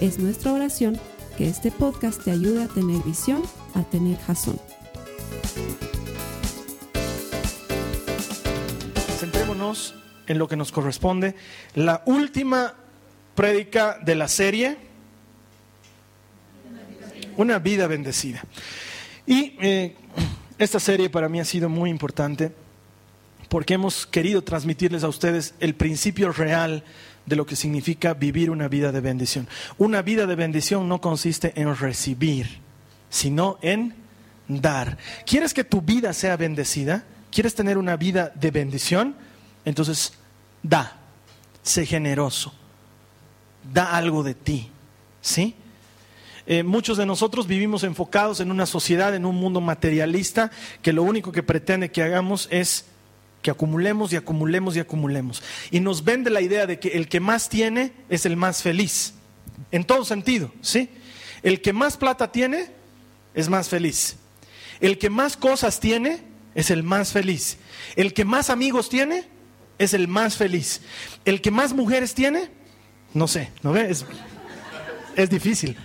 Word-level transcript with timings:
Es 0.00 0.18
nuestra 0.18 0.52
oración 0.52 1.00
que 1.38 1.48
este 1.48 1.70
podcast 1.70 2.22
te 2.22 2.30
ayude 2.30 2.64
a 2.64 2.68
tener 2.68 3.02
visión, 3.02 3.42
a 3.74 3.82
tener 3.82 4.18
jazón. 4.18 4.60
Centrémonos 9.18 9.94
en 10.26 10.38
lo 10.38 10.48
que 10.48 10.56
nos 10.56 10.70
corresponde. 10.70 11.34
La 11.74 12.02
última 12.04 12.74
prédica 13.34 13.98
de 14.04 14.14
la 14.14 14.28
serie, 14.28 14.76
Una 17.38 17.58
vida 17.58 17.86
bendecida. 17.86 18.42
Y 19.26 19.56
eh, 19.60 19.94
esta 20.58 20.80
serie 20.80 21.10
para 21.10 21.28
mí 21.28 21.38
ha 21.38 21.44
sido 21.44 21.68
muy 21.68 21.90
importante 21.90 22.52
porque 23.48 23.74
hemos 23.74 24.06
querido 24.06 24.42
transmitirles 24.42 25.04
a 25.04 25.08
ustedes 25.08 25.54
el 25.60 25.74
principio 25.74 26.32
real 26.32 26.82
de 27.26 27.36
lo 27.36 27.44
que 27.44 27.56
significa 27.56 28.14
vivir 28.14 28.50
una 28.50 28.68
vida 28.68 28.92
de 28.92 29.00
bendición. 29.00 29.48
Una 29.78 30.02
vida 30.02 30.26
de 30.26 30.36
bendición 30.36 30.88
no 30.88 31.00
consiste 31.00 31.52
en 31.60 31.76
recibir, 31.76 32.60
sino 33.10 33.58
en 33.62 33.94
dar. 34.48 34.96
¿Quieres 35.26 35.52
que 35.52 35.64
tu 35.64 35.82
vida 35.82 36.12
sea 36.12 36.36
bendecida? 36.36 37.04
¿Quieres 37.30 37.54
tener 37.54 37.78
una 37.78 37.96
vida 37.96 38.32
de 38.34 38.50
bendición? 38.50 39.16
Entonces, 39.64 40.14
da, 40.62 40.96
sé 41.62 41.84
generoso, 41.84 42.54
da 43.72 43.96
algo 43.96 44.22
de 44.22 44.34
ti, 44.34 44.70
¿sí? 45.20 45.56
Eh, 46.48 46.62
muchos 46.62 46.96
de 46.96 47.06
nosotros 47.06 47.48
vivimos 47.48 47.82
enfocados 47.82 48.38
en 48.38 48.52
una 48.52 48.66
sociedad, 48.66 49.16
en 49.16 49.26
un 49.26 49.34
mundo 49.34 49.60
materialista, 49.60 50.52
que 50.80 50.92
lo 50.92 51.02
único 51.02 51.32
que 51.32 51.42
pretende 51.42 51.90
que 51.90 52.04
hagamos 52.04 52.46
es 52.52 52.86
que 53.46 53.52
acumulemos 53.52 54.12
y 54.12 54.16
acumulemos 54.16 54.74
y 54.74 54.80
acumulemos. 54.80 55.40
Y 55.70 55.78
nos 55.78 56.02
vende 56.02 56.30
la 56.30 56.40
idea 56.40 56.66
de 56.66 56.80
que 56.80 56.88
el 56.88 57.06
que 57.06 57.20
más 57.20 57.48
tiene 57.48 57.92
es 58.08 58.26
el 58.26 58.36
más 58.36 58.60
feliz, 58.60 59.14
en 59.70 59.84
todo 59.84 60.04
sentido, 60.04 60.52
¿sí? 60.62 60.90
El 61.44 61.62
que 61.62 61.72
más 61.72 61.96
plata 61.96 62.32
tiene 62.32 62.72
es 63.34 63.48
más 63.48 63.68
feliz. 63.68 64.16
El 64.80 64.98
que 64.98 65.10
más 65.10 65.36
cosas 65.36 65.78
tiene 65.78 66.24
es 66.56 66.72
el 66.72 66.82
más 66.82 67.12
feliz. 67.12 67.58
El 67.94 68.14
que 68.14 68.24
más 68.24 68.50
amigos 68.50 68.88
tiene 68.88 69.28
es 69.78 69.94
el 69.94 70.08
más 70.08 70.36
feliz. 70.36 70.80
El 71.24 71.40
que 71.40 71.52
más 71.52 71.72
mujeres 71.72 72.14
tiene, 72.14 72.50
no 73.14 73.28
sé, 73.28 73.52
¿no 73.62 73.70
ves? 73.70 74.04
Es, 75.14 75.30
difícil. 75.30 75.78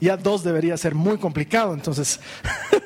Ya 0.00 0.16
dos 0.16 0.42
debería 0.42 0.76
ser 0.76 0.96
muy 0.96 1.18
complicado, 1.18 1.72
entonces. 1.72 2.18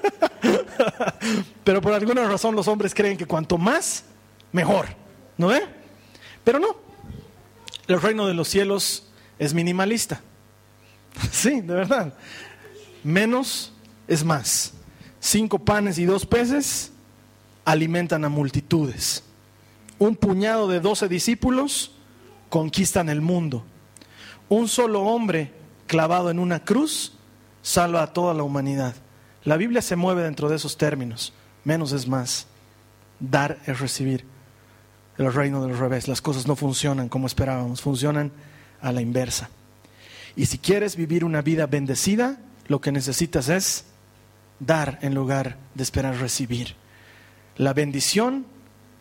Pero 1.65 1.81
por 1.81 1.93
alguna 1.93 2.25
razón 2.27 2.55
los 2.55 2.69
hombres 2.69 2.95
creen 2.95 3.17
que 3.17 3.27
cuanto 3.27 3.59
más, 3.59 4.05
mejor. 4.53 4.87
¿No 5.37 5.49
ve? 5.49 5.63
Pero 6.43 6.59
no. 6.59 6.77
El 7.87 8.01
reino 8.01 8.27
de 8.27 8.35
los 8.35 8.49
cielos 8.49 9.09
es 9.39 9.55
minimalista. 9.55 10.21
Sí, 11.31 11.61
de 11.61 11.75
verdad. 11.75 12.13
Menos 13.05 13.73
es 14.09 14.25
más. 14.25 14.75
Cinco 15.21 15.59
panes 15.59 15.99
y 15.99 16.05
dos 16.05 16.27
peces 16.27 16.91
alimentan 17.65 18.25
a 18.25 18.29
multitudes 18.29 19.23
un 19.99 20.17
puñado 20.17 20.69
de 20.69 20.81
doce 20.81 21.09
discípulos 21.09 21.93
conquistan 22.49 23.09
el 23.09 23.21
mundo. 23.21 23.65
Un 24.49 24.69
solo 24.69 25.03
hombre 25.03 25.53
clavado 25.87 26.31
en 26.31 26.39
una 26.39 26.65
cruz 26.65 27.13
salva 27.63 28.03
a 28.03 28.13
toda 28.13 28.35
la 28.35 28.43
humanidad. 28.43 28.95
La 29.45 29.57
Biblia 29.57 29.83
se 29.83 29.97
mueve 29.97 30.23
dentro 30.23 30.49
de 30.49 30.57
esos 30.57 30.77
términos. 30.77 31.33
Menos 31.65 31.93
es 31.93 32.09
más. 32.09 32.47
Dar 33.21 33.59
es 33.67 33.81
recibir. 33.81 34.25
El 35.19 35.33
reino 35.33 35.65
del 35.65 35.79
revés. 35.79 36.09
Las 36.09 36.21
cosas 36.21 36.47
no 36.47 36.57
funcionan 36.57 37.09
como 37.09 37.27
esperábamos, 37.27 37.81
funcionan 37.81 38.33
a 38.81 38.93
la 38.93 39.01
inversa. 39.01 39.51
Y 40.37 40.47
si 40.47 40.59
quieres 40.59 40.97
vivir 40.97 41.25
una 41.25 41.43
vida 41.43 41.67
bendecida, 41.67 42.39
lo 42.67 42.81
que 42.81 42.91
necesitas 42.91 43.49
es 43.49 43.85
dar 44.59 44.99
en 45.03 45.15
lugar 45.15 45.59
de 45.75 45.83
esperar 45.83 46.17
recibir. 46.17 46.75
La 47.57 47.73
bendición 47.73 48.47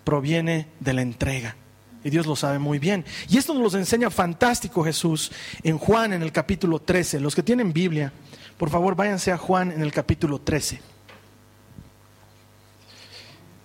proviene 0.04 0.68
de 0.80 0.94
la 0.94 1.02
entrega. 1.02 1.56
Y 2.04 2.10
Dios 2.10 2.28
lo 2.28 2.36
sabe 2.36 2.60
muy 2.60 2.80
bien. 2.80 3.06
Y 3.30 3.38
esto 3.38 3.54
nos 3.54 3.74
lo 3.74 3.80
enseña 3.80 4.10
fantástico 4.10 4.84
Jesús 4.84 5.32
en 5.64 5.78
Juan 5.78 6.14
en 6.14 6.22
el 6.22 6.32
capítulo 6.32 6.80
13. 6.80 7.22
Los 7.22 7.34
que 7.34 7.44
tienen 7.44 7.72
Biblia, 7.72 8.12
por 8.58 8.70
favor 8.70 8.96
váyanse 8.96 9.32
a 9.32 9.38
Juan 9.38 9.72
en 9.72 9.82
el 9.82 9.92
capítulo 9.92 10.40
13. 10.40 10.80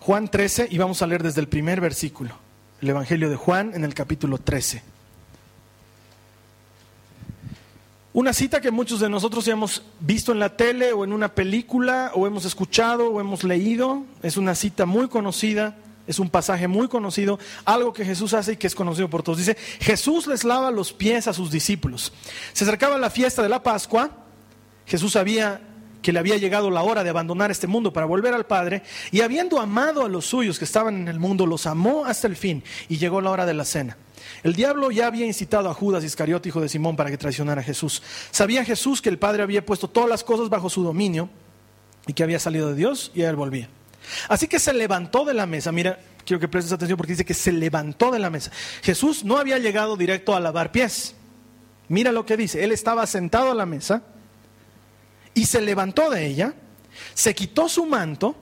Juan 0.00 0.28
13 0.28 0.69
y 0.71 0.78
vamos 0.78 1.03
a 1.03 1.06
leer 1.06 1.22
desde 1.22 1.41
el 1.41 1.49
primer 1.49 1.81
versículo. 1.81 2.34
El 2.81 2.91
Evangelio 2.91 3.28
de 3.28 3.37
Juan 3.37 3.72
en 3.75 3.84
el 3.84 3.94
capítulo 3.94 4.38
13. 4.38 4.82
Una 8.15 8.32
cita 8.32 8.60
que 8.60 8.71
muchos 8.71 9.00
de 9.00 9.09
nosotros 9.09 9.47
hemos 9.49 9.82
visto 10.00 10.32
en 10.32 10.38
la 10.38 10.56
tele 10.56 10.93
o 10.93 11.05
en 11.05 11.12
una 11.12 11.34
película 11.34 12.10
o 12.15 12.26
hemos 12.26 12.44
escuchado 12.44 13.10
o 13.10 13.20
hemos 13.20 13.44
leído. 13.44 14.05
Es 14.22 14.37
una 14.37 14.55
cita 14.55 14.87
muy 14.87 15.09
conocida 15.09 15.76
es 16.09 16.19
un 16.19 16.31
pasaje 16.31 16.66
muy 16.66 16.88
conocido, 16.88 17.38
algo 17.66 17.93
que 17.93 18.05
Jesús 18.05 18.32
hace 18.32 18.53
y 18.53 18.56
que 18.56 18.66
es 18.66 18.75
conocido 18.75 19.10
por 19.10 19.22
todos. 19.22 19.38
Dice, 19.38 19.59
Jesús 19.78 20.26
les 20.26 20.43
lava 20.43 20.70
los 20.70 20.94
pies 20.94 21.28
a 21.28 21.34
sus 21.34 21.50
discípulos. 21.50 22.15
Se 22.55 22.65
acercaba 22.65 22.97
la 22.97 23.10
fiesta 23.10 23.43
de 23.43 23.50
la 23.50 23.62
Pascua, 23.62 24.10
Jesús 24.88 25.12
sabía 25.12 25.60
que 26.03 26.12
le 26.12 26.19
había 26.19 26.37
llegado 26.37 26.71
la 26.71 26.82
hora 26.82 27.04
de 27.04 27.10
abandonar 27.10 27.50
este 27.50 27.66
mundo 27.66 27.93
para 27.93 28.06
volver 28.06 28.34
al 28.34 28.47
Padre, 28.47 28.82
y 29.10 29.21
habiendo 29.21 29.60
amado 29.60 30.04
a 30.04 30.09
los 30.09 30.26
suyos 30.26 30.59
que 30.59 30.65
estaban 30.65 30.97
en 30.97 31.09
el 31.09 31.21
mundo, 31.21 31.47
los 31.47 31.66
amó 31.66 32.04
hasta 32.04 32.26
el 32.26 32.37
fin, 32.37 32.65
y 32.88 32.99
llegó 32.99 33.21
la 33.21 33.31
hora 33.31 33.47
de 33.47 33.54
la 33.54 33.65
cena. 33.65 33.97
El 34.43 34.54
diablo 34.54 34.91
ya 34.91 35.06
había 35.06 35.26
incitado 35.26 35.69
a 35.69 35.75
Judas 35.75 36.04
Iscariote, 36.04 36.49
hijo 36.49 36.60
de 36.60 36.69
Simón, 36.69 36.97
para 36.97 37.10
que 37.10 37.19
traicionara 37.19 37.60
a 37.60 37.65
Jesús. 37.65 38.03
Sabía 38.31 38.65
Jesús 38.65 39.03
que 39.03 39.09
el 39.09 39.19
Padre 39.19 39.43
había 39.43 39.65
puesto 39.65 39.88
todas 39.88 40.09
las 40.09 40.25
cosas 40.25 40.49
bajo 40.49 40.71
su 40.71 40.82
dominio 40.82 41.28
y 42.06 42.12
que 42.12 42.22
había 42.22 42.38
salido 42.38 42.69
de 42.69 42.75
Dios 42.75 43.10
y 43.15 43.22
él 43.22 43.37
volvía. 43.37 43.69
Así 44.28 44.49
que 44.49 44.59
se 44.59 44.72
levantó 44.72 45.25
de 45.25 45.34
la 45.34 45.47
mesa. 45.47 45.72
Mira, 45.72 45.99
quiero 46.25 46.41
que 46.41 46.49
prestes 46.49 46.72
atención 46.72 46.97
porque 46.97 47.12
dice 47.12 47.25
que 47.25 47.34
se 47.34 47.53
levantó 47.53 48.10
de 48.10 48.19
la 48.19 48.31
mesa. 48.31 48.50
Jesús 48.82 49.25
no 49.25 49.38
había 49.38 49.59
llegado 49.59 49.97
directo 49.97 50.34
a 50.34 50.41
lavar 50.41 50.72
pies. 50.72 51.15
Mira 51.88 52.12
lo 52.12 52.25
que 52.25 52.37
dice. 52.37 52.65
Él 52.65 52.72
estaba 52.72 53.06
sentado 53.06 53.50
a 53.50 53.55
la 53.55 53.66
mesa 53.66 54.03
y 55.38 55.47
se 55.47 55.60
levantó 55.60 56.10
de 56.10 56.26
ella, 56.26 56.53
se 57.15 57.32
quitó 57.32 57.69
su 57.69 57.87
manto, 57.87 58.34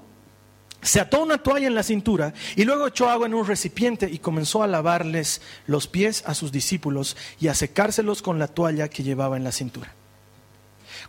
se 0.80 0.98
ató 0.98 1.22
una 1.22 1.36
toalla 1.36 1.66
en 1.66 1.74
la 1.74 1.82
cintura 1.82 2.32
y 2.54 2.64
luego 2.64 2.86
echó 2.86 3.10
agua 3.10 3.26
en 3.26 3.34
un 3.34 3.46
recipiente 3.46 4.08
y 4.10 4.18
comenzó 4.18 4.62
a 4.62 4.66
lavarles 4.66 5.42
los 5.66 5.88
pies 5.88 6.24
a 6.24 6.32
sus 6.32 6.52
discípulos 6.52 7.14
y 7.38 7.48
a 7.48 7.54
secárselos 7.54 8.22
con 8.22 8.38
la 8.38 8.48
toalla 8.48 8.88
que 8.88 9.02
llevaba 9.02 9.36
en 9.36 9.44
la 9.44 9.52
cintura. 9.52 9.92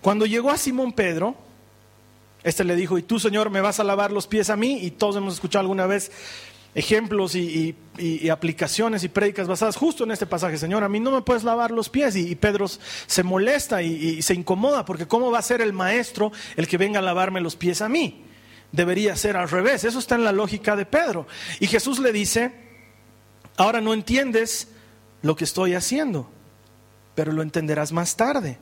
Cuando 0.02 0.26
llegó 0.26 0.52
a 0.52 0.58
Simón 0.58 0.92
Pedro, 0.92 1.38
este 2.44 2.66
le 2.66 2.76
dijo, 2.76 2.98
¿y 2.98 3.04
tú, 3.04 3.18
Señor, 3.18 3.50
me 3.50 3.62
vas 3.62 3.80
a 3.80 3.86
lavar 3.86 4.12
los 4.12 4.28
pies 4.28 4.50
a 4.50 4.58
mí? 4.58 4.80
Y 4.82 4.92
todos 4.92 5.16
hemos 5.16 5.36
escuchado 5.36 5.62
alguna 5.62 5.88
vez 5.88 6.12
ejemplos 6.78 7.34
y, 7.34 7.76
aplicaciones 8.32 9.04
y 9.04 9.10
prédicas 9.10 9.48
basadas 9.48 9.76
justo 9.76 10.04
en 10.04 10.12
este 10.12 10.28
pasaje. 10.28 10.60
Señor, 10.60 10.84
a 10.84 10.90
mí 10.90 11.00
no 11.00 11.10
me 11.10 11.24
puedes 11.24 11.44
lavar 11.44 11.72
los 11.72 11.90
pies. 11.90 12.16
Y, 12.16 12.36
Pedro 12.36 12.68
se 12.68 13.24
molesta 13.24 13.82
y, 13.82 14.22
se 14.22 14.36
incomoda 14.36 14.86
porque 14.86 15.08
¿cómo 15.08 15.32
va 15.32 15.40
a 15.40 15.42
ser 15.42 15.62
el 15.62 15.74
maestro 15.74 16.32
el 16.56 16.68
que 16.68 16.78
venga 16.78 17.00
a 17.00 17.02
lavarme 17.02 17.42
los 17.42 17.56
pies 17.56 17.82
a 17.82 17.90
mí? 17.90 18.24
Debería 18.72 19.16
ser 19.16 19.38
al 19.38 19.50
revés. 19.50 19.86
Eso 19.86 19.98
está 19.98 20.16
en 20.16 20.24
la 20.24 20.32
lógica 20.32 20.76
de 20.76 20.86
Pedro. 20.86 21.26
Y 21.60 21.66
Jesús 21.66 21.98
le 21.98 22.12
dice, 22.12 22.54
ahora 23.58 23.82
no 23.82 23.96
entiendes 23.96 24.68
lo 25.24 25.36
que 25.36 25.46
estoy 25.46 25.74
haciendo, 25.74 26.30
pero 27.16 27.32
lo 27.32 27.42
entenderás 27.42 27.92
más 27.92 28.16
tarde. 28.16 28.60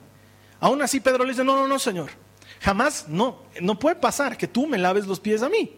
Aún 0.58 0.80
así 0.80 1.00
Pedro 1.00 1.24
le 1.24 1.32
dice, 1.32 1.44
no, 1.44 1.54
no, 1.54 1.68
no, 1.68 1.78
Señor. 1.78 2.12
Jamás, 2.60 3.08
no, 3.08 3.42
no 3.60 3.78
puede 3.78 3.96
pasar 3.96 4.38
que 4.38 4.48
tú 4.48 4.66
me 4.66 4.78
laves 4.78 5.06
los 5.06 5.20
pies 5.20 5.42
a 5.42 5.50
mí. 5.50 5.76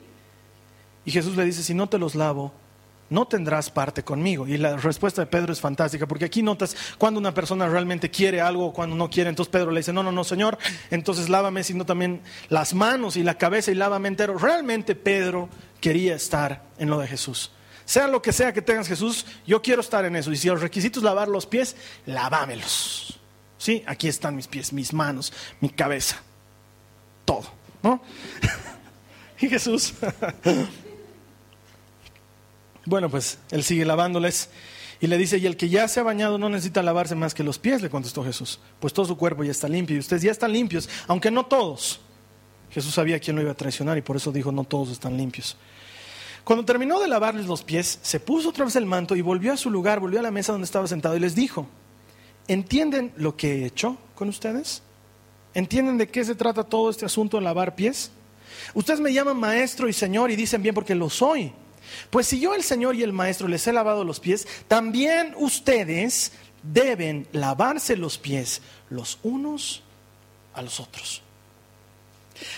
Y 1.08 1.10
Jesús 1.10 1.38
le 1.38 1.44
dice, 1.46 1.62
si 1.62 1.72
no 1.72 1.88
te 1.88 1.96
los 1.96 2.14
lavo, 2.14 2.52
no 3.08 3.26
tendrás 3.26 3.70
parte 3.70 4.02
conmigo. 4.02 4.46
Y 4.46 4.58
la 4.58 4.76
respuesta 4.76 5.22
de 5.22 5.26
Pedro 5.26 5.54
es 5.54 5.58
fantástica, 5.58 6.06
porque 6.06 6.26
aquí 6.26 6.42
notas 6.42 6.76
cuando 6.98 7.18
una 7.18 7.32
persona 7.32 7.66
realmente 7.66 8.10
quiere 8.10 8.42
algo 8.42 8.66
o 8.66 8.72
cuando 8.74 8.94
no 8.94 9.08
quiere. 9.08 9.30
Entonces 9.30 9.50
Pedro 9.50 9.70
le 9.70 9.80
dice, 9.80 9.90
no, 9.90 10.02
no, 10.02 10.12
no, 10.12 10.22
Señor, 10.22 10.58
entonces 10.90 11.30
lávame, 11.30 11.64
sino 11.64 11.86
también 11.86 12.20
las 12.50 12.74
manos 12.74 13.16
y 13.16 13.22
la 13.22 13.38
cabeza 13.38 13.70
y 13.70 13.74
lávame 13.74 14.08
entero. 14.08 14.36
Realmente 14.36 14.94
Pedro 14.94 15.48
quería 15.80 16.14
estar 16.14 16.64
en 16.76 16.90
lo 16.90 16.98
de 16.98 17.06
Jesús. 17.06 17.52
Sea 17.86 18.06
lo 18.06 18.20
que 18.20 18.34
sea 18.34 18.52
que 18.52 18.60
tengas 18.60 18.86
Jesús, 18.86 19.24
yo 19.46 19.62
quiero 19.62 19.80
estar 19.80 20.04
en 20.04 20.14
eso. 20.14 20.30
Y 20.30 20.36
si 20.36 20.48
el 20.48 20.60
requisito 20.60 21.00
es 21.00 21.04
lavar 21.04 21.28
los 21.28 21.46
pies, 21.46 21.74
lavámelos. 22.04 23.18
Sí, 23.56 23.82
aquí 23.86 24.08
están 24.08 24.36
mis 24.36 24.46
pies, 24.46 24.74
mis 24.74 24.92
manos, 24.92 25.32
mi 25.62 25.70
cabeza, 25.70 26.18
todo, 27.24 27.46
¿no? 27.82 28.02
y 29.40 29.48
Jesús, 29.48 29.94
bueno, 32.88 33.10
pues 33.10 33.38
él 33.50 33.62
sigue 33.62 33.84
lavándoles 33.84 34.48
y 35.00 35.06
le 35.06 35.18
dice, 35.18 35.38
y 35.38 35.46
el 35.46 35.56
que 35.56 35.68
ya 35.68 35.86
se 35.86 36.00
ha 36.00 36.02
bañado 36.02 36.38
no 36.38 36.48
necesita 36.48 36.82
lavarse 36.82 37.14
más 37.14 37.34
que 37.34 37.44
los 37.44 37.58
pies, 37.58 37.82
le 37.82 37.90
contestó 37.90 38.24
Jesús, 38.24 38.58
pues 38.80 38.92
todo 38.92 39.06
su 39.06 39.16
cuerpo 39.16 39.44
ya 39.44 39.50
está 39.50 39.68
limpio 39.68 39.94
y 39.94 40.00
ustedes 40.00 40.22
ya 40.22 40.32
están 40.32 40.52
limpios, 40.52 40.88
aunque 41.06 41.30
no 41.30 41.46
todos. 41.46 42.00
Jesús 42.70 42.94
sabía 42.94 43.20
quién 43.20 43.36
lo 43.36 43.42
iba 43.42 43.52
a 43.52 43.56
traicionar 43.56 43.96
y 43.98 44.02
por 44.02 44.16
eso 44.16 44.32
dijo, 44.32 44.50
no 44.50 44.64
todos 44.64 44.90
están 44.90 45.16
limpios. 45.16 45.56
Cuando 46.44 46.64
terminó 46.64 46.98
de 46.98 47.08
lavarles 47.08 47.46
los 47.46 47.62
pies, 47.62 47.98
se 48.02 48.20
puso 48.20 48.48
otra 48.48 48.64
vez 48.64 48.74
el 48.76 48.86
manto 48.86 49.14
y 49.14 49.20
volvió 49.20 49.52
a 49.52 49.56
su 49.56 49.70
lugar, 49.70 50.00
volvió 50.00 50.18
a 50.18 50.22
la 50.22 50.30
mesa 50.30 50.52
donde 50.52 50.64
estaba 50.64 50.86
sentado 50.86 51.16
y 51.16 51.20
les 51.20 51.34
dijo, 51.34 51.66
¿entienden 52.46 53.12
lo 53.16 53.36
que 53.36 53.52
he 53.52 53.66
hecho 53.66 53.98
con 54.14 54.30
ustedes? 54.30 54.82
¿Entienden 55.52 55.98
de 55.98 56.08
qué 56.08 56.24
se 56.24 56.34
trata 56.34 56.64
todo 56.64 56.88
este 56.88 57.04
asunto 57.04 57.36
de 57.36 57.44
lavar 57.44 57.74
pies? 57.74 58.10
Ustedes 58.74 59.00
me 59.00 59.12
llaman 59.12 59.38
maestro 59.38 59.88
y 59.88 59.92
señor 59.92 60.30
y 60.30 60.36
dicen 60.36 60.62
bien 60.62 60.74
porque 60.74 60.94
lo 60.94 61.10
soy. 61.10 61.52
Pues 62.10 62.26
si 62.26 62.40
yo 62.40 62.54
el 62.54 62.62
Señor 62.62 62.96
y 62.96 63.02
el 63.02 63.12
Maestro 63.12 63.48
les 63.48 63.66
he 63.66 63.72
lavado 63.72 64.04
los 64.04 64.20
pies, 64.20 64.46
también 64.66 65.34
ustedes 65.36 66.32
deben 66.62 67.26
lavarse 67.32 67.96
los 67.96 68.18
pies 68.18 68.62
los 68.90 69.18
unos 69.22 69.82
a 70.54 70.62
los 70.62 70.80
otros. 70.80 71.22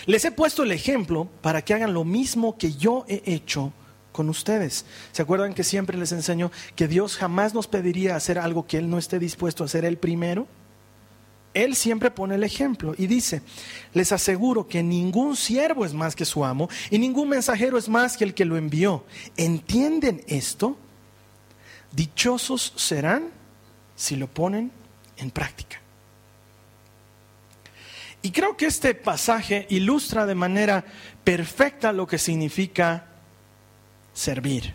Les 0.05 0.23
he 0.25 0.31
puesto 0.31 0.63
el 0.63 0.71
ejemplo 0.71 1.27
para 1.41 1.63
que 1.63 1.73
hagan 1.73 1.93
lo 1.93 2.03
mismo 2.03 2.57
que 2.57 2.73
yo 2.73 3.05
he 3.07 3.21
hecho 3.25 3.73
con 4.11 4.29
ustedes. 4.29 4.85
¿Se 5.11 5.21
acuerdan 5.21 5.53
que 5.53 5.63
siempre 5.63 5.97
les 5.97 6.11
enseño 6.11 6.51
que 6.75 6.87
Dios 6.87 7.17
jamás 7.17 7.53
nos 7.53 7.67
pediría 7.67 8.15
hacer 8.15 8.37
algo 8.37 8.67
que 8.67 8.77
Él 8.77 8.89
no 8.89 8.97
esté 8.97 9.19
dispuesto 9.19 9.63
a 9.63 9.65
hacer 9.65 9.85
Él 9.85 9.97
primero? 9.97 10.47
Él 11.53 11.75
siempre 11.75 12.11
pone 12.11 12.35
el 12.35 12.43
ejemplo 12.43 12.95
y 12.97 13.07
dice, 13.07 13.41
les 13.93 14.11
aseguro 14.11 14.67
que 14.67 14.81
ningún 14.83 15.35
siervo 15.35 15.85
es 15.85 15.93
más 15.93 16.15
que 16.15 16.25
su 16.25 16.45
amo 16.45 16.69
y 16.89 16.97
ningún 16.97 17.29
mensajero 17.29 17.77
es 17.77 17.89
más 17.89 18.15
que 18.15 18.23
el 18.23 18.33
que 18.33 18.45
lo 18.45 18.57
envió. 18.57 19.05
¿Entienden 19.35 20.23
esto? 20.27 20.77
Dichosos 21.91 22.73
serán 22.77 23.29
si 23.95 24.15
lo 24.15 24.27
ponen 24.27 24.71
en 25.17 25.29
práctica. 25.29 25.81
Y 28.21 28.31
creo 28.31 28.55
que 28.55 28.67
este 28.67 28.93
pasaje 28.93 29.65
ilustra 29.69 30.25
de 30.25 30.35
manera 30.35 30.85
perfecta 31.23 31.91
lo 31.91 32.07
que 32.07 32.17
significa 32.17 33.07
servir. 34.13 34.73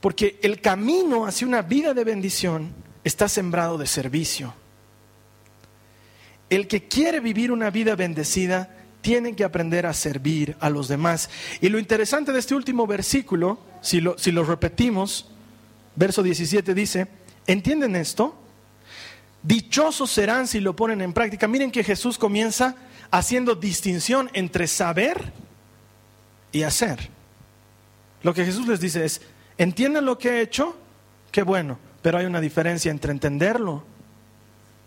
Porque 0.00 0.38
el 0.42 0.60
camino 0.60 1.26
hacia 1.26 1.46
una 1.46 1.62
vida 1.62 1.94
de 1.94 2.04
bendición 2.04 2.72
está 3.04 3.28
sembrado 3.28 3.78
de 3.78 3.86
servicio. 3.86 4.54
El 6.50 6.66
que 6.66 6.88
quiere 6.88 7.20
vivir 7.20 7.52
una 7.52 7.70
vida 7.70 7.94
bendecida 7.94 8.70
tiene 9.00 9.34
que 9.34 9.44
aprender 9.44 9.86
a 9.86 9.94
servir 9.94 10.56
a 10.60 10.70
los 10.70 10.88
demás. 10.88 11.30
Y 11.60 11.68
lo 11.68 11.78
interesante 11.78 12.32
de 12.32 12.38
este 12.38 12.54
último 12.54 12.86
versículo, 12.86 13.58
si 13.80 14.00
lo, 14.00 14.18
si 14.18 14.32
lo 14.32 14.44
repetimos, 14.44 15.30
verso 15.94 16.22
17 16.22 16.74
dice, 16.74 17.08
¿entienden 17.46 17.96
esto? 17.96 18.34
Dichosos 19.42 20.10
serán 20.10 20.48
si 20.48 20.60
lo 20.60 20.74
ponen 20.74 21.00
en 21.00 21.12
práctica. 21.12 21.46
Miren 21.46 21.70
que 21.70 21.84
Jesús 21.84 22.18
comienza 22.18 22.76
haciendo 23.10 23.54
distinción 23.54 24.30
entre 24.32 24.66
saber 24.66 25.32
y 26.52 26.62
hacer. 26.62 27.10
Lo 28.22 28.34
que 28.34 28.44
Jesús 28.44 28.66
les 28.66 28.80
dice 28.80 29.04
es, 29.04 29.20
¿entienden 29.58 30.04
lo 30.04 30.18
que 30.18 30.30
he 30.30 30.40
hecho? 30.40 30.76
Qué 31.30 31.42
bueno, 31.42 31.78
pero 32.02 32.18
hay 32.18 32.26
una 32.26 32.40
diferencia 32.40 32.90
entre 32.90 33.12
entenderlo 33.12 33.84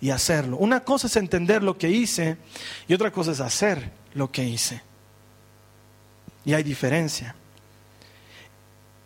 y 0.02 0.10
hacerlo. 0.10 0.58
Una 0.58 0.82
cosa 0.82 1.08
es 1.08 1.16
entender 1.16 1.64
lo 1.64 1.78
que 1.78 1.90
hice 1.90 2.38
y 2.88 2.94
otra 2.94 3.12
cosa 3.12 3.32
es 3.32 3.40
hacer 3.40 3.92
lo 4.16 4.32
que 4.32 4.44
hice. 4.44 4.82
Y 6.44 6.54
hay 6.54 6.64
diferencia. 6.64 7.36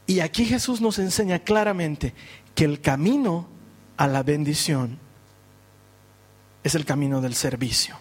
Y 0.07 0.21
aquí 0.21 0.45
Jesús 0.45 0.79
nos 0.81 0.97
enseña 0.99 1.39
claramente 1.39 2.13
que 2.55 2.63
el 2.63 2.79
camino 2.79 3.47
a 3.97 4.07
la 4.07 4.23
bendición 4.23 4.97
es 6.63 6.75
el 6.75 6.85
camino 6.85 7.21
del 7.21 7.35
servicio. 7.35 7.97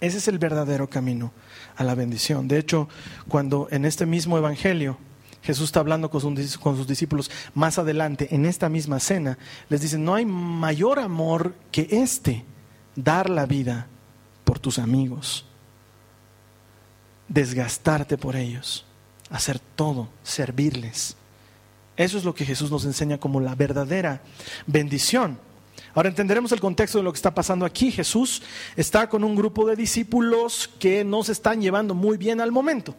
Ese 0.00 0.18
es 0.18 0.28
el 0.28 0.38
verdadero 0.38 0.88
camino 0.88 1.32
a 1.76 1.84
la 1.84 1.94
bendición. 1.94 2.46
De 2.46 2.58
hecho, 2.58 2.88
cuando 3.28 3.68
en 3.70 3.84
este 3.84 4.06
mismo 4.06 4.38
Evangelio 4.38 4.98
Jesús 5.44 5.66
está 5.66 5.80
hablando 5.80 6.10
con 6.10 6.22
sus, 6.22 6.86
discípulos 6.86 7.30
más 7.52 7.78
adelante, 7.78 8.34
en 8.34 8.46
esta 8.46 8.70
misma 8.70 8.98
cena, 8.98 9.36
les 9.68 9.82
dice, 9.82 9.98
no 9.98 10.14
hay 10.14 10.24
mayor 10.24 10.98
amor 10.98 11.54
que 11.70 11.86
este, 11.90 12.44
dar 12.96 13.28
la 13.28 13.44
vida 13.44 13.86
por 14.44 14.58
tus 14.58 14.78
amigos, 14.78 15.44
desgastarte 17.28 18.16
por 18.16 18.36
ellos, 18.36 18.86
hacer 19.28 19.58
todo, 19.58 20.08
servirles. 20.22 21.14
Eso 21.98 22.16
es 22.16 22.24
lo 22.24 22.34
que 22.34 22.46
Jesús 22.46 22.70
nos 22.70 22.86
enseña 22.86 23.18
como 23.18 23.38
la 23.38 23.54
verdadera 23.54 24.22
bendición. 24.66 25.38
Ahora 25.94 26.08
entenderemos 26.08 26.52
el 26.52 26.60
contexto 26.60 26.98
de 26.98 27.04
lo 27.04 27.12
que 27.12 27.18
está 27.18 27.34
pasando 27.34 27.66
aquí. 27.66 27.92
Jesús 27.92 28.42
está 28.76 29.10
con 29.10 29.22
un 29.22 29.36
grupo 29.36 29.66
de 29.66 29.76
discípulos 29.76 30.70
que 30.78 31.04
no 31.04 31.22
se 31.22 31.32
están 31.32 31.60
llevando 31.60 31.94
muy 31.94 32.16
bien 32.16 32.40
al 32.40 32.50
momento. 32.50 32.94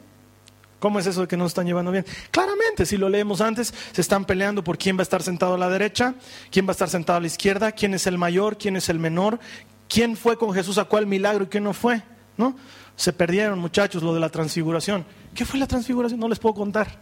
¿Cómo 0.79 0.99
es 0.99 1.07
eso 1.07 1.21
de 1.21 1.27
que 1.27 1.37
no 1.37 1.45
están 1.45 1.65
llevando 1.65 1.91
bien? 1.91 2.05
Claramente, 2.31 2.85
si 2.85 2.97
lo 2.97 3.09
leemos 3.09 3.41
antes, 3.41 3.73
se 3.91 4.01
están 4.01 4.25
peleando 4.25 4.63
por 4.63 4.77
quién 4.77 4.97
va 4.97 5.01
a 5.01 5.03
estar 5.03 5.23
sentado 5.23 5.55
a 5.55 5.57
la 5.57 5.69
derecha, 5.69 6.15
quién 6.51 6.65
va 6.67 6.71
a 6.71 6.73
estar 6.73 6.89
sentado 6.89 7.17
a 7.17 7.21
la 7.21 7.27
izquierda, 7.27 7.71
quién 7.71 7.93
es 7.93 8.07
el 8.07 8.17
mayor, 8.17 8.57
quién 8.57 8.75
es 8.75 8.89
el 8.89 8.99
menor, 8.99 9.39
quién 9.87 10.17
fue 10.17 10.37
con 10.37 10.53
Jesús 10.53 10.77
a 10.77 10.85
cuál 10.85 11.07
milagro 11.07 11.45
y 11.45 11.47
quién 11.47 11.63
no 11.63 11.73
fue. 11.73 12.03
¿no? 12.37 12.55
Se 12.95 13.13
perdieron, 13.13 13.59
muchachos, 13.59 14.03
lo 14.03 14.13
de 14.13 14.19
la 14.19 14.29
transfiguración. 14.29 15.05
¿Qué 15.33 15.45
fue 15.45 15.59
la 15.59 15.67
transfiguración? 15.67 16.19
No 16.19 16.29
les 16.29 16.39
puedo 16.39 16.55
contar. 16.55 16.99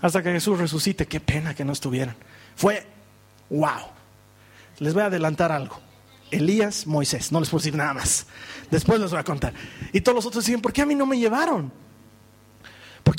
Hasta 0.00 0.22
que 0.22 0.32
Jesús 0.32 0.58
resucite, 0.58 1.06
qué 1.06 1.20
pena 1.20 1.54
que 1.54 1.64
no 1.64 1.72
estuvieran. 1.72 2.16
Fue 2.56 2.86
wow. 3.50 3.88
Les 4.78 4.92
voy 4.92 5.02
a 5.02 5.06
adelantar 5.06 5.52
algo. 5.52 5.80
Elías, 6.30 6.86
Moisés, 6.86 7.30
no 7.32 7.40
les 7.40 7.48
puedo 7.48 7.60
decir 7.60 7.76
nada 7.76 7.94
más. 7.94 8.26
Después 8.70 9.00
les 9.00 9.10
voy 9.10 9.20
a 9.20 9.24
contar. 9.24 9.54
Y 9.92 10.00
todos 10.00 10.16
los 10.16 10.26
otros 10.26 10.44
dicen, 10.44 10.60
¿por 10.60 10.72
qué 10.72 10.82
a 10.82 10.86
mí 10.86 10.94
no 10.94 11.06
me 11.06 11.18
llevaron? 11.18 11.72
¿Por 13.04 13.14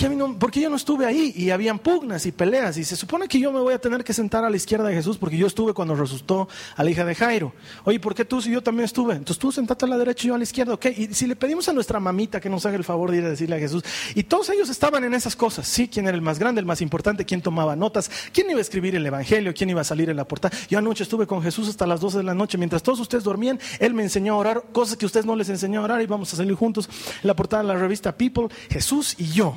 qué, 0.52 0.62
yo 0.62 0.70
no 0.72 0.76
estuve 0.76 1.06
ahí? 1.06 1.32
Y 1.36 1.52
habían 1.52 1.78
pugnas 1.78 2.26
y 2.26 2.32
peleas. 2.32 2.76
Y 2.78 2.84
se 2.84 2.96
supone 2.96 3.27
que 3.27 3.39
yo 3.39 3.51
me 3.51 3.60
voy 3.60 3.75
a 3.75 3.77
tener 3.77 4.04
que 4.04 4.13
sentar 4.13 4.44
a 4.44 4.50
la 4.50 4.56
izquierda 4.58 4.88
de 4.88 4.96
Jesús 4.96 5.20
porque 5.20 5.38
yo 5.38 5.46
estuve 5.46 5.74
cuando 5.74 5.94
resucitó 5.94 6.50
a 6.75 6.84
la 6.84 6.89
hija 6.89 7.06
de 7.06 7.13
Jairo. 7.13 7.54
Oye, 7.84 8.00
¿por 8.00 8.15
qué 8.15 8.25
tú 8.25 8.42
si 8.42 8.50
yo 8.50 8.63
también 8.63 8.86
estuve? 8.86 9.13
Entonces 9.13 9.38
tú 9.38 9.51
sentate 9.51 9.86
a 9.86 9.88
la 9.88 9.98
derecha 10.00 10.25
y 10.25 10.27
yo 10.30 10.36
a 10.36 10.38
la 10.39 10.44
izquierda. 10.44 10.74
Ok, 10.74 10.88
y 10.88 11.13
si 11.13 11.27
le 11.27 11.36
pedimos 11.36 11.70
a 11.70 11.74
nuestra 11.74 12.00
mamita 12.00 12.42
que 12.42 12.50
nos 12.50 12.65
haga 12.65 12.77
el 12.77 12.84
favor 12.84 13.12
de 13.12 13.18
ir 13.18 13.25
a 13.25 13.30
decirle 13.30 13.58
a 13.58 13.60
Jesús. 13.60 13.84
Y 14.15 14.24
todos 14.24 14.50
ellos 14.50 14.70
estaban 14.70 15.04
en 15.04 15.13
esas 15.13 15.36
cosas. 15.36 15.68
Sí, 15.68 15.88
quién 15.88 16.08
era 16.08 16.15
el 16.15 16.22
más 16.24 16.39
grande, 16.39 16.60
el 16.60 16.65
más 16.65 16.82
importante, 16.82 17.24
quién 17.24 17.44
tomaba 17.44 17.75
notas, 17.75 18.10
quién 18.34 18.50
iba 18.50 18.58
a 18.58 18.62
escribir 18.62 18.96
el 18.96 19.06
evangelio, 19.06 19.54
quién 19.54 19.70
iba 19.70 19.82
a 19.82 19.86
salir 19.86 20.10
en 20.10 20.18
la 20.18 20.27
portada. 20.27 20.58
Yo 20.68 20.80
anoche 20.80 21.04
estuve 21.04 21.27
con 21.27 21.44
Jesús 21.44 21.70
hasta 21.70 21.86
las 21.86 22.00
12 22.00 22.18
de 22.18 22.24
la 22.24 22.34
noche. 22.34 22.58
Mientras 22.58 22.82
todos 22.82 23.00
ustedes 23.01 23.24
dormían, 23.24 23.60
Él 23.80 23.94
me 23.94 24.01
enseñó 24.01 24.34
a 24.34 24.38
orar, 24.38 24.63
cosas 24.72 24.98
que 24.98 25.06
ustedes 25.06 25.27
no 25.27 25.36
les 25.36 25.50
enseñó 25.50 25.82
a 25.82 25.84
orar 25.84 26.01
y 26.01 26.08
vamos 26.08 26.34
a 26.34 26.38
salir 26.38 26.56
juntos 26.56 26.89
en 27.22 27.27
la 27.27 27.36
portada 27.36 27.62
de 27.62 27.68
la 27.68 27.75
revista 27.75 28.18
People, 28.18 28.48
Jesús 28.72 29.13
y 29.20 29.27
yo. 29.27 29.56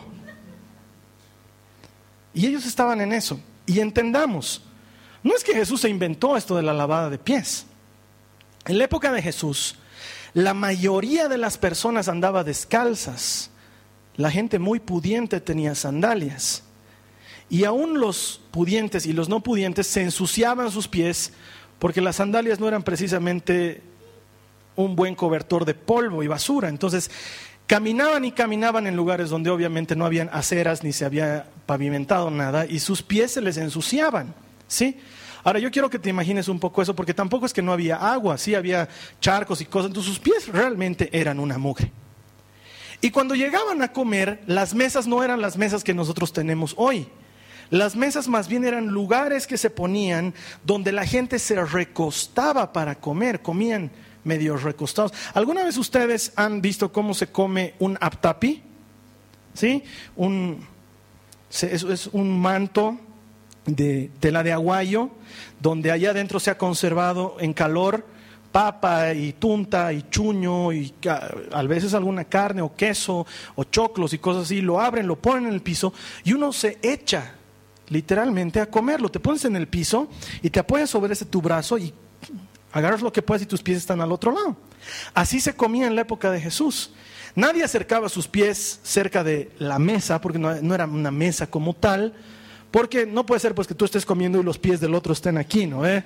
Y 2.38 2.46
ellos 2.46 2.66
estaban 2.66 3.00
en 3.00 3.12
eso. 3.12 3.40
Y 3.66 3.80
entendamos, 3.80 4.62
no 5.24 5.34
es 5.34 5.42
que 5.42 5.54
Jesús 5.54 5.80
se 5.80 5.88
inventó 5.88 6.36
esto 6.36 6.54
de 6.54 6.62
la 6.62 6.72
lavada 6.72 7.10
de 7.10 7.18
pies. 7.18 7.66
En 8.64 8.78
la 8.78 8.84
época 8.84 9.10
de 9.10 9.20
Jesús, 9.20 9.74
la 10.34 10.54
mayoría 10.54 11.26
de 11.26 11.36
las 11.36 11.58
personas 11.58 12.06
andaba 12.06 12.44
descalzas. 12.44 13.50
La 14.14 14.30
gente 14.30 14.60
muy 14.60 14.78
pudiente 14.78 15.40
tenía 15.40 15.74
sandalias. 15.74 16.62
Y 17.50 17.64
aún 17.64 17.98
los 17.98 18.40
pudientes 18.52 19.04
y 19.04 19.14
los 19.14 19.28
no 19.28 19.40
pudientes 19.40 19.88
se 19.88 20.02
ensuciaban 20.02 20.70
sus 20.70 20.86
pies 20.86 21.32
porque 21.80 22.00
las 22.00 22.14
sandalias 22.14 22.60
no 22.60 22.68
eran 22.68 22.84
precisamente 22.84 23.82
un 24.76 24.94
buen 24.94 25.16
cobertor 25.16 25.64
de 25.64 25.74
polvo 25.74 26.22
y 26.22 26.28
basura. 26.28 26.68
Entonces, 26.68 27.10
Caminaban 27.68 28.24
y 28.24 28.32
caminaban 28.32 28.86
en 28.86 28.96
lugares 28.96 29.28
donde 29.28 29.50
obviamente 29.50 29.94
no 29.94 30.06
habían 30.06 30.30
aceras 30.32 30.82
ni 30.82 30.94
se 30.94 31.04
había 31.04 31.44
pavimentado 31.66 32.30
nada 32.30 32.64
y 32.64 32.78
sus 32.78 33.02
pies 33.02 33.32
se 33.32 33.42
les 33.42 33.58
ensuciaban, 33.58 34.34
¿sí? 34.66 34.98
Ahora 35.44 35.58
yo 35.58 35.70
quiero 35.70 35.90
que 35.90 35.98
te 35.98 36.08
imagines 36.08 36.48
un 36.48 36.58
poco 36.58 36.80
eso 36.80 36.96
porque 36.96 37.12
tampoco 37.12 37.44
es 37.44 37.52
que 37.52 37.60
no 37.60 37.74
había 37.74 37.96
agua, 37.96 38.38
sí 38.38 38.54
había 38.54 38.88
charcos 39.20 39.60
y 39.60 39.66
cosas, 39.66 39.88
entonces 39.88 40.14
sus 40.14 40.18
pies 40.18 40.48
realmente 40.48 41.10
eran 41.12 41.38
una 41.38 41.58
mugre. 41.58 41.92
Y 43.02 43.10
cuando 43.10 43.34
llegaban 43.34 43.82
a 43.82 43.92
comer, 43.92 44.40
las 44.46 44.72
mesas 44.72 45.06
no 45.06 45.22
eran 45.22 45.42
las 45.42 45.58
mesas 45.58 45.84
que 45.84 45.92
nosotros 45.92 46.32
tenemos 46.32 46.72
hoy. 46.78 47.06
Las 47.68 47.96
mesas 47.96 48.28
más 48.28 48.48
bien 48.48 48.64
eran 48.64 48.86
lugares 48.86 49.46
que 49.46 49.58
se 49.58 49.68
ponían 49.68 50.32
donde 50.64 50.90
la 50.90 51.04
gente 51.04 51.38
se 51.38 51.62
recostaba 51.62 52.72
para 52.72 52.94
comer, 52.94 53.42
comían 53.42 53.90
medio 54.28 54.56
recostados. 54.56 55.12
¿Alguna 55.34 55.64
vez 55.64 55.76
ustedes 55.78 56.32
han 56.36 56.60
visto 56.60 56.92
cómo 56.92 57.14
se 57.14 57.28
come 57.28 57.74
un 57.80 57.98
aptapi? 58.00 58.62
¿Sí? 59.54 59.82
Un, 60.14 60.64
es, 61.50 62.08
un 62.12 62.38
manto 62.38 62.98
de 63.66 64.10
tela 64.20 64.42
de 64.42 64.52
aguayo, 64.52 65.10
donde 65.60 65.90
allá 65.90 66.10
adentro 66.10 66.38
se 66.38 66.50
ha 66.50 66.58
conservado 66.58 67.36
en 67.40 67.52
calor 67.52 68.04
papa 68.52 69.12
y 69.12 69.34
tunta 69.34 69.92
y 69.92 70.08
chuño 70.08 70.72
y 70.72 70.94
a 71.52 71.62
veces 71.64 71.92
alguna 71.92 72.24
carne 72.24 72.62
o 72.62 72.74
queso 72.74 73.26
o 73.54 73.64
choclos 73.64 74.14
y 74.14 74.18
cosas 74.18 74.44
así, 74.44 74.62
lo 74.62 74.80
abren, 74.80 75.06
lo 75.06 75.16
ponen 75.16 75.48
en 75.48 75.52
el 75.52 75.60
piso 75.60 75.92
y 76.24 76.32
uno 76.32 76.52
se 76.52 76.78
echa 76.80 77.34
literalmente 77.88 78.60
a 78.60 78.66
comerlo. 78.66 79.10
Te 79.10 79.20
pones 79.20 79.44
en 79.44 79.56
el 79.56 79.68
piso 79.68 80.08
y 80.42 80.48
te 80.50 80.60
apoyas 80.60 80.88
sobre 80.90 81.12
ese 81.12 81.26
tu 81.26 81.42
brazo 81.42 81.76
y 81.76 81.92
agarras 82.72 83.02
lo 83.02 83.12
que 83.12 83.22
puedes 83.22 83.42
y 83.42 83.46
tus 83.46 83.62
pies 83.62 83.78
están 83.78 84.00
al 84.00 84.12
otro 84.12 84.32
lado. 84.32 84.56
Así 85.14 85.40
se 85.40 85.54
comía 85.54 85.86
en 85.86 85.94
la 85.94 86.02
época 86.02 86.30
de 86.30 86.40
Jesús. 86.40 86.92
Nadie 87.34 87.64
acercaba 87.64 88.08
sus 88.08 88.26
pies 88.26 88.80
cerca 88.82 89.22
de 89.22 89.50
la 89.58 89.78
mesa, 89.78 90.20
porque 90.20 90.38
no, 90.38 90.54
no, 90.60 90.74
era 90.74 90.86
una 90.86 91.10
mesa 91.10 91.48
como 91.48 91.74
tal, 91.74 92.14
porque 92.70 93.06
no 93.06 93.24
puede 93.26 93.40
ser 93.40 93.54
pues 93.54 93.68
que 93.68 93.74
tú 93.74 93.84
estés 93.84 94.04
comiendo 94.04 94.40
y 94.40 94.42
los 94.42 94.58
pies 94.58 94.80
del 94.80 94.94
otro 94.94 95.12
estén 95.12 95.38
aquí, 95.38 95.66
¿no? 95.66 95.86
¿Eh? 95.86 96.04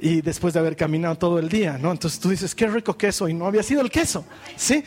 y 0.00 0.20
después 0.20 0.54
de 0.54 0.60
haber 0.60 0.76
caminado 0.76 1.16
todo 1.16 1.38
el 1.38 1.48
día, 1.48 1.78
¿no? 1.78 1.90
Entonces 1.90 2.20
tú 2.20 2.30
dices, 2.30 2.54
qué 2.54 2.66
rico 2.68 2.96
queso, 2.96 3.28
y 3.28 3.34
no 3.34 3.46
había 3.46 3.62
sido 3.62 3.80
el 3.80 3.90
queso, 3.90 4.24
¿sí? 4.56 4.84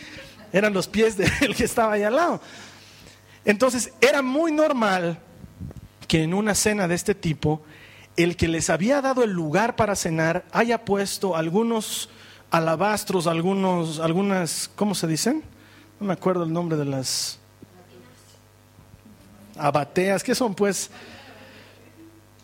Eran 0.54 0.74
los 0.74 0.88
pies 0.88 1.18
del 1.18 1.56
que 1.58 1.66
estaba 1.66 1.94
ahí 1.94 2.04
al 2.04 2.16
lado. 2.16 2.42
Entonces 3.44 3.92
era 4.00 4.22
muy 4.22 4.52
normal 4.52 5.20
que 6.08 6.24
en 6.24 6.34
una 6.34 6.56
cena 6.56 6.88
de 6.88 6.96
este 6.96 7.16
tipo, 7.16 7.64
el 8.18 8.36
que 8.36 8.48
les 8.48 8.70
había 8.70 9.02
dado 9.02 9.24
el 9.24 9.32
lugar 9.32 9.76
para 9.76 9.96
cenar 9.96 10.46
haya 10.52 10.86
puesto 10.86 11.36
algunos 11.36 12.10
alabastros, 12.50 13.28
algunos, 13.28 14.00
algunas, 14.00 14.70
¿cómo 14.76 14.96
se 14.96 15.08
dicen? 15.08 15.44
No 16.00 16.08
me 16.08 16.14
acuerdo 16.14 16.44
el 16.44 16.52
nombre 16.52 16.78
de 16.78 16.86
las 16.86 17.40
abateas, 19.58 20.24
¿qué 20.24 20.36
son 20.36 20.54
pues? 20.56 20.90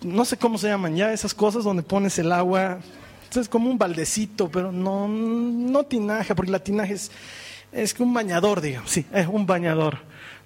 no 0.02 0.26
sé 0.26 0.38
cómo 0.38 0.58
se 0.58 0.68
llaman 0.68 0.96
ya 0.96 1.12
esas 1.12 1.34
cosas 1.34 1.64
donde 1.64 1.84
pones 1.84 2.18
el 2.20 2.32
agua, 2.32 2.80
es 3.36 3.50
como 3.50 3.70
un 3.70 3.78
baldecito, 3.78 4.50
pero 4.50 4.72
no, 4.72 5.08
no 5.08 5.84
tinaje, 5.84 6.34
porque 6.34 6.52
la 6.52 6.64
tinaje 6.64 6.94
es, 6.94 7.12
es 7.72 8.00
un 8.00 8.14
bañador, 8.14 8.62
digamos, 8.62 8.90
sí, 8.90 9.06
es 9.14 9.28
un 9.28 9.46
bañador. 9.46 10.00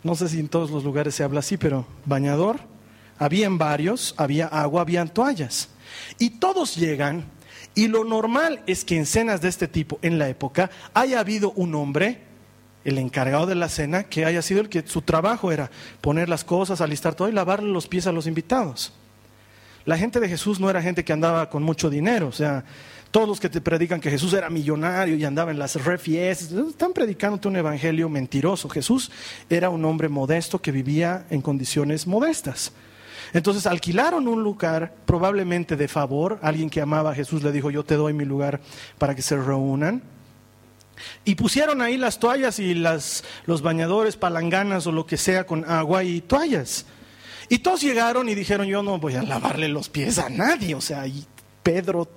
No 0.04 0.16
sé 0.16 0.28
si 0.28 0.40
en 0.40 0.50
todos 0.50 0.72
los 0.72 0.84
lugares 0.84 1.16
se 1.16 1.24
habla 1.24 1.40
así, 1.40 1.58
pero 1.58 1.86
bañador, 2.06 2.60
habían 3.22 3.60
varios, 3.60 4.16
había 4.18 4.48
agua, 4.48 4.82
habían 4.82 5.08
toallas. 5.08 5.70
Y 6.18 6.32
todos 6.32 6.75
llegan, 6.75 7.25
y 7.75 7.88
lo 7.88 8.04
normal 8.04 8.63
es 8.66 8.84
que 8.84 8.98
en 8.98 9.06
cenas 9.06 9.42
de 9.42 9.48
este 9.48 9.68
tipo, 9.68 10.00
en 10.01 10.18
la 10.18 10.28
época, 10.28 10.72
haya 10.96 11.20
habido 11.20 11.51
un 11.51 11.75
hombre, 11.75 12.18
el 12.84 12.98
encargado 12.98 13.46
de 13.46 13.54
la 13.54 13.70
cena, 13.70 14.06
que 14.06 14.25
haya 14.25 14.42
sido 14.42 14.62
el 14.62 14.70
que 14.70 14.82
su 14.88 15.04
trabajo 15.04 15.51
era 15.51 15.70
poner 16.01 16.30
las 16.30 16.44
cosas, 16.44 16.82
alistar 16.82 17.13
todo 17.13 17.30
y 17.30 17.32
lavarle 17.32 17.70
los 17.70 17.88
pies 17.88 18.08
a 18.08 18.12
los 18.12 18.25
invitados. 18.25 18.92
La 19.86 20.00
gente 20.00 20.20
de 20.20 20.28
Jesús 20.28 20.60
no 20.60 20.68
era 20.68 20.82
gente 20.82 21.06
que 21.06 21.13
andaba 21.13 21.48
con 21.48 21.62
mucho 21.62 21.92
dinero, 21.92 22.28
o 22.28 22.32
sea, 22.32 22.66
todos 23.12 23.28
los 23.28 23.40
que 23.40 23.50
te 23.50 23.62
predican 23.62 24.01
que 24.01 24.10
Jesús 24.10 24.34
era 24.34 24.50
millonario 24.50 25.16
y 25.16 25.25
andaba 25.25 25.51
en 25.51 25.60
las 25.60 25.75
refies, 25.75 26.51
están 26.51 26.92
predicándote 26.92 27.50
un 27.50 27.58
evangelio 27.58 28.10
mentiroso. 28.10 28.68
Jesús 28.68 29.12
era 29.48 29.70
un 29.70 29.86
hombre 29.86 30.10
modesto 30.10 30.60
que 30.60 30.72
vivía 30.72 31.28
en 31.30 31.42
condiciones 31.42 32.08
modestas. 32.08 32.72
Entonces 33.34 33.66
alquilaron 33.66 34.28
un 34.28 34.44
lugar 34.44 34.94
probablemente 35.06 35.75
de 35.75 35.88
favor, 35.88 36.40
alguien 36.42 36.70
que 36.70 36.82
amaba 36.82 37.12
a 37.12 37.16
Jesús 37.16 37.44
le 37.44 37.51
dijo, 37.51 37.72
yo 37.72 37.84
te 37.84 37.96
doy 37.96 38.13
mi 38.13 38.25
lugar 38.25 38.60
para 38.98 39.16
que 39.16 39.22
se 39.22 39.38
reúnan. 39.38 40.01
Y 41.25 41.36
pusieron 41.36 41.82
ahí 41.82 41.98
las 41.98 42.20
toallas 42.20 42.60
y 42.60 42.74
las, 42.74 43.24
los 43.46 43.62
bañadores, 43.62 44.18
palanganas 44.18 44.86
o 44.88 44.92
lo 44.92 45.06
que 45.06 45.18
sea 45.18 45.46
con 45.46 45.70
agua 45.70 46.04
y 46.04 46.22
toallas. 46.22 46.86
Y 47.50 47.60
todos 47.60 47.82
llegaron 47.82 48.30
y 48.30 48.36
dijeron, 48.36 48.68
yo 48.68 48.82
no 48.84 48.98
voy 48.98 49.16
a 49.16 49.24
lavarle 49.24 49.68
los 49.68 49.90
pies 49.90 50.20
a 50.20 50.30
nadie. 50.30 50.75
O 50.75 50.82
sea, 50.82 51.06
y 51.08 51.25
Pedro, 51.63 52.08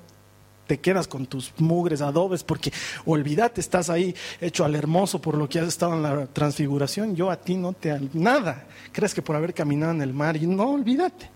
te 0.67 0.79
quedas 0.79 1.09
con 1.09 1.27
tus 1.27 1.53
mugres 1.59 2.01
adobes 2.01 2.43
porque 2.43 2.73
olvídate, 3.05 3.61
estás 3.61 3.91
ahí 3.91 4.15
hecho 4.41 4.65
al 4.65 4.75
hermoso 4.75 5.21
por 5.21 5.37
lo 5.37 5.49
que 5.49 5.61
has 5.61 5.69
estado 5.69 5.95
en 5.95 6.03
la 6.03 6.27
transfiguración. 6.27 7.15
Yo 7.15 7.31
a 7.31 7.37
ti 7.37 7.57
no 7.57 7.73
te... 7.73 7.99
Nada. 8.13 8.67
Crees 8.93 9.15
que 9.15 9.23
por 9.23 9.37
haber 9.37 9.55
caminado 9.55 9.93
en 9.93 10.03
el 10.03 10.13
mar 10.13 10.37
y 10.37 10.47
no, 10.47 10.71
olvídate. 10.71 11.31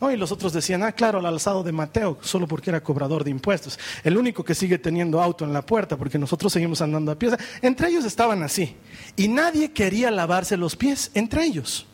No, 0.00 0.10
y 0.10 0.16
los 0.16 0.32
otros 0.32 0.52
decían, 0.52 0.82
ah, 0.82 0.90
claro, 0.90 1.20
el 1.20 1.26
alzado 1.26 1.62
de 1.62 1.70
Mateo, 1.70 2.18
solo 2.22 2.48
porque 2.48 2.70
era 2.70 2.82
cobrador 2.82 3.22
de 3.22 3.30
impuestos. 3.30 3.78
El 4.02 4.16
único 4.16 4.42
que 4.42 4.52
sigue 4.52 4.76
teniendo 4.78 5.22
auto 5.22 5.44
en 5.44 5.52
la 5.52 5.62
puerta, 5.64 5.96
porque 5.96 6.18
nosotros 6.18 6.52
seguimos 6.52 6.82
andando 6.82 7.12
a 7.12 7.14
pies. 7.14 7.34
Entre 7.60 7.88
ellos 7.88 8.04
estaban 8.04 8.42
así. 8.42 8.74
Y 9.14 9.28
nadie 9.28 9.70
quería 9.70 10.10
lavarse 10.10 10.56
los 10.56 10.74
pies, 10.74 11.12
entre 11.14 11.44
ellos. 11.44 11.86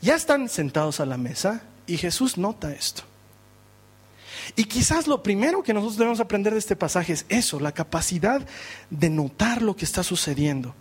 Ya 0.00 0.14
están 0.14 0.48
sentados 0.48 1.00
a 1.00 1.06
la 1.06 1.16
mesa 1.16 1.62
y 1.88 1.96
Jesús 1.96 2.38
nota 2.38 2.72
esto. 2.72 3.02
Y 4.54 4.64
quizás 4.64 5.06
lo 5.06 5.22
primero 5.22 5.62
que 5.62 5.74
nosotros 5.74 5.96
debemos 5.96 6.20
aprender 6.20 6.52
de 6.52 6.58
este 6.58 6.76
pasaje 6.76 7.12
es 7.12 7.26
eso, 7.28 7.58
la 7.58 7.72
capacidad 7.72 8.46
de 8.90 9.10
notar 9.10 9.62
lo 9.62 9.74
que 9.74 9.84
está 9.84 10.02
sucediendo. 10.02 10.74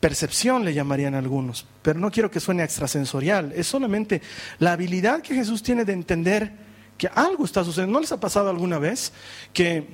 Percepción 0.00 0.64
le 0.64 0.74
llamarían 0.74 1.14
algunos, 1.14 1.66
pero 1.82 1.98
no 1.98 2.10
quiero 2.10 2.30
que 2.30 2.40
suene 2.40 2.64
extrasensorial, 2.64 3.52
es 3.54 3.66
solamente 3.66 4.20
la 4.58 4.72
habilidad 4.72 5.22
que 5.22 5.34
Jesús 5.34 5.62
tiene 5.62 5.84
de 5.84 5.92
entender 5.92 6.52
que 6.98 7.08
algo 7.08 7.44
está 7.44 7.64
sucediendo. 7.64 7.94
¿No 7.94 8.00
les 8.00 8.12
ha 8.12 8.20
pasado 8.20 8.50
alguna 8.50 8.78
vez 8.78 9.12
que 9.52 9.86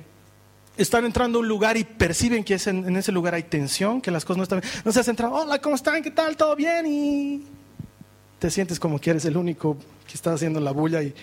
están 0.77 1.05
entrando 1.05 1.37
a 1.37 1.41
un 1.41 1.47
lugar 1.47 1.77
y 1.77 1.83
perciben 1.83 2.43
que 2.43 2.57
en, 2.65 2.95
ese 2.95 3.11
lugar 3.11 3.35
hay 3.35 3.43
tensión, 3.43 4.01
que 4.01 4.11
las 4.11 4.25
cosas 4.25 4.37
no 4.37 4.43
están 4.43 4.59
bien? 4.59 4.73
No 4.83 4.91
se 4.91 4.99
has 4.99 5.07
entrado, 5.07 5.33
hola, 5.33 5.59
¿cómo 5.59 5.75
están? 5.75 6.01
¿Qué 6.01 6.11
tal? 6.11 6.35
¿Todo 6.35 6.55
bien? 6.55 6.85
Y 6.85 7.43
te 8.39 8.49
sientes 8.49 8.79
como 8.79 8.99
que 8.99 9.11
eres 9.11 9.25
el 9.25 9.37
único 9.37 9.77
que 10.07 10.15
está 10.15 10.33
haciendo 10.33 10.59
la 10.59 10.71
bulla 10.71 11.01
y... 11.01 11.13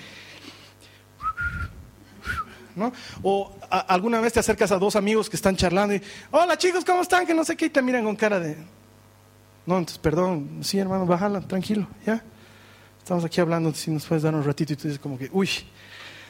O 3.22 3.52
alguna 3.70 4.20
vez 4.20 4.32
te 4.32 4.40
acercas 4.40 4.72
a 4.72 4.78
dos 4.78 4.96
amigos 4.96 5.28
que 5.28 5.36
están 5.36 5.56
charlando 5.56 5.94
y, 5.94 6.02
hola 6.30 6.56
chicos, 6.56 6.84
¿cómo 6.84 7.02
están? 7.02 7.26
Que 7.26 7.34
no 7.34 7.44
sé 7.44 7.56
qué, 7.56 7.66
y 7.66 7.70
te 7.70 7.82
miran 7.82 8.04
con 8.04 8.16
cara 8.16 8.40
de, 8.40 8.56
no, 9.66 9.78
entonces, 9.78 9.98
perdón, 9.98 10.60
sí 10.62 10.78
hermano, 10.78 11.06
bájala, 11.06 11.40
tranquilo, 11.40 11.86
ya. 12.04 12.22
Estamos 12.98 13.24
aquí 13.24 13.40
hablando, 13.40 13.72
si 13.74 13.90
nos 13.90 14.04
puedes 14.04 14.22
dar 14.22 14.34
un 14.34 14.44
ratito 14.44 14.72
y 14.72 14.76
tú 14.76 14.88
dices 14.88 14.98
como 14.98 15.18
que, 15.18 15.28
uy, 15.32 15.48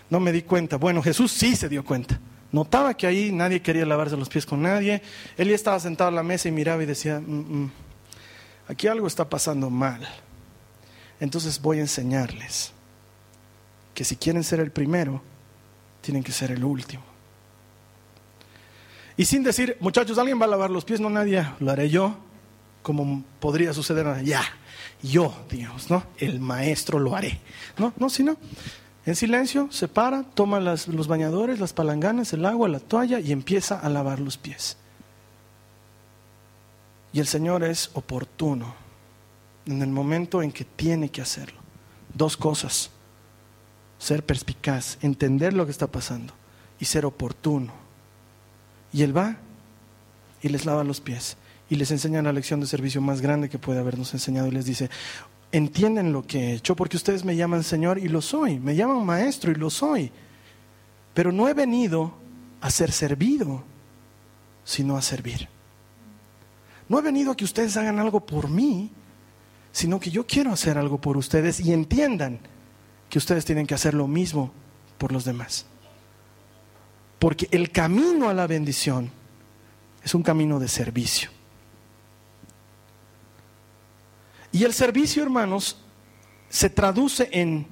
no 0.08 0.20
me 0.20 0.32
di 0.32 0.42
cuenta. 0.42 0.76
Bueno, 0.76 1.02
Jesús 1.02 1.32
sí 1.32 1.56
se 1.56 1.68
dio 1.68 1.84
cuenta. 1.84 2.18
Notaba 2.52 2.94
que 2.94 3.06
ahí 3.06 3.30
nadie 3.32 3.62
quería 3.62 3.86
lavarse 3.86 4.16
los 4.16 4.28
pies 4.28 4.44
con 4.44 4.62
nadie. 4.62 5.02
Él 5.36 5.48
ya 5.48 5.54
estaba 5.54 5.78
sentado 5.78 6.08
a 6.08 6.12
la 6.12 6.22
mesa 6.22 6.48
y 6.48 6.52
miraba 6.52 6.82
y 6.82 6.86
decía, 6.86 7.20
mm, 7.20 7.62
mm, 7.62 7.72
aquí 8.68 8.88
algo 8.88 9.06
está 9.06 9.28
pasando 9.28 9.70
mal. 9.70 10.06
Entonces 11.20 11.60
voy 11.60 11.78
a 11.78 11.82
enseñarles 11.82 12.72
que 13.94 14.04
si 14.04 14.16
quieren 14.16 14.42
ser 14.42 14.60
el 14.60 14.72
primero, 14.72 15.22
tienen 16.00 16.22
que 16.22 16.32
ser 16.32 16.50
el 16.50 16.64
último. 16.64 17.02
Y 19.16 19.24
sin 19.24 19.42
decir, 19.42 19.76
muchachos, 19.80 20.18
alguien 20.18 20.40
va 20.40 20.46
a 20.46 20.48
lavar 20.48 20.70
los 20.70 20.84
pies, 20.84 21.00
no 21.00 21.10
nadie, 21.10 21.46
lo 21.58 21.70
haré 21.70 21.90
yo, 21.90 22.16
como 22.82 23.22
podría 23.38 23.72
suceder 23.74 24.24
ya, 24.24 24.42
yo, 25.02 25.34
digamos, 25.50 25.90
¿no? 25.90 26.04
El 26.16 26.40
maestro 26.40 26.98
lo 26.98 27.14
haré. 27.14 27.40
No, 27.76 27.92
no, 27.98 28.08
sino 28.08 28.36
en 29.06 29.16
silencio, 29.16 29.68
se 29.70 29.88
para, 29.88 30.22
toma 30.22 30.60
los 30.60 31.08
bañadores, 31.08 31.58
las 31.58 31.72
palanganas, 31.72 32.32
el 32.32 32.44
agua, 32.44 32.68
la 32.68 32.80
toalla 32.80 33.18
y 33.18 33.32
empieza 33.32 33.78
a 33.78 33.88
lavar 33.88 34.20
los 34.20 34.36
pies. 34.36 34.76
Y 37.12 37.20
el 37.20 37.26
Señor 37.26 37.64
es 37.64 37.90
oportuno 37.94 38.74
en 39.66 39.82
el 39.82 39.88
momento 39.88 40.42
en 40.42 40.52
que 40.52 40.64
tiene 40.64 41.10
que 41.10 41.22
hacerlo. 41.22 41.60
Dos 42.14 42.36
cosas. 42.36 42.90
Ser 44.00 44.24
perspicaz, 44.24 44.98
entender 45.00 45.52
lo 45.52 45.64
que 45.64 45.70
está 45.70 45.86
pasando 45.86 46.34
y 46.80 46.86
ser 46.86 47.06
oportuno. 47.06 47.72
Y 48.92 49.02
él 49.02 49.16
va 49.16 49.36
y 50.42 50.48
les 50.48 50.64
lava 50.64 50.82
los 50.82 51.00
pies 51.00 51.36
y 51.68 51.76
les 51.76 51.92
enseña 51.92 52.20
la 52.20 52.32
lección 52.32 52.58
de 52.58 52.66
servicio 52.66 53.00
más 53.00 53.20
grande 53.20 53.48
que 53.48 53.58
puede 53.58 53.78
habernos 53.78 54.12
enseñado 54.12 54.48
y 54.48 54.50
les 54.50 54.64
dice, 54.64 54.90
entienden 55.52 56.12
lo 56.12 56.26
que 56.26 56.38
he 56.38 56.54
hecho 56.54 56.74
porque 56.74 56.96
ustedes 56.96 57.24
me 57.24 57.36
llaman 57.36 57.62
Señor 57.62 57.98
y 57.98 58.08
lo 58.08 58.20
soy, 58.20 58.58
me 58.58 58.74
llaman 58.74 59.06
Maestro 59.06 59.52
y 59.52 59.54
lo 59.54 59.70
soy, 59.70 60.10
pero 61.14 61.30
no 61.30 61.48
he 61.48 61.54
venido 61.54 62.12
a 62.60 62.70
ser 62.70 62.90
servido, 62.90 63.62
sino 64.64 64.96
a 64.96 65.02
servir. 65.02 65.48
No 66.88 66.98
he 66.98 67.02
venido 67.02 67.30
a 67.30 67.36
que 67.36 67.44
ustedes 67.44 67.76
hagan 67.76 68.00
algo 68.00 68.26
por 68.26 68.50
mí, 68.50 68.90
sino 69.70 70.00
que 70.00 70.10
yo 70.10 70.26
quiero 70.26 70.52
hacer 70.52 70.76
algo 70.76 71.00
por 71.00 71.16
ustedes 71.16 71.60
y 71.60 71.72
entiendan 71.72 72.40
que 73.10 73.18
ustedes 73.18 73.44
tienen 73.44 73.66
que 73.66 73.74
hacer 73.74 73.92
lo 73.92 74.06
mismo 74.06 74.52
por 74.96 75.12
los 75.12 75.24
demás. 75.24 75.66
Porque 77.18 77.48
el 77.50 77.70
camino 77.70 78.30
a 78.30 78.34
la 78.34 78.46
bendición 78.46 79.10
es 80.02 80.14
un 80.14 80.22
camino 80.22 80.58
de 80.58 80.68
servicio. 80.68 81.28
Y 84.52 84.64
el 84.64 84.72
servicio, 84.72 85.22
hermanos, 85.22 85.76
se 86.48 86.70
traduce 86.70 87.28
en 87.32 87.66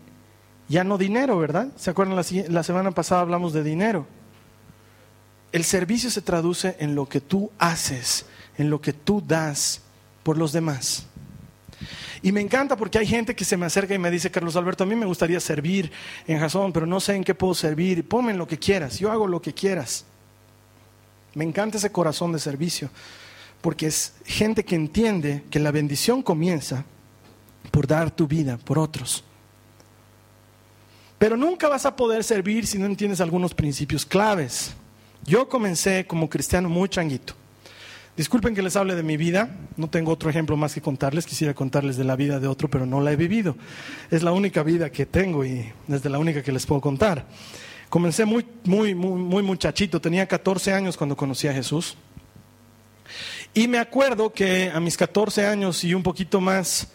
ya 0.69 0.85
no 0.85 0.99
dinero, 0.99 1.39
¿verdad? 1.39 1.69
¿Se 1.77 1.91
acuerdan? 1.91 2.17
La, 2.17 2.25
la, 2.49 2.63
semana 2.63 2.91
pasada 2.91 3.23
hablamos 3.23 3.53
de 3.53 3.63
dinero. 3.63 4.07
El 5.51 5.65
servicio 5.65 6.11
se 6.11 6.21
traduce 6.21 6.77
en 6.79 6.95
lo 6.95 7.09
que 7.09 7.21
tú 7.21 7.51
haces, 7.59 8.27
en 8.59 8.69
lo 8.69 8.81
que 8.81 8.93
tú 8.93 9.23
das 9.27 9.81
por 10.23 10.37
los 10.37 10.53
demás. 10.53 11.07
Y 12.23 12.33
me 12.33 12.41
encanta 12.41 12.77
porque 12.77 12.99
hay 12.99 13.07
gente 13.07 13.35
que 13.37 13.45
se 13.45 13.57
me 13.57 13.67
acerca 13.67 13.95
y 13.95 13.99
me 13.99 14.11
dice, 14.11 14.31
Carlos 14.31 14.57
Alberto, 14.57 14.85
a 14.85 14.87
mí 14.87 14.97
me 14.97 15.07
gustaría 15.07 15.39
servir 15.41 15.91
en 16.27 16.39
Jason, 16.39 16.73
pero 16.73 16.87
no 16.87 17.01
sé 17.01 17.15
en 17.15 17.25
qué 17.25 17.35
puedo 17.35 17.55
servir. 17.55 18.07
Ponme 18.09 18.33
en 18.33 18.39
lo 18.39 18.47
que 18.47 18.59
quieras, 18.59 18.99
yo 18.99 19.13
hago 19.13 19.27
lo 19.27 19.41
que 19.41 19.55
quieras. 19.55 20.05
Me 21.35 21.45
encanta 21.45 21.79
ese 21.79 21.93
corazón 21.93 22.33
de 22.33 22.39
servicio, 22.39 22.91
porque 23.61 23.87
es 23.87 24.15
gente 24.25 24.65
que 24.65 24.75
entiende 24.75 25.45
que 25.51 25.61
la 25.61 25.71
bendición 25.71 26.23
comienza 26.23 26.85
por 27.71 27.87
dar 27.87 28.11
tu 28.11 28.27
vida 28.27 28.59
por 28.59 28.79
otros. 28.79 29.23
Pero 31.19 31.37
nunca 31.37 31.69
vas 31.69 31.85
a 31.85 31.95
poder 31.95 32.25
servir 32.25 32.67
si 32.67 32.79
no 32.79 32.87
entiendes 32.87 33.21
algunos 33.21 33.55
principios 33.55 34.07
claves. 34.07 34.73
Yo 35.25 35.49
comencé 35.49 36.07
como 36.07 36.29
cristiano 36.29 36.69
muy 36.69 36.89
changuito. 36.89 37.35
Disculpen 38.19 38.53
que 38.53 38.63
les 38.63 38.75
hable 38.75 38.97
de 38.97 39.05
mi 39.05 39.17
vida, 39.17 39.49
no 39.77 39.89
tengo 39.89 40.11
otro 40.11 40.29
ejemplo 40.29 40.57
más 40.57 40.75
que 40.75 40.81
contarles, 40.81 41.25
quisiera 41.25 41.55
contarles 41.55 41.97
de 41.97 42.03
la 42.03 42.17
vida 42.17 42.41
de 42.41 42.49
otro, 42.49 42.69
pero 42.69 42.85
no 42.85 43.01
la 43.01 43.13
he 43.13 43.17
vivido. 43.17 43.57
Es 44.11 44.25
la 44.25 44.33
única 44.33 44.65
vida 44.65 44.91
que 44.91 45.07
tengo 45.07 45.45
y 45.45 45.73
es 45.89 46.05
la 46.05 46.19
única 46.19 46.43
que 46.43 46.51
les 46.51 46.67
puedo 46.67 46.81
contar. 46.81 47.27
Comencé 47.89 48.25
muy, 48.25 48.45
muy, 48.65 48.93
muy, 48.93 49.21
muy 49.21 49.45
muchachito, 49.45 50.01
tenía 50.01 50.27
14 50.27 50.73
años 50.73 50.97
cuando 50.97 51.17
conocí 51.17 51.47
a 51.47 51.53
Jesús. 51.53 51.97
Y 53.55 53.69
me 53.69 53.79
acuerdo 53.79 54.33
que 54.33 54.69
a 54.69 54.81
mis 54.81 54.97
14 54.97 55.47
años 55.47 55.85
y 55.85 55.95
un 55.95 56.03
poquito 56.03 56.41
más, 56.41 56.89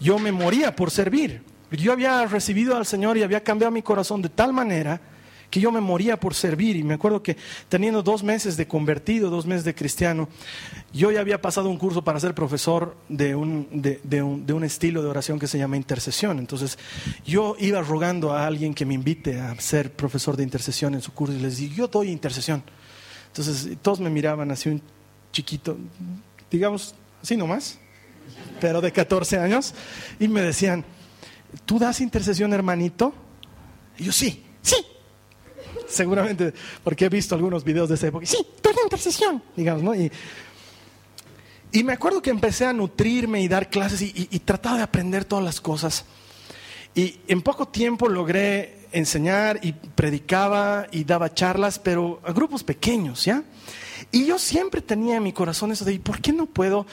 yo 0.00 0.18
me 0.18 0.32
moría 0.32 0.74
por 0.74 0.90
servir. 0.90 1.44
Yo 1.70 1.92
había 1.92 2.26
recibido 2.26 2.76
al 2.76 2.86
Señor 2.86 3.16
y 3.16 3.22
había 3.22 3.44
cambiado 3.44 3.70
mi 3.70 3.82
corazón 3.82 4.20
de 4.20 4.30
tal 4.30 4.52
manera 4.52 5.00
que 5.50 5.60
yo 5.60 5.70
me 5.72 5.80
moría 5.80 6.18
por 6.18 6.34
servir. 6.34 6.76
Y 6.76 6.82
me 6.82 6.94
acuerdo 6.94 7.22
que 7.22 7.36
teniendo 7.68 8.02
dos 8.02 8.22
meses 8.22 8.56
de 8.56 8.66
convertido, 8.66 9.30
dos 9.30 9.46
meses 9.46 9.64
de 9.64 9.74
cristiano, 9.74 10.28
yo 10.92 11.10
ya 11.10 11.20
había 11.20 11.40
pasado 11.40 11.68
un 11.68 11.78
curso 11.78 12.02
para 12.02 12.20
ser 12.20 12.34
profesor 12.34 12.96
de 13.08 13.34
un, 13.34 13.68
de, 13.72 14.22
un, 14.22 14.64
estilo 14.64 15.02
de 15.02 15.08
oración 15.08 15.38
que 15.38 15.46
se 15.46 15.58
llama 15.58 15.76
intercesión. 15.76 16.38
Entonces 16.38 16.78
yo 17.24 17.56
iba 17.58 17.80
rogando 17.82 18.32
a 18.32 18.46
alguien 18.46 18.74
que 18.74 18.84
me 18.84 18.94
invite 18.94 19.40
a 19.40 19.58
ser 19.60 19.92
profesor 19.92 20.36
de 20.36 20.42
intercesión 20.42 20.94
en 20.94 21.02
su 21.02 21.12
curso 21.12 21.34
y 21.34 21.40
les 21.40 21.58
dije, 21.58 21.74
yo 21.74 21.88
doy 21.88 22.10
intercesión. 22.10 22.62
Entonces 23.28 23.76
todos 23.82 24.00
me 24.00 24.10
miraban 24.10 24.50
así 24.50 24.68
un 24.68 24.82
chiquito, 25.32 25.76
digamos, 26.50 26.94
así 27.22 27.36
nomás, 27.36 27.78
pero 28.60 28.80
de 28.80 28.92
14 28.92 29.38
años, 29.38 29.74
y 30.18 30.28
me 30.28 30.40
decían, 30.40 30.84
¿tú 31.64 31.78
das 31.78 32.00
intercesión, 32.00 32.52
hermanito? 32.52 33.12
Y 33.98 34.04
yo, 34.04 34.12
sí, 34.12 34.44
sí, 34.62 34.76
seguramente 35.88 36.52
porque 36.82 37.06
he 37.06 37.08
visto 37.08 37.34
algunos 37.34 37.64
videos 37.64 37.88
de 37.88 37.94
esa 37.94 38.08
época. 38.08 38.26
Sí, 38.26 38.38
toda 38.60 38.82
intercesión, 38.82 39.42
digamos, 39.56 39.82
¿no? 39.82 39.94
Y, 39.94 40.10
y, 41.72 41.84
me 41.84 41.92
acuerdo 41.92 42.22
que 42.22 42.30
empecé 42.30 42.66
a 42.66 42.72
nutrirme 42.72 43.40
y 43.42 43.48
dar 43.48 43.70
clases 43.70 44.02
y, 44.02 44.28
y, 44.30 44.38
trataba 44.40 44.78
de 44.78 44.82
aprender 44.82 45.24
todas 45.24 45.44
las 45.44 45.60
cosas. 45.60 46.04
Y 46.94 47.20
en 47.28 47.42
poco 47.42 47.68
tiempo 47.68 48.08
logré 48.08 48.86
enseñar 48.92 49.60
y 49.62 49.72
predicaba 49.72 50.86
y 50.90 51.04
daba 51.04 51.34
charlas, 51.34 51.78
pero 51.78 52.20
a 52.24 52.32
grupos 52.32 52.64
pequeños, 52.64 53.24
¿ya? 53.24 53.42
Y 54.10 54.26
yo 54.26 54.38
siempre 54.38 54.80
tenía 54.80 55.16
en 55.16 55.22
mi 55.22 55.32
corazón 55.32 55.72
eso 55.72 55.84
de, 55.84 55.98
¿por 55.98 56.20
qué 56.20 56.32
no 56.32 56.46
puedo 56.46 56.86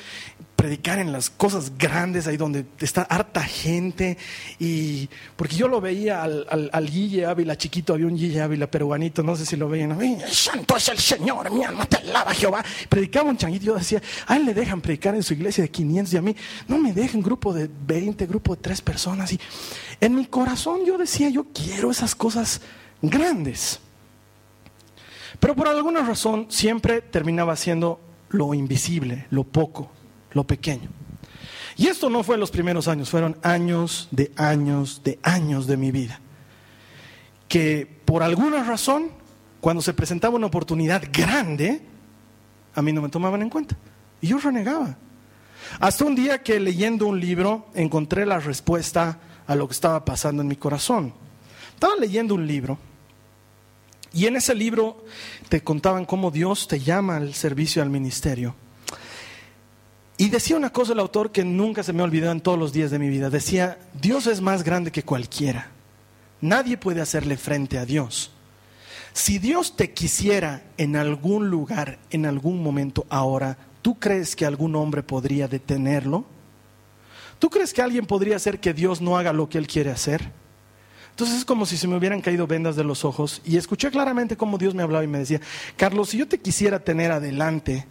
predicar 0.64 0.98
en 0.98 1.12
las 1.12 1.30
cosas 1.30 1.78
grandes, 1.78 2.26
ahí 2.26 2.38
donde 2.38 2.66
está 2.80 3.02
harta 3.02 3.44
gente. 3.44 4.18
Y 4.60 5.10
porque 5.36 5.58
yo 5.58 5.68
lo 5.68 5.82
veía 5.82 6.24
al, 6.24 6.48
al, 6.72 6.90
Guille 6.90 7.26
Ávila, 7.26 7.58
chiquito, 7.58 7.94
había 7.94 8.08
un 8.08 8.16
Guille 8.16 8.40
Ávila 8.40 8.72
peruanito, 8.72 9.24
no 9.24 9.36
sé 9.36 9.46
si 9.46 9.58
lo 9.58 9.68
veían. 9.68 9.98
Santo 10.32 10.78
es 10.78 10.88
el 10.88 11.00
Señor, 11.00 11.52
mi 11.52 11.66
alma 11.66 11.86
te 11.86 11.98
alaba 11.98 12.34
Jehová. 12.34 12.64
Predicaba 12.88 13.30
un 13.30 13.36
changuito, 13.36 13.66
yo 13.66 13.76
decía, 13.76 14.02
a 14.26 14.38
él 14.38 14.46
le 14.46 14.54
dejan 14.54 14.80
predicar 14.80 15.14
en 15.16 15.24
su 15.24 15.34
iglesia 15.34 15.66
de 15.66 15.70
500 15.70 16.14
y 16.14 16.18
a 16.18 16.22
mí 16.22 16.34
no 16.70 16.78
me 16.78 16.94
dejan 16.94 17.22
grupo 17.22 17.54
de 17.54 17.70
20, 17.86 18.26
grupo 18.26 18.56
de 18.56 18.62
3 18.62 18.82
personas. 18.84 19.34
Y 19.34 19.40
en 20.00 20.16
mi 20.16 20.28
corazón 20.28 20.86
yo 20.86 20.98
decía, 20.98 21.28
yo 21.28 21.48
quiero 21.54 21.92
esas 21.92 22.16
cosas 22.16 22.62
grandes. 23.02 23.82
Pero 25.42 25.58
por 25.58 25.68
alguna 25.68 26.08
razón 26.08 26.46
siempre 26.48 27.02
terminaba 27.02 27.54
siendo 27.58 28.00
lo 28.30 28.54
invisible, 28.54 29.28
lo 29.30 29.44
poco, 29.44 29.92
lo 30.34 30.44
pequeño. 30.44 30.90
Y 31.76 31.88
esto 31.88 32.10
no 32.10 32.24
fue 32.24 32.38
los 32.38 32.52
primeros 32.52 32.88
años, 32.88 33.10
fueron 33.10 33.38
años 33.42 34.08
de 34.12 34.32
años 34.36 35.02
de 35.04 35.20
años 35.24 35.66
de 35.68 35.78
mi 35.78 35.92
vida. 35.92 36.20
Que 37.48 37.88
por 38.06 38.22
alguna 38.24 38.64
razón, 38.64 39.10
cuando 39.60 39.82
se 39.82 39.94
presentaba 39.94 40.36
una 40.36 40.48
oportunidad 40.48 41.04
grande, 41.12 41.82
a 42.76 42.82
mí 42.82 42.94
no 42.94 43.02
me 43.02 43.10
tomaban 43.10 43.42
en 43.42 43.50
cuenta. 43.50 43.76
Y 44.22 44.28
yo 44.28 44.38
renegaba. 44.38 44.98
Hasta 45.80 46.06
un 46.06 46.16
día 46.16 46.44
que 46.44 46.60
leyendo 46.60 47.08
un 47.08 47.20
libro 47.20 47.68
encontré 47.74 48.26
la 48.26 48.40
respuesta 48.40 49.20
a 49.48 49.56
lo 49.56 49.68
que 49.68 49.74
estaba 49.74 50.06
pasando 50.06 50.42
en 50.42 50.48
mi 50.48 50.56
corazón. 50.56 51.14
Estaba 51.74 51.96
leyendo 51.96 52.36
un 52.36 52.46
libro 52.46 52.78
y 54.14 54.28
en 54.28 54.36
ese 54.36 54.54
libro 54.54 55.04
te 55.50 55.64
contaban 55.64 56.06
cómo 56.06 56.30
Dios 56.30 56.68
te 56.68 56.80
llama 56.80 57.18
al 57.18 57.34
servicio 57.34 57.82
al 57.82 57.90
ministerio. 57.90 58.56
Y 60.18 60.30
decía 60.30 60.56
una 60.56 60.72
cosa 60.72 60.94
el 60.94 61.00
autor 61.00 61.32
que 61.32 61.44
nunca 61.44 61.84
se 61.84 61.94
me 61.94 62.02
ha 62.02 62.06
olvidado 62.06 62.32
en 62.32 62.42
todos 62.42 62.60
los 62.60 62.72
días 62.72 62.92
de 62.92 63.00
mi 63.00 63.10
vida. 63.10 63.30
Decía, 63.30 63.80
Dios 64.00 64.28
es 64.28 64.42
más 64.42 64.64
grande 64.64 64.92
que 64.92 65.04
cualquiera. 65.04 65.72
Nadie 66.40 66.78
puede 66.78 67.02
hacerle 67.02 67.38
frente 67.38 67.78
a 67.78 67.86
Dios. 67.86 68.32
Si 69.14 69.40
Dios 69.40 69.76
te 69.76 69.94
quisiera 69.94 70.64
en 70.78 70.96
algún 70.96 71.50
lugar, 71.50 72.00
en 72.10 72.26
algún 72.26 72.62
momento 72.62 73.06
ahora, 73.10 73.58
¿tú 73.82 74.00
crees 74.00 74.36
que 74.36 74.46
algún 74.46 74.76
hombre 74.76 75.04
podría 75.04 75.48
detenerlo? 75.48 76.26
¿Tú 77.40 77.50
crees 77.50 77.74
que 77.74 77.82
alguien 77.82 78.06
podría 78.06 78.36
hacer 78.36 78.60
que 78.60 78.74
Dios 78.74 79.02
no 79.02 79.18
haga 79.18 79.34
lo 79.34 79.50
que 79.50 79.58
Él 79.58 79.68
quiere 79.68 79.92
hacer? 79.92 80.32
Entonces 81.12 81.38
es 81.38 81.46
como 81.46 81.68
si 81.68 81.78
se 81.78 81.88
me 81.88 81.96
hubieran 81.96 82.22
caído 82.22 82.48
vendas 82.48 82.76
de 82.76 82.84
los 82.84 83.06
ojos 83.06 83.42
y 83.46 83.58
escuché 83.58 83.92
claramente 83.92 84.36
cómo 84.36 84.58
Dios 84.58 84.74
me 84.74 84.82
hablaba 84.82 85.04
y 85.04 85.08
me 85.08 85.20
decía, 85.20 85.42
Carlos, 85.78 86.10
si 86.10 86.18
yo 86.18 86.28
te 86.28 86.40
quisiera 86.40 86.80
tener 86.80 87.12
adelante, 87.12 87.86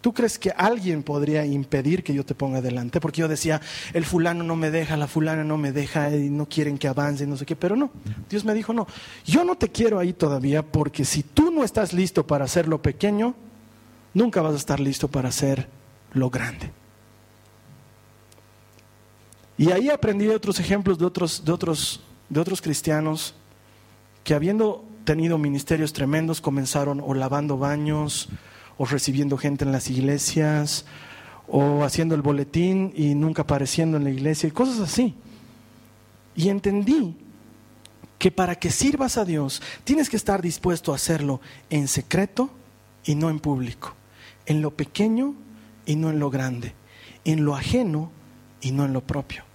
¿Tú 0.00 0.14
crees 0.14 0.38
que 0.38 0.50
alguien 0.50 1.02
podría 1.02 1.44
impedir 1.44 2.02
que 2.02 2.14
yo 2.14 2.24
te 2.24 2.34
ponga 2.34 2.58
adelante? 2.58 3.00
Porque 3.00 3.20
yo 3.20 3.28
decía, 3.28 3.60
el 3.92 4.06
fulano 4.06 4.42
no 4.42 4.56
me 4.56 4.70
deja, 4.70 4.96
la 4.96 5.06
fulana 5.06 5.44
no 5.44 5.58
me 5.58 5.72
deja 5.72 6.16
y 6.16 6.30
no 6.30 6.46
quieren 6.46 6.78
que 6.78 6.88
avance, 6.88 7.26
no 7.26 7.36
sé 7.36 7.44
qué. 7.44 7.54
Pero 7.54 7.76
no, 7.76 7.90
Dios 8.30 8.44
me 8.44 8.54
dijo, 8.54 8.72
no, 8.72 8.86
yo 9.26 9.44
no 9.44 9.56
te 9.56 9.68
quiero 9.68 9.98
ahí 9.98 10.14
todavía 10.14 10.62
porque 10.62 11.04
si 11.04 11.22
tú 11.22 11.50
no 11.50 11.64
estás 11.64 11.92
listo 11.92 12.26
para 12.26 12.46
hacer 12.46 12.66
lo 12.66 12.80
pequeño, 12.80 13.34
nunca 14.14 14.40
vas 14.40 14.54
a 14.54 14.56
estar 14.56 14.80
listo 14.80 15.08
para 15.08 15.28
hacer 15.28 15.68
lo 16.14 16.30
grande. 16.30 16.70
Y 19.58 19.72
ahí 19.72 19.90
aprendí 19.90 20.28
otros 20.28 20.58
ejemplos 20.58 20.98
de 20.98 21.04
otros, 21.04 21.44
de 21.44 21.52
otros, 21.52 22.00
de 22.30 22.40
otros 22.40 22.62
cristianos 22.62 23.34
que 24.24 24.32
habiendo 24.32 24.82
tenido 25.04 25.36
ministerios 25.36 25.92
tremendos 25.92 26.40
comenzaron 26.40 27.02
o 27.04 27.12
lavando 27.12 27.58
baños, 27.58 28.30
o 28.80 28.86
recibiendo 28.86 29.36
gente 29.36 29.66
en 29.66 29.72
las 29.72 29.90
iglesias, 29.90 30.86
o 31.46 31.84
haciendo 31.84 32.14
el 32.14 32.22
boletín 32.22 32.94
y 32.96 33.14
nunca 33.14 33.42
apareciendo 33.42 33.98
en 33.98 34.04
la 34.04 34.10
iglesia, 34.10 34.48
y 34.48 34.52
cosas 34.52 34.80
así. 34.80 35.14
Y 36.34 36.48
entendí 36.48 37.14
que 38.18 38.30
para 38.30 38.54
que 38.54 38.70
sirvas 38.70 39.18
a 39.18 39.26
Dios 39.26 39.60
tienes 39.84 40.08
que 40.08 40.16
estar 40.16 40.40
dispuesto 40.40 40.92
a 40.92 40.94
hacerlo 40.94 41.42
en 41.68 41.88
secreto 41.88 42.48
y 43.04 43.16
no 43.16 43.28
en 43.28 43.38
público, 43.38 43.92
en 44.46 44.62
lo 44.62 44.70
pequeño 44.70 45.34
y 45.84 45.96
no 45.96 46.08
en 46.08 46.18
lo 46.18 46.30
grande, 46.30 46.72
en 47.26 47.44
lo 47.44 47.54
ajeno 47.54 48.10
y 48.62 48.70
no 48.70 48.86
en 48.86 48.94
lo 48.94 49.02
propio. 49.02 49.49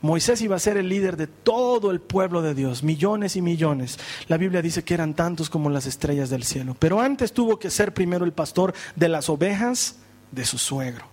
Moisés 0.00 0.40
iba 0.42 0.54
a 0.54 0.60
ser 0.60 0.76
el 0.76 0.88
líder 0.88 1.16
de 1.16 1.26
todo 1.26 1.90
el 1.90 2.00
pueblo 2.00 2.40
de 2.40 2.54
Dios, 2.54 2.84
millones 2.84 3.34
y 3.34 3.42
millones. 3.42 3.98
La 4.28 4.36
Biblia 4.36 4.62
dice 4.62 4.84
que 4.84 4.94
eran 4.94 5.14
tantos 5.14 5.50
como 5.50 5.70
las 5.70 5.86
estrellas 5.86 6.30
del 6.30 6.44
cielo. 6.44 6.76
Pero 6.78 7.00
antes 7.00 7.32
tuvo 7.32 7.58
que 7.58 7.70
ser 7.70 7.92
primero 7.92 8.24
el 8.24 8.32
pastor 8.32 8.74
de 8.94 9.08
las 9.08 9.28
ovejas 9.28 9.96
de 10.30 10.44
su 10.44 10.56
suegro. 10.58 11.06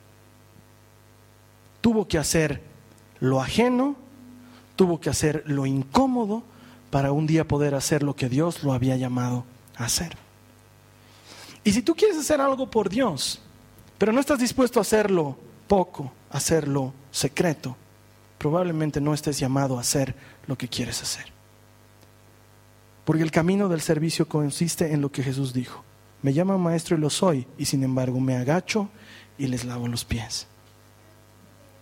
Tuvo 1.81 2.07
que 2.07 2.19
hacer 2.19 2.61
lo 3.19 3.41
ajeno, 3.41 3.95
tuvo 4.75 4.99
que 4.99 5.09
hacer 5.09 5.43
lo 5.47 5.65
incómodo 5.65 6.43
para 6.91 7.11
un 7.11 7.25
día 7.25 7.47
poder 7.47 7.73
hacer 7.73 8.03
lo 8.03 8.15
que 8.15 8.29
Dios 8.29 8.63
lo 8.63 8.73
había 8.73 8.97
llamado 8.97 9.45
a 9.77 9.85
hacer. 9.85 10.15
Y 11.63 11.71
si 11.71 11.81
tú 11.81 11.95
quieres 11.95 12.17
hacer 12.17 12.39
algo 12.39 12.69
por 12.69 12.89
Dios, 12.89 13.41
pero 13.97 14.11
no 14.11 14.19
estás 14.19 14.37
dispuesto 14.37 14.79
a 14.79 14.83
hacerlo 14.83 15.35
poco, 15.67 16.11
a 16.29 16.37
hacerlo 16.37 16.93
secreto, 17.09 17.75
probablemente 18.45 19.01
no 19.01 19.15
estés 19.15 19.39
llamado 19.39 19.75
a 19.75 19.81
hacer 19.81 20.13
lo 20.45 20.55
que 20.55 20.67
quieres 20.67 21.01
hacer. 21.01 21.25
Porque 23.03 23.23
el 23.23 23.31
camino 23.31 23.69
del 23.69 23.81
servicio 23.81 24.29
consiste 24.29 24.93
en 24.93 25.01
lo 25.01 25.12
que 25.12 25.23
Jesús 25.23 25.51
dijo. 25.51 25.84
Me 26.21 26.31
llaman 26.31 26.62
maestro 26.62 26.95
y 26.95 26.99
lo 26.99 27.10
soy, 27.10 27.47
y 27.58 27.65
sin 27.65 27.84
embargo 27.84 28.19
me 28.19 28.38
agacho 28.38 28.88
y 29.39 29.47
les 29.47 29.65
lavo 29.65 29.88
los 29.88 30.05
pies. 30.05 30.45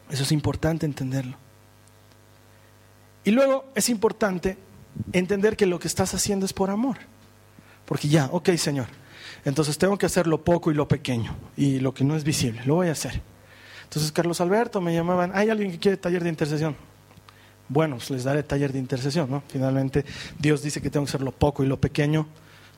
Eso 0.09 0.23
es 0.23 0.31
importante 0.31 0.85
entenderlo. 0.85 1.35
Y 3.25 3.31
luego 3.31 3.65
es 3.75 3.89
importante 3.89 4.57
entender 5.11 5.57
que 5.57 5.65
lo 5.65 5.79
que 5.79 5.89
estás 5.89 6.13
haciendo 6.13 6.45
es 6.45 6.53
por 6.53 6.69
amor. 6.69 6.95
Porque 7.85 8.07
ya, 8.07 8.29
ok 8.31 8.51
Señor, 8.51 8.87
entonces 9.43 9.77
tengo 9.77 9.97
que 9.97 10.05
hacer 10.05 10.27
lo 10.27 10.45
poco 10.45 10.71
y 10.71 10.75
lo 10.75 10.87
pequeño 10.87 11.35
y 11.57 11.81
lo 11.81 11.93
que 11.93 12.05
no 12.05 12.15
es 12.15 12.23
visible, 12.23 12.61
lo 12.63 12.75
voy 12.75 12.87
a 12.87 12.93
hacer. 12.93 13.32
Entonces, 13.93 14.11
Carlos 14.11 14.41
Alberto 14.41 14.81
me 14.81 14.91
llamaban, 14.91 15.31
hay 15.35 15.51
alguien 15.51 15.71
que 15.71 15.77
quiere 15.77 15.97
taller 15.97 16.23
de 16.23 16.29
intercesión. 16.29 16.75
Bueno, 17.69 17.97
pues 17.97 18.09
les 18.09 18.23
daré 18.23 18.41
taller 18.41 18.73
de 18.73 18.79
intercesión, 18.79 19.29
¿no? 19.29 19.43
Finalmente, 19.47 20.03
Dios 20.39 20.63
dice 20.63 20.81
que 20.81 20.89
tengo 20.89 21.05
que 21.05 21.11
ser 21.11 21.21
lo 21.21 21.31
poco 21.31 21.63
y 21.63 21.67
lo 21.67 21.79
pequeño. 21.79 22.25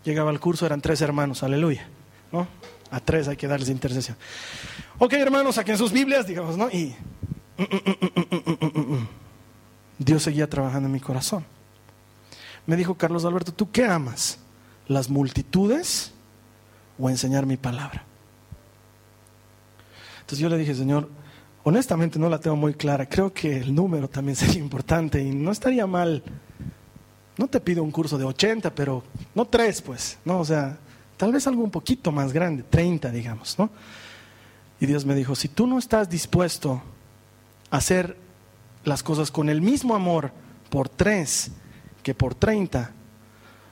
Llegaba 0.04 0.30
al 0.30 0.42
curso, 0.42 0.66
eran 0.66 0.82
tres 0.82 1.00
hermanos, 1.00 1.42
aleluya, 1.42 1.88
¿no? 2.34 2.50
A 2.92 3.00
tres 3.00 3.30
hay 3.30 3.38
que 3.38 3.48
darles 3.48 3.70
intercesión. 3.70 4.18
Ok, 5.00 5.14
hermanos, 5.14 5.56
saquen 5.56 5.78
sus 5.78 5.94
Biblias, 5.94 6.28
digamos, 6.28 6.58
¿no? 6.58 6.70
Y 6.70 6.94
Dios 9.98 10.22
seguía 10.22 10.50
trabajando 10.50 10.88
en 10.88 10.92
mi 10.92 11.00
corazón. 11.00 11.46
Me 12.66 12.76
dijo 12.76 12.96
Carlos 12.96 13.24
Alberto, 13.24 13.54
¿tú 13.54 13.72
qué 13.72 13.86
amas? 13.86 14.38
¿Las 14.90 15.10
multitudes 15.10 16.12
o 17.00 17.10
enseñar 17.10 17.46
mi 17.46 17.56
palabra? 17.56 18.04
Entonces 20.26 20.40
yo 20.40 20.50
le 20.50 20.58
dije, 20.58 20.74
Señor, 20.74 21.08
honestamente 21.62 22.18
no 22.18 22.30
la 22.30 22.40
tengo 22.40 22.58
muy 22.58 22.74
clara. 22.74 23.08
Creo 23.08 23.32
que 23.32 23.58
el 23.58 23.76
número 23.76 24.10
también 24.10 24.36
sería 24.36 24.60
importante 24.60 25.22
y 25.22 25.30
no 25.30 25.52
estaría 25.52 25.86
mal. 25.86 26.24
No 27.38 27.48
te 27.48 27.60
pido 27.60 27.84
un 27.84 27.92
curso 27.92 28.18
de 28.18 28.24
80, 28.24 28.74
pero 28.74 29.04
no 29.36 29.46
tres, 29.46 29.84
pues, 29.84 30.18
¿no? 30.26 30.40
O 30.40 30.46
sea, 30.46 30.80
tal 31.16 31.32
vez 31.32 31.46
algo 31.46 31.64
un 31.64 31.70
poquito 31.70 32.12
más 32.12 32.34
grande, 32.34 32.64
30, 32.64 33.12
digamos, 33.12 33.60
¿no? 33.60 33.70
Y 34.80 34.88
Dios 34.88 35.06
me 35.06 35.14
dijo, 35.14 35.36
si 35.36 35.48
tú 35.48 35.68
no 35.68 35.78
estás 35.78 36.10
dispuesto 36.10 36.82
a 37.70 37.78
hacer 37.78 38.18
las 38.84 39.04
cosas 39.04 39.30
con 39.30 39.48
el 39.50 39.62
mismo 39.62 39.94
amor 39.94 40.32
por 40.72 40.90
tres 40.90 41.52
que 42.02 42.16
por 42.16 42.34
30, 42.34 42.92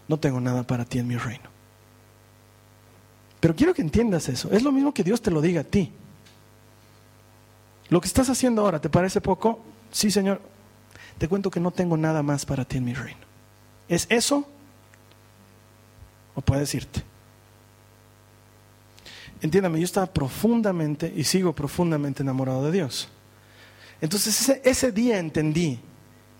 no 0.07 0.19
tengo 0.19 0.39
nada 0.39 0.61
para 0.67 0.85
ti 0.85 0.99
en 0.99 1.07
mi 1.07 1.17
reino. 1.17 1.49
Pero 3.39 3.55
quiero 3.55 3.73
que 3.73 3.81
entiendas 3.81 4.29
eso. 4.29 4.51
Es 4.51 4.61
lo 4.61 4.71
mismo 4.71 4.93
que 4.93 5.03
Dios 5.03 5.19
te 5.19 5.31
lo 5.31 5.41
diga 5.41 5.61
a 5.61 5.63
ti. 5.63 5.91
Lo 7.93 8.01
que 8.01 8.08
estás 8.08 8.27
haciendo 8.27 8.63
ahora, 8.63 8.82
¿te 8.82 8.89
parece 8.89 9.21
poco? 9.21 9.60
Sí, 9.91 10.10
Señor. 10.10 10.41
Te 11.19 11.27
cuento 11.27 11.51
que 11.51 11.60
no 11.60 11.69
tengo 11.69 11.95
nada 11.95 12.23
más 12.23 12.43
para 12.43 12.65
ti 12.65 12.77
en 12.77 12.86
mi 12.86 12.95
reino. 12.95 13.19
¿Es 13.88 14.08
eso? 14.10 14.47
¿O 16.34 16.41
puedes 16.41 16.73
irte? 16.73 17.03
Entiéndame, 19.41 19.77
yo 19.77 19.86
estaba 19.86 20.08
profundamente 20.08 21.13
y 21.15 21.23
sigo 21.23 21.53
profundamente 21.53 22.23
enamorado 22.23 22.65
de 22.65 22.71
Dios. 22.71 23.10
Entonces 24.01 24.41
ese, 24.41 24.63
ese 24.65 24.91
día 24.91 25.19
entendí 25.19 25.79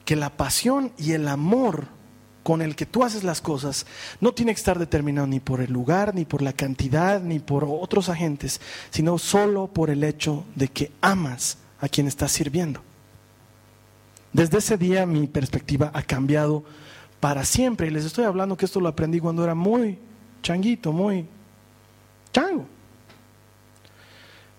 que 0.06 0.16
la 0.16 0.32
pasión 0.32 0.92
y 0.98 1.12
el 1.12 1.28
amor 1.28 1.86
con 2.44 2.62
el 2.62 2.76
que 2.76 2.86
tú 2.86 3.04
haces 3.04 3.24
las 3.24 3.42
cosas 3.42 3.86
no 4.20 4.34
tiene 4.34 4.54
que 4.54 4.60
estar 4.60 4.78
determinado 4.78 5.26
ni 5.28 5.40
por 5.40 5.62
el 5.62 5.72
lugar, 5.72 6.14
ni 6.14 6.26
por 6.26 6.42
la 6.42 6.54
cantidad, 6.54 7.22
ni 7.22 7.40
por 7.40 7.64
otros 7.64 8.10
agentes, 8.10 8.62
sino 8.92 9.18
solo 9.18 9.68
por 9.68 9.90
el 9.90 10.04
hecho 10.04 10.44
de 10.56 10.68
que 10.68 10.92
amas 11.02 11.58
a 11.80 11.88
quien 11.88 12.08
estás 12.08 12.32
sirviendo. 12.32 12.82
Desde 14.34 14.58
ese 14.58 14.78
día 14.78 15.06
mi 15.06 15.28
perspectiva 15.28 15.92
ha 15.94 16.02
cambiado 16.02 16.64
para 17.24 17.46
siempre. 17.46 17.88
Y 17.88 17.90
les 17.90 18.04
estoy 18.04 18.26
hablando 18.26 18.58
que 18.58 18.66
esto 18.66 18.82
lo 18.82 18.90
aprendí 18.90 19.22
cuando 19.22 19.46
era 19.46 19.56
muy 19.56 19.98
changuito, 20.42 20.92
muy 20.92 21.26
chango. 22.34 22.66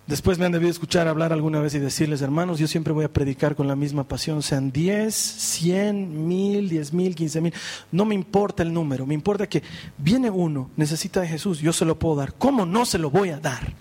Después 0.06 0.38
me 0.38 0.44
han 0.44 0.52
debido 0.52 0.70
escuchar 0.70 1.08
hablar 1.08 1.32
alguna 1.32 1.60
vez 1.60 1.74
y 1.74 1.78
decirles, 1.78 2.20
hermanos, 2.20 2.58
yo 2.58 2.68
siempre 2.68 2.92
voy 2.92 3.06
a 3.06 3.12
predicar 3.12 3.56
con 3.56 3.66
la 3.66 3.74
misma 3.74 4.04
pasión, 4.04 4.42
sean 4.42 4.70
10, 4.70 5.14
100, 5.14 6.28
1000, 6.28 6.68
10 6.68 6.92
mil, 6.92 7.14
15 7.14 7.40
mil. 7.40 7.54
No 7.90 8.04
me 8.04 8.14
importa 8.14 8.62
el 8.62 8.72
número, 8.72 9.06
me 9.06 9.14
importa 9.14 9.48
que 9.48 9.62
viene 9.96 10.28
uno, 10.28 10.70
necesita 10.76 11.22
de 11.22 11.28
Jesús, 11.28 11.60
yo 11.60 11.72
se 11.72 11.86
lo 11.86 11.98
puedo 11.98 12.16
dar. 12.16 12.34
¿Cómo 12.34 12.66
no 12.66 12.84
se 12.84 12.98
lo 12.98 13.08
voy 13.08 13.30
a 13.30 13.40
dar? 13.40 13.72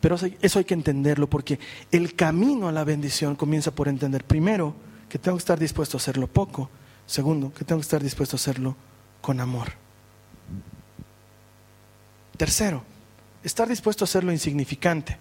Pero 0.00 0.16
eso 0.42 0.58
hay 0.58 0.64
que 0.64 0.74
entenderlo 0.74 1.28
porque 1.28 1.60
el 1.92 2.14
camino 2.14 2.68
a 2.68 2.72
la 2.72 2.82
bendición 2.82 3.36
comienza 3.36 3.72
por 3.72 3.86
entender, 3.86 4.24
primero, 4.24 4.74
que 5.08 5.20
tengo 5.20 5.36
que 5.36 5.42
estar 5.42 5.58
dispuesto 5.58 5.96
a 5.96 6.00
hacerlo 6.00 6.26
poco. 6.26 6.68
Segundo, 7.06 7.52
que 7.52 7.64
tengo 7.64 7.80
que 7.80 7.84
estar 7.84 8.02
dispuesto 8.02 8.34
a 8.34 8.38
hacerlo 8.38 8.74
con 9.20 9.38
amor. 9.40 9.85
Tercero, 12.36 12.84
estar 13.42 13.68
dispuesto 13.68 14.04
a 14.04 14.06
hacerlo 14.06 14.32
insignificante. 14.32 15.18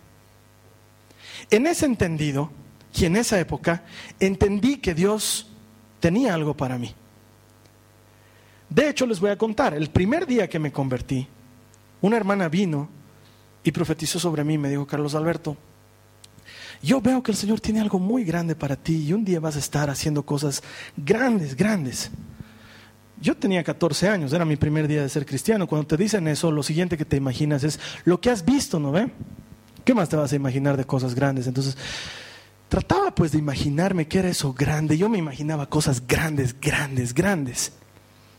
En 1.49 1.67
ese 1.67 1.85
entendido, 1.85 2.51
y 2.93 3.05
en 3.05 3.15
esa 3.17 3.39
época, 3.39 3.83
entendí 4.19 4.77
que 4.77 4.93
Dios 4.93 5.49
tenía 5.99 6.33
algo 6.33 6.55
para 6.55 6.77
mí. 6.77 6.93
De 8.69 8.89
hecho, 8.89 9.05
les 9.05 9.19
voy 9.19 9.29
a 9.29 9.37
contar, 9.37 9.73
el 9.73 9.89
primer 9.89 10.25
día 10.25 10.49
que 10.49 10.59
me 10.59 10.71
convertí, 10.71 11.27
una 12.01 12.17
hermana 12.17 12.49
vino 12.49 12.89
y 13.63 13.71
profetizó 13.71 14.19
sobre 14.19 14.43
mí, 14.43 14.57
me 14.57 14.69
dijo, 14.69 14.87
Carlos 14.87 15.15
Alberto, 15.15 15.57
yo 16.81 17.01
veo 17.01 17.23
que 17.23 17.31
el 17.31 17.37
Señor 17.37 17.59
tiene 17.59 17.81
algo 17.81 17.99
muy 17.99 18.23
grande 18.23 18.55
para 18.55 18.75
ti 18.75 19.05
y 19.07 19.13
un 19.13 19.25
día 19.25 19.39
vas 19.39 19.55
a 19.55 19.59
estar 19.59 19.89
haciendo 19.89 20.23
cosas 20.23 20.61
grandes, 20.95 21.55
grandes. 21.55 22.11
Yo 23.21 23.35
tenía 23.35 23.63
14 23.63 24.09
años, 24.09 24.33
era 24.33 24.45
mi 24.45 24.55
primer 24.55 24.87
día 24.87 25.01
de 25.01 25.09
ser 25.09 25.25
cristiano. 25.25 25.67
Cuando 25.67 25.87
te 25.87 25.97
dicen 25.97 26.27
eso, 26.27 26.51
lo 26.51 26.63
siguiente 26.63 26.97
que 26.97 27.05
te 27.05 27.17
imaginas 27.17 27.63
es 27.63 27.79
lo 28.03 28.19
que 28.19 28.29
has 28.29 28.43
visto, 28.43 28.79
¿no 28.79 28.91
ve? 28.91 29.09
¿Qué 29.83 29.93
más 29.93 30.09
te 30.09 30.15
vas 30.15 30.33
a 30.33 30.35
imaginar 30.35 30.77
de 30.77 30.85
cosas 30.85 31.15
grandes? 31.15 31.47
Entonces, 31.47 31.77
trataba 32.67 33.13
pues 33.13 33.31
de 33.31 33.37
imaginarme 33.37 34.07
qué 34.07 34.19
era 34.19 34.29
eso 34.29 34.53
grande. 34.53 34.97
Yo 34.97 35.07
me 35.09 35.17
imaginaba 35.17 35.67
cosas 35.67 36.05
grandes, 36.05 36.59
grandes, 36.59 37.13
grandes. 37.13 37.71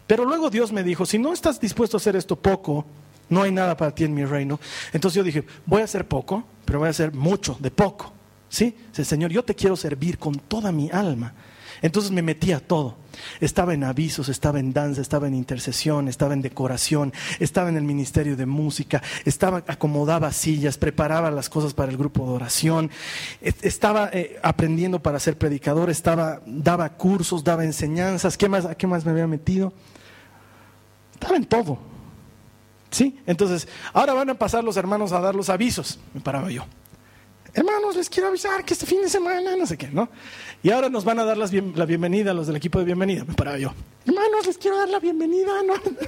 Pero 0.07 0.25
luego 0.25 0.51
Dios 0.51 0.73
me 0.73 0.83
dijo, 0.83 1.07
si 1.07 1.19
no 1.19 1.33
estás 1.33 1.61
dispuesto 1.61 1.97
a 1.97 1.99
hacer 1.99 2.17
esto 2.17 2.37
poco, 2.37 2.85
no 3.29 3.43
hay 3.43 3.53
nada 3.53 3.77
para 3.77 3.95
ti 3.95 4.05
en 4.05 4.15
mi 4.15 4.25
reino. 4.25 4.61
Entonces 4.93 5.17
yo 5.17 5.25
dije, 5.25 5.45
voy 5.65 5.81
a 5.81 5.85
hacer 5.85 6.07
poco, 6.07 6.45
pero 6.65 6.81
voy 6.81 6.89
a 6.89 6.91
hacer 6.91 7.13
mucho 7.13 7.57
de 7.61 7.71
poco. 7.71 8.13
¿Sí? 8.49 8.77
Señor, 8.93 9.33
yo 9.33 9.45
te 9.45 9.55
quiero 9.55 9.77
servir 9.77 10.19
con 10.19 10.35
toda 10.37 10.71
mi 10.71 10.91
alma. 10.91 11.35
Entonces 11.83 12.11
me 12.11 12.23
metía 12.23 12.61
todo. 12.61 12.97
Estaba 13.41 13.75
en 13.75 13.85
avisos, 13.85 14.29
estaba 14.29 14.59
en 14.59 14.73
danza, 14.73 15.01
estaba 15.01 15.27
en 15.27 15.35
intercesión, 15.35 16.09
estaba 16.09 16.35
en 16.35 16.43
decoración, 16.43 17.13
estaba 17.41 17.69
en 17.69 17.77
el 17.77 17.85
ministerio 17.85 18.37
de 18.37 18.47
música, 18.47 19.03
estaba 19.25 19.63
acomodaba 19.67 20.33
sillas, 20.33 20.79
preparaba 20.79 21.31
las 21.31 21.49
cosas 21.49 21.75
para 21.75 21.91
el 21.91 21.97
grupo 21.97 22.27
de 22.27 22.33
oración, 22.33 22.91
estaba 23.41 24.11
eh, 24.13 24.39
aprendiendo 24.43 25.01
para 25.01 25.19
ser 25.19 25.39
predicador, 25.39 25.91
estaba 25.91 26.41
daba 26.47 26.91
cursos, 26.91 27.43
daba 27.43 27.65
enseñanzas, 27.65 28.37
¿qué 28.37 28.49
más 28.49 28.65
a 28.67 28.75
qué 28.75 28.87
más 28.87 29.05
me 29.05 29.13
había 29.13 29.27
metido? 29.27 29.73
Estaba 31.15 31.37
en 31.37 31.45
todo. 31.45 31.79
¿Sí? 32.91 33.19
Entonces, 33.27 33.67
ahora 33.93 34.15
van 34.15 34.31
a 34.31 34.35
pasar 34.35 34.63
los 34.63 34.77
hermanos 34.77 35.13
a 35.13 35.21
dar 35.21 35.35
los 35.35 35.51
avisos, 35.51 35.99
me 36.15 36.21
paraba 36.21 36.51
yo 36.51 36.65
hermanos, 37.57 37.97
les 37.97 38.09
quiero 38.09 38.29
avisar 38.29 38.65
que 38.65 38.75
este 38.75 38.87
fin 38.87 39.03
de 39.03 39.09
semana, 39.09 39.57
no 39.57 39.67
sé 39.67 39.77
qué, 39.77 39.89
¿no? 39.89 40.09
Y 40.63 40.71
ahora 40.71 40.89
nos 40.89 41.05
van 41.05 41.19
a 41.19 41.25
dar 41.25 41.37
la 41.37 41.87
bienvenida 41.87 42.35
los 42.35 42.47
del 42.47 42.57
equipo 42.57 42.79
de 42.79 42.85
bienvenida, 42.85 43.25
me 43.25 43.35
paraba 43.35 43.59
yo. 43.59 43.73
Hermanos, 44.07 44.47
les 44.47 44.59
quiero 44.59 44.79
dar 44.79 44.89
la 44.89 45.01
bienvenida, 45.01 45.53
¿no? 45.67 45.75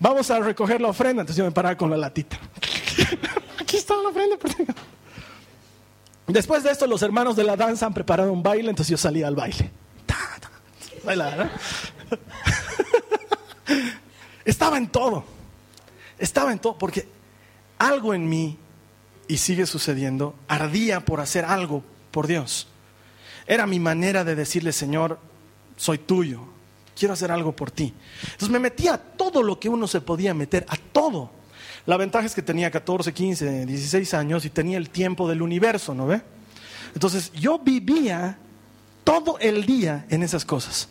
Vamos 0.00 0.30
a 0.30 0.40
recoger 0.40 0.80
la 0.80 0.88
ofrenda, 0.88 1.22
entonces 1.22 1.36
yo 1.36 1.44
me 1.44 1.52
paraba 1.52 1.76
con 1.76 1.90
la 1.90 1.96
latita. 1.96 2.38
Aquí 3.60 3.76
está 3.76 3.94
la 3.96 4.08
ofrenda. 4.08 4.36
Después 6.26 6.62
de 6.62 6.70
esto, 6.70 6.86
los 6.86 7.02
hermanos 7.02 7.36
de 7.36 7.44
la 7.44 7.56
danza 7.56 7.86
han 7.86 7.94
preparado 7.94 8.32
un 8.32 8.42
baile, 8.42 8.70
entonces 8.70 8.90
yo 8.90 8.96
salía 8.96 9.26
al 9.26 9.36
baile. 9.36 9.70
Bailar, 11.04 11.50
Estaba 14.44 14.78
en 14.78 14.88
todo. 14.88 15.24
Estaba 16.18 16.52
en 16.52 16.58
todo, 16.58 16.78
porque 16.78 17.08
algo 17.78 18.14
en 18.14 18.28
mí 18.28 18.56
y 19.28 19.38
sigue 19.38 19.66
sucediendo, 19.66 20.34
ardía 20.48 21.04
por 21.04 21.20
hacer 21.20 21.44
algo 21.44 21.82
por 22.10 22.26
Dios. 22.26 22.68
Era 23.46 23.66
mi 23.66 23.80
manera 23.80 24.24
de 24.24 24.34
decirle, 24.34 24.72
Señor, 24.72 25.18
soy 25.76 25.98
tuyo, 25.98 26.40
quiero 26.96 27.14
hacer 27.14 27.30
algo 27.32 27.54
por 27.54 27.70
ti. 27.70 27.92
Entonces 28.22 28.50
me 28.50 28.58
metía 28.58 28.94
a 28.94 28.98
todo 28.98 29.42
lo 29.42 29.58
que 29.58 29.68
uno 29.68 29.86
se 29.86 30.00
podía 30.00 30.34
meter, 30.34 30.64
a 30.68 30.76
todo. 30.76 31.30
La 31.86 31.96
ventaja 31.96 32.26
es 32.26 32.34
que 32.34 32.42
tenía 32.42 32.70
14, 32.70 33.12
15, 33.12 33.66
16 33.66 34.14
años 34.14 34.44
y 34.44 34.50
tenía 34.50 34.78
el 34.78 34.90
tiempo 34.90 35.28
del 35.28 35.42
universo, 35.42 35.94
¿no 35.94 36.06
ve? 36.06 36.22
Entonces 36.94 37.32
yo 37.32 37.58
vivía 37.58 38.38
todo 39.04 39.38
el 39.40 39.66
día 39.66 40.06
en 40.10 40.22
esas 40.22 40.44
cosas. 40.44 40.88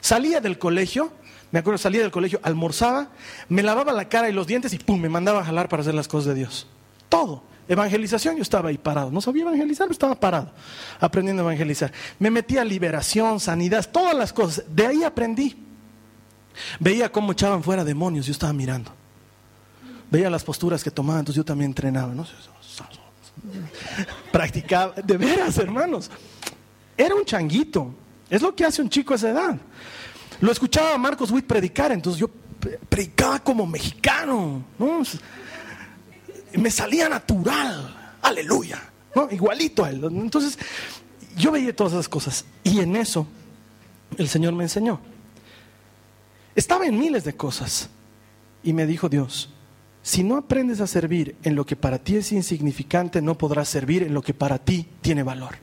Salía 0.00 0.40
del 0.40 0.58
colegio, 0.58 1.12
me 1.50 1.60
acuerdo, 1.60 1.78
salía 1.78 2.02
del 2.02 2.10
colegio, 2.10 2.40
almorzaba, 2.42 3.08
me 3.48 3.62
lavaba 3.62 3.92
la 3.92 4.08
cara 4.08 4.28
y 4.28 4.32
los 4.32 4.46
dientes 4.46 4.72
y 4.72 4.78
pum, 4.78 5.00
me 5.00 5.08
mandaba 5.08 5.40
a 5.40 5.44
jalar 5.44 5.68
para 5.68 5.82
hacer 5.82 5.94
las 5.94 6.08
cosas 6.08 6.26
de 6.26 6.34
Dios. 6.34 6.66
Todo. 7.12 7.42
Evangelización, 7.68 8.36
yo 8.36 8.42
estaba 8.42 8.70
ahí 8.70 8.78
parado. 8.78 9.10
No 9.10 9.20
sabía 9.20 9.42
evangelizar, 9.42 9.86
pero 9.86 9.92
estaba 9.92 10.14
parado, 10.14 10.50
aprendiendo 10.98 11.42
a 11.42 11.44
evangelizar. 11.44 11.92
Me 12.18 12.30
metí 12.30 12.56
a 12.56 12.64
liberación, 12.64 13.38
sanidad, 13.38 13.86
todas 13.92 14.16
las 14.16 14.32
cosas. 14.32 14.64
De 14.66 14.86
ahí 14.86 15.04
aprendí. 15.04 15.54
Veía 16.80 17.12
cómo 17.12 17.32
echaban 17.32 17.62
fuera 17.62 17.84
demonios, 17.84 18.24
yo 18.24 18.32
estaba 18.32 18.54
mirando. 18.54 18.90
Veía 20.10 20.30
las 20.30 20.42
posturas 20.42 20.82
que 20.82 20.90
tomaban, 20.90 21.20
entonces 21.20 21.36
yo 21.36 21.44
también 21.44 21.72
entrenaba. 21.72 22.14
¿no? 22.14 22.26
Practicaba, 24.32 24.94
de 24.94 25.18
veras, 25.18 25.58
hermanos. 25.58 26.10
Era 26.96 27.14
un 27.14 27.26
changuito. 27.26 27.94
Es 28.30 28.40
lo 28.40 28.54
que 28.54 28.64
hace 28.64 28.80
un 28.80 28.88
chico 28.88 29.12
a 29.12 29.16
esa 29.16 29.28
edad. 29.28 29.58
Lo 30.40 30.50
escuchaba 30.50 30.94
a 30.94 30.98
Marcos 30.98 31.30
Witt 31.30 31.46
predicar, 31.46 31.92
entonces 31.92 32.18
yo 32.18 32.30
predicaba 32.88 33.38
como 33.38 33.66
mexicano. 33.66 34.64
¿no? 34.78 35.02
Me 36.58 36.70
salía 36.70 37.08
natural, 37.08 38.16
aleluya, 38.22 38.82
¿no? 39.14 39.28
igualito 39.30 39.84
a 39.84 39.90
él. 39.90 40.02
Entonces, 40.04 40.58
yo 41.36 41.50
veía 41.50 41.74
todas 41.74 41.94
esas 41.94 42.08
cosas 42.08 42.44
y 42.62 42.80
en 42.80 42.96
eso 42.96 43.26
el 44.18 44.28
Señor 44.28 44.52
me 44.54 44.64
enseñó. 44.64 45.00
Estaba 46.54 46.86
en 46.86 46.98
miles 46.98 47.24
de 47.24 47.34
cosas 47.34 47.88
y 48.62 48.72
me 48.72 48.86
dijo 48.86 49.08
Dios, 49.08 49.50
si 50.02 50.24
no 50.24 50.36
aprendes 50.36 50.80
a 50.80 50.86
servir 50.86 51.36
en 51.44 51.54
lo 51.54 51.64
que 51.64 51.76
para 51.76 51.98
ti 51.98 52.16
es 52.16 52.32
insignificante, 52.32 53.22
no 53.22 53.38
podrás 53.38 53.68
servir 53.68 54.02
en 54.02 54.12
lo 54.12 54.20
que 54.20 54.34
para 54.34 54.58
ti 54.58 54.88
tiene 55.00 55.22
valor. 55.22 55.56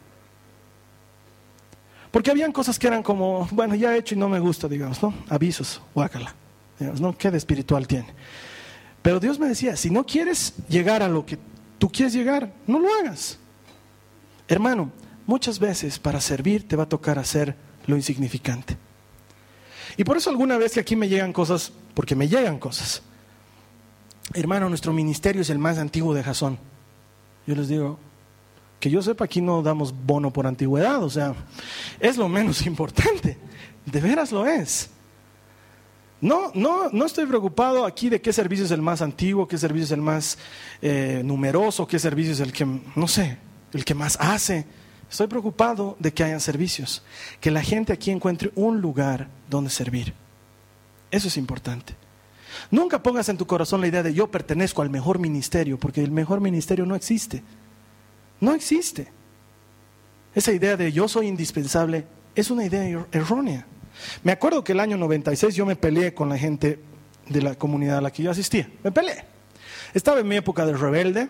Porque 2.10 2.32
habían 2.32 2.52
cosas 2.52 2.80
que 2.80 2.88
eran 2.88 3.04
como, 3.04 3.48
bueno, 3.52 3.76
ya 3.76 3.94
he 3.94 4.00
hecho 4.00 4.16
y 4.16 4.18
no 4.18 4.30
me 4.30 4.40
gusta, 4.40 4.68
digamos, 4.68 5.04
¿no? 5.04 5.14
Avisos, 5.30 5.82
guácala, 5.94 6.34
digamos, 6.80 7.02
¿no? 7.02 7.16
¿Qué 7.16 7.30
de 7.30 7.38
espiritual 7.38 7.88
tiene? 7.88 8.08
Pero 9.10 9.20
Dios 9.20 9.40
me 9.40 9.48
decía, 9.48 9.76
si 9.76 9.90
no 9.90 10.06
quieres 10.06 10.54
llegar 10.70 11.02
a 11.02 11.10
lo 11.10 11.26
que 11.26 11.40
tú 11.80 11.90
quieres 11.90 12.14
llegar, 12.14 12.54
no 12.68 12.78
lo 12.78 12.90
hagas. 12.94 13.40
Hermano, 14.48 14.92
muchas 15.26 15.58
veces 15.58 15.98
para 15.98 16.22
servir 16.22 16.68
te 16.68 16.76
va 16.76 16.84
a 16.84 16.90
tocar 16.90 17.18
hacer 17.18 17.56
lo 17.88 17.96
insignificante. 17.96 18.78
Y 19.98 20.04
por 20.04 20.16
eso 20.16 20.30
alguna 20.30 20.60
vez 20.60 20.74
que 20.74 20.80
aquí 20.80 20.96
me 20.96 21.10
llegan 21.10 21.34
cosas, 21.34 21.72
porque 21.96 22.16
me 22.16 22.28
llegan 22.28 22.60
cosas. 22.60 23.02
Hermano, 24.36 24.70
nuestro 24.70 24.94
ministerio 24.94 25.42
es 25.42 25.50
el 25.50 25.58
más 25.58 25.80
antiguo 25.80 26.14
de 26.14 26.22
Jasón. 26.22 26.60
Yo 27.48 27.56
les 27.56 27.68
digo, 27.68 27.98
que 28.80 28.92
yo 28.92 29.02
sepa, 29.02 29.26
aquí 29.26 29.42
no 29.42 29.64
damos 29.64 29.92
bono 29.92 30.32
por 30.32 30.46
antigüedad, 30.46 31.04
o 31.04 31.10
sea, 31.10 31.34
es 32.00 32.16
lo 32.16 32.30
menos 32.30 32.64
importante. 32.68 33.40
De 33.88 34.02
veras 34.02 34.32
lo 34.32 34.46
es. 34.46 34.92
No, 36.22 36.52
no, 36.54 36.90
no 36.90 37.06
estoy 37.06 37.26
preocupado 37.26 37.86
aquí 37.86 38.10
de 38.10 38.22
qué 38.22 38.34
servicio 38.34 38.66
es 38.66 38.72
el 38.72 38.82
más 38.82 39.02
antiguo, 39.02 39.48
qué 39.48 39.58
servicio 39.58 39.86
es 39.86 39.92
el 39.92 40.02
más 40.02 40.38
eh, 40.82 41.22
numeroso, 41.24 41.88
qué 41.88 41.98
servicio 41.98 42.34
es 42.34 42.42
el 42.42 42.52
que, 42.52 42.66
no 42.66 43.08
sé, 43.08 43.38
el 43.74 43.86
que 43.86 43.94
más 43.94 44.18
hace. 44.20 44.66
Estoy 45.10 45.28
preocupado 45.28 45.96
de 46.00 46.14
que 46.14 46.24
hayan 46.24 46.42
servicios, 46.42 47.04
que 47.40 47.52
la 47.52 47.64
gente 47.64 47.94
aquí 47.94 48.12
encuentre 48.12 48.52
un 48.56 48.82
lugar 48.82 49.30
donde 49.50 49.70
servir. 49.70 50.14
Eso 51.10 51.30
es 51.30 51.38
importante. 51.38 51.96
Nunca 52.70 53.02
pongas 53.02 53.30
en 53.30 53.38
tu 53.38 53.48
corazón 53.48 53.82
la 53.82 53.88
idea 53.88 54.04
de 54.04 54.14
yo 54.14 54.30
pertenezco 54.30 54.82
al 54.82 54.90
mejor 54.90 55.20
ministerio, 55.20 55.80
porque 55.80 56.04
el 56.04 56.12
mejor 56.12 56.42
ministerio 56.42 56.86
no 56.86 56.96
existe. 56.96 57.44
No 58.42 58.54
existe. 58.54 59.08
Esa 60.36 60.52
idea 60.52 60.78
de 60.78 60.92
yo 60.92 61.08
soy 61.08 61.28
indispensable 61.28 62.06
es 62.36 62.52
una 62.52 62.66
idea 62.66 62.84
er-, 62.84 63.08
errónea. 63.12 63.66
Me 64.24 64.32
acuerdo 64.32 64.64
que 64.64 64.74
el 64.74 64.80
año 64.80 64.98
96 64.98 65.56
yo 65.56 65.66
me 65.66 65.76
peleé 65.76 66.14
con 66.14 66.30
la 66.30 66.38
gente 66.38 66.80
de 67.28 67.42
la 67.42 67.56
comunidad 67.56 67.98
a 67.98 68.02
la 68.02 68.12
que 68.12 68.24
yo 68.24 68.32
asistía. 68.32 68.70
Me 68.84 68.92
peleé. 68.92 69.26
Estaba 69.94 70.20
en 70.20 70.28
mi 70.28 70.36
época 70.36 70.66
de 70.66 70.76
rebelde, 70.76 71.30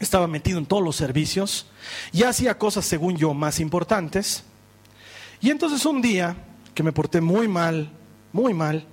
estaba 0.00 0.26
metido 0.26 0.58
en 0.58 0.66
todos 0.66 0.82
los 0.82 0.96
servicios, 0.96 1.70
y 2.12 2.22
hacía 2.22 2.58
cosas 2.58 2.84
según 2.84 3.16
yo 3.16 3.34
más 3.34 3.60
importantes. 3.60 4.44
Y 5.40 5.50
entonces 5.50 5.84
un 5.84 6.00
día, 6.00 6.36
que 6.74 6.82
me 6.82 6.92
porté 6.92 7.20
muy 7.20 7.48
mal, 7.48 7.90
muy 8.32 8.54
mal, 8.54 8.86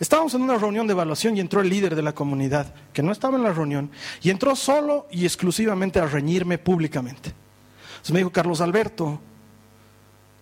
Estábamos 0.00 0.34
en 0.34 0.42
una 0.42 0.58
reunión 0.58 0.86
de 0.86 0.92
evaluación 0.92 1.36
y 1.36 1.40
entró 1.40 1.60
el 1.60 1.68
líder 1.68 1.94
de 1.94 2.02
la 2.02 2.14
comunidad, 2.14 2.74
que 2.92 3.02
no 3.02 3.12
estaba 3.12 3.36
en 3.36 3.44
la 3.44 3.52
reunión, 3.52 3.90
y 4.22 4.30
entró 4.30 4.56
solo 4.56 5.06
y 5.10 5.24
exclusivamente 5.24 6.00
a 6.00 6.06
reñirme 6.06 6.58
públicamente. 6.58 7.32
Entonces 7.88 8.12
me 8.12 8.18
dijo, 8.18 8.32
Carlos 8.32 8.60
Alberto, 8.60 9.20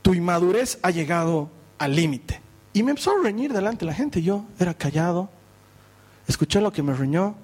tu 0.03 0.15
inmadurez 0.15 0.79
ha 0.83 0.91
llegado 0.91 1.51
al 1.79 1.97
límite. 1.97 2.41
Y 2.73 2.83
me 2.83 2.91
empezó 2.91 3.13
a 3.13 3.23
reñir 3.23 3.53
delante 3.53 3.81
de 3.81 3.87
la 3.87 3.95
gente. 3.95 4.23
Yo 4.23 4.45
era 4.59 4.75
callado, 4.75 5.31
escuché 6.27 6.61
lo 6.61 6.73
que 6.73 6.83
me 6.83 6.95
reñó, 6.95 7.35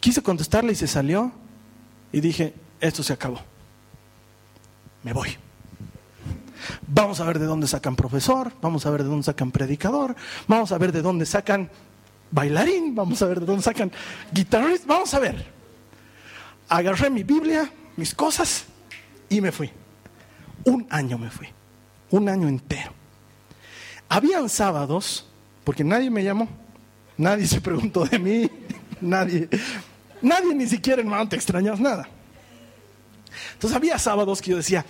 quise 0.00 0.22
contestarle 0.22 0.72
y 0.72 0.76
se 0.76 0.86
salió. 0.86 1.32
Y 2.12 2.20
dije, 2.20 2.54
esto 2.80 3.02
se 3.02 3.12
acabó. 3.12 3.40
Me 5.02 5.12
voy. 5.12 5.36
Vamos 6.86 7.20
a 7.20 7.24
ver 7.24 7.38
de 7.38 7.46
dónde 7.46 7.66
sacan 7.66 7.96
profesor, 7.96 8.52
vamos 8.60 8.86
a 8.86 8.90
ver 8.90 9.02
de 9.02 9.08
dónde 9.08 9.24
sacan 9.24 9.50
predicador, 9.50 10.14
vamos 10.46 10.70
a 10.72 10.78
ver 10.78 10.92
de 10.92 11.02
dónde 11.02 11.26
sacan 11.26 11.70
bailarín, 12.30 12.94
vamos 12.94 13.20
a 13.22 13.26
ver 13.26 13.40
de 13.40 13.46
dónde 13.46 13.62
sacan 13.62 13.90
guitarrista, 14.32 14.86
vamos 14.86 15.12
a 15.14 15.18
ver. 15.18 15.46
Agarré 16.68 17.10
mi 17.10 17.24
Biblia, 17.24 17.70
mis 17.96 18.14
cosas 18.14 18.64
y 19.28 19.40
me 19.40 19.52
fui. 19.52 19.70
Un 20.64 20.86
año 20.90 21.18
me 21.18 21.30
fui, 21.30 21.48
un 22.12 22.28
año 22.28 22.48
entero. 22.48 22.92
Habían 24.08 24.48
sábados, 24.48 25.26
porque 25.64 25.82
nadie 25.82 26.10
me 26.10 26.22
llamó, 26.22 26.48
nadie 27.16 27.46
se 27.46 27.60
preguntó 27.60 28.04
de 28.04 28.18
mí, 28.18 28.50
nadie, 29.00 29.48
nadie 30.20 30.54
ni 30.54 30.66
siquiera 30.66 31.02
hermano 31.02 31.28
te 31.28 31.36
extrañas 31.36 31.80
nada. 31.80 32.08
Entonces 33.54 33.76
había 33.76 33.98
sábados 33.98 34.40
que 34.40 34.50
yo 34.50 34.58
decía, 34.58 34.84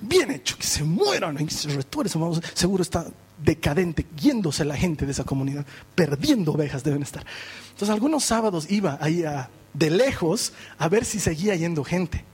bien 0.00 0.30
hecho, 0.32 0.58
que 0.58 0.66
se 0.66 0.82
mueran, 0.82 1.36
que 1.36 1.54
se 1.54 1.70
seguro 2.54 2.82
está 2.82 3.06
decadente, 3.38 4.06
yéndose 4.16 4.64
la 4.64 4.76
gente 4.76 5.06
de 5.06 5.12
esa 5.12 5.24
comunidad, 5.24 5.64
perdiendo 5.94 6.52
ovejas 6.52 6.82
deben 6.82 7.02
estar. 7.02 7.24
Entonces 7.70 7.90
algunos 7.90 8.24
sábados 8.24 8.70
iba 8.70 8.98
ahí 9.00 9.24
de 9.72 9.90
lejos 9.90 10.52
a 10.78 10.88
ver 10.88 11.04
si 11.04 11.20
seguía 11.20 11.54
yendo 11.54 11.84
gente. 11.84 12.24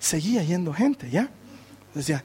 Seguía 0.00 0.42
yendo 0.42 0.72
gente, 0.72 1.10
¿ya? 1.10 1.28
Decía, 1.94 2.24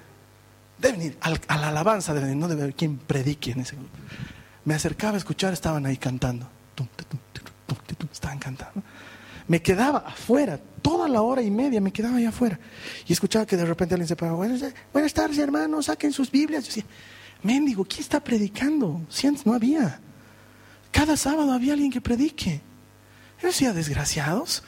deben 0.84 1.02
ir 1.02 1.18
a 1.22 1.58
la 1.58 1.70
alabanza, 1.70 2.14
deben 2.14 2.38
no 2.38 2.48
debe 2.48 2.64
haber 2.64 2.76
quien 2.76 2.98
predique 2.98 3.52
en 3.52 3.62
ese 3.62 3.76
grupo. 3.76 3.98
Me 4.66 4.76
acercaba 4.76 5.16
a 5.16 5.18
escuchar, 5.18 5.54
estaban 5.54 5.86
ahí 5.86 5.98
cantando. 5.98 6.48
Estaban 8.12 8.38
cantando. 8.38 8.84
Me 9.48 9.62
quedaba 9.62 10.00
afuera, 10.00 10.60
toda 10.82 11.08
la 11.08 11.22
hora 11.22 11.42
y 11.42 11.50
media 11.50 11.82
me 11.82 11.92
quedaba 11.92 12.18
ahí 12.18 12.26
afuera. 12.26 12.60
Y 13.08 13.14
escuchaba 13.14 13.46
que 13.46 13.58
de 13.58 13.66
repente 13.66 13.96
alguien 13.96 14.08
se 14.08 14.16
paraba, 14.16 14.38
buenas, 14.38 15.14
tardes 15.14 15.38
hermanos, 15.38 15.86
saquen 15.86 16.12
sus 16.12 16.30
Biblias. 16.30 16.64
Yo 16.64 16.68
decía, 16.68 16.86
mendigo, 17.42 17.84
¿quién 17.86 18.02
está 18.02 18.24
predicando? 18.24 19.02
Si 19.10 19.28
antes 19.28 19.46
no 19.46 19.54
había. 19.54 20.00
Cada 20.92 21.18
sábado 21.18 21.52
había 21.52 21.74
alguien 21.74 21.92
que 21.92 22.02
predique. 22.02 22.62
Yo 23.42 23.48
decía, 23.48 23.74
desgraciados. 23.74 24.64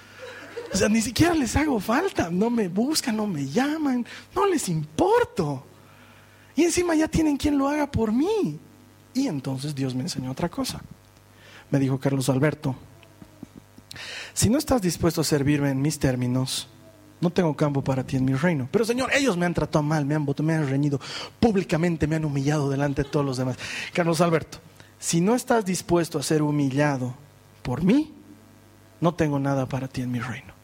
O 0.74 0.78
sea, 0.78 0.90
ni 0.90 1.02
siquiera 1.02 1.34
les 1.34 1.56
hago 1.56 1.80
falta. 1.80 2.30
No 2.30 2.50
me 2.50 2.68
buscan, 2.68 3.16
no 3.16 3.28
me 3.28 3.48
llaman, 3.48 4.06
no 4.34 4.46
les 4.46 4.68
importo. 4.68 5.66
Y 6.56 6.64
encima 6.64 6.96
ya 6.96 7.08
tienen 7.08 7.38
quien 7.38 7.58
lo 7.58 7.68
haga 7.68 7.90
por 7.90 8.12
mí. 8.12 8.60
Y 9.14 9.28
entonces 9.28 9.76
Dios 9.76 9.96
me 9.96 10.02
enseñó 10.02 10.32
otra 10.32 10.50
cosa. 10.50 10.82
Me 11.70 11.80
dijo 11.80 12.00
Carlos 12.00 12.30
Alberto, 12.30 12.76
si 14.34 14.50
no 14.50 14.58
estás 14.58 14.82
dispuesto 14.82 15.22
a 15.22 15.24
servirme 15.24 15.70
en 15.70 15.82
mis 15.82 16.00
términos, 16.00 16.68
no 17.22 17.30
tengo 17.30 17.56
campo 17.56 17.84
para 17.84 18.06
ti 18.06 18.18
en 18.18 18.26
mi 18.26 18.34
reino. 18.34 18.68
Pero 18.72 18.86
Señor, 18.86 19.12
ellos 19.14 19.38
me 19.38 19.46
han 19.46 19.54
tratado 19.54 19.84
mal, 19.84 20.06
me 20.06 20.16
han 20.16 20.26
me 20.42 20.54
han 20.54 20.70
reñido 20.70 21.00
públicamente, 21.40 22.08
me 22.08 22.18
han 22.18 22.26
humillado 22.26 22.70
delante 22.70 23.04
de 23.04 23.10
todos 23.10 23.26
los 23.26 23.38
demás. 23.38 23.58
Carlos 23.94 24.22
Alberto, 24.22 24.60
si 25.00 25.22
no 25.22 25.36
estás 25.36 25.66
dispuesto 25.66 26.20
a 26.20 26.24
ser 26.24 26.42
humillado 26.42 27.16
por 27.64 27.84
mí, 27.84 28.14
no 29.02 29.14
tengo 29.14 29.40
nada 29.40 29.66
para 29.66 29.88
ti 29.88 30.02
en 30.02 30.12
mi 30.12 30.20
reino. 30.20 30.55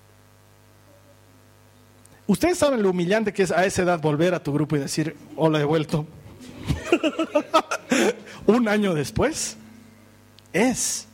Ustedes 2.31 2.57
saben 2.57 2.81
lo 2.81 2.91
humillante 2.91 3.33
que 3.33 3.43
es 3.43 3.51
a 3.51 3.65
esa 3.65 3.81
edad 3.81 3.99
volver 3.99 4.33
a 4.33 4.41
tu 4.41 4.53
grupo 4.53 4.77
y 4.77 4.79
decir, 4.79 5.17
hola, 5.35 5.59
he 5.59 5.65
vuelto. 5.65 6.05
Un 8.45 8.69
año 8.69 8.93
después, 8.93 9.57
es 10.53 11.09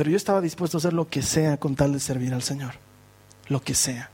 pero 0.00 0.08
yo 0.08 0.16
estaba 0.16 0.40
dispuesto 0.40 0.76
a 0.76 0.80
hacer 0.80 0.94
lo 0.94 1.08
que 1.08 1.20
sea 1.20 1.58
con 1.58 1.76
tal 1.76 1.92
de 1.92 2.00
servir 2.00 2.32
al 2.32 2.42
Señor. 2.42 2.72
Lo 3.48 3.60
que 3.60 3.74
sea. 3.74 4.10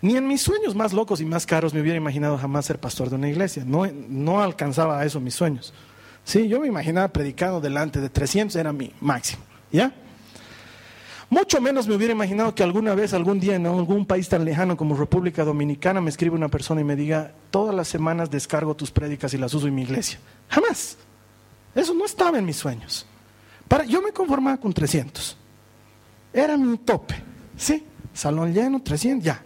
Ni 0.00 0.16
en 0.16 0.28
mis 0.28 0.42
sueños 0.42 0.76
más 0.76 0.92
locos 0.92 1.20
y 1.20 1.24
más 1.24 1.44
caros 1.44 1.74
me 1.74 1.80
hubiera 1.80 1.96
imaginado 1.96 2.38
jamás 2.38 2.66
ser 2.66 2.78
pastor 2.78 3.10
de 3.10 3.16
una 3.16 3.28
iglesia. 3.28 3.64
No, 3.66 3.84
no 4.08 4.40
alcanzaba 4.40 5.00
a 5.00 5.04
eso 5.04 5.18
mis 5.18 5.34
sueños. 5.34 5.74
Sí, 6.22 6.46
yo 6.46 6.60
me 6.60 6.68
imaginaba 6.68 7.08
predicando 7.08 7.60
delante 7.60 8.00
de 8.00 8.08
300, 8.08 8.54
era 8.54 8.72
mi 8.72 8.92
máximo. 9.00 9.42
¿Ya? 9.72 9.92
Mucho 11.28 11.60
menos 11.60 11.88
me 11.88 11.96
hubiera 11.96 12.12
imaginado 12.12 12.54
que 12.54 12.62
alguna 12.62 12.94
vez, 12.94 13.12
algún 13.12 13.40
día, 13.40 13.56
en 13.56 13.66
algún 13.66 14.06
país 14.06 14.28
tan 14.28 14.44
lejano 14.44 14.76
como 14.76 14.96
República 14.96 15.44
Dominicana, 15.44 16.00
me 16.00 16.10
escribe 16.10 16.36
una 16.36 16.48
persona 16.48 16.80
y 16.80 16.84
me 16.84 16.94
diga, 16.96 17.32
todas 17.50 17.74
las 17.74 17.88
semanas 17.88 18.30
descargo 18.30 18.76
tus 18.76 18.90
prédicas 18.90 19.34
y 19.34 19.38
las 19.38 19.52
uso 19.54 19.66
en 19.66 19.74
mi 19.74 19.82
iglesia. 19.82 20.20
Jamás. 20.48 20.98
Eso 21.74 21.92
no 21.94 22.06
estaba 22.06 22.38
en 22.38 22.46
mis 22.46 22.56
sueños 22.56 23.06
yo 23.88 24.02
me 24.02 24.12
conformaba 24.12 24.56
con 24.58 24.72
300. 24.72 25.36
Era 26.32 26.56
mi 26.56 26.78
tope. 26.78 27.14
¿Sí? 27.56 27.84
Salón 28.12 28.52
lleno, 28.52 28.82
300, 28.82 29.24
ya. 29.24 29.42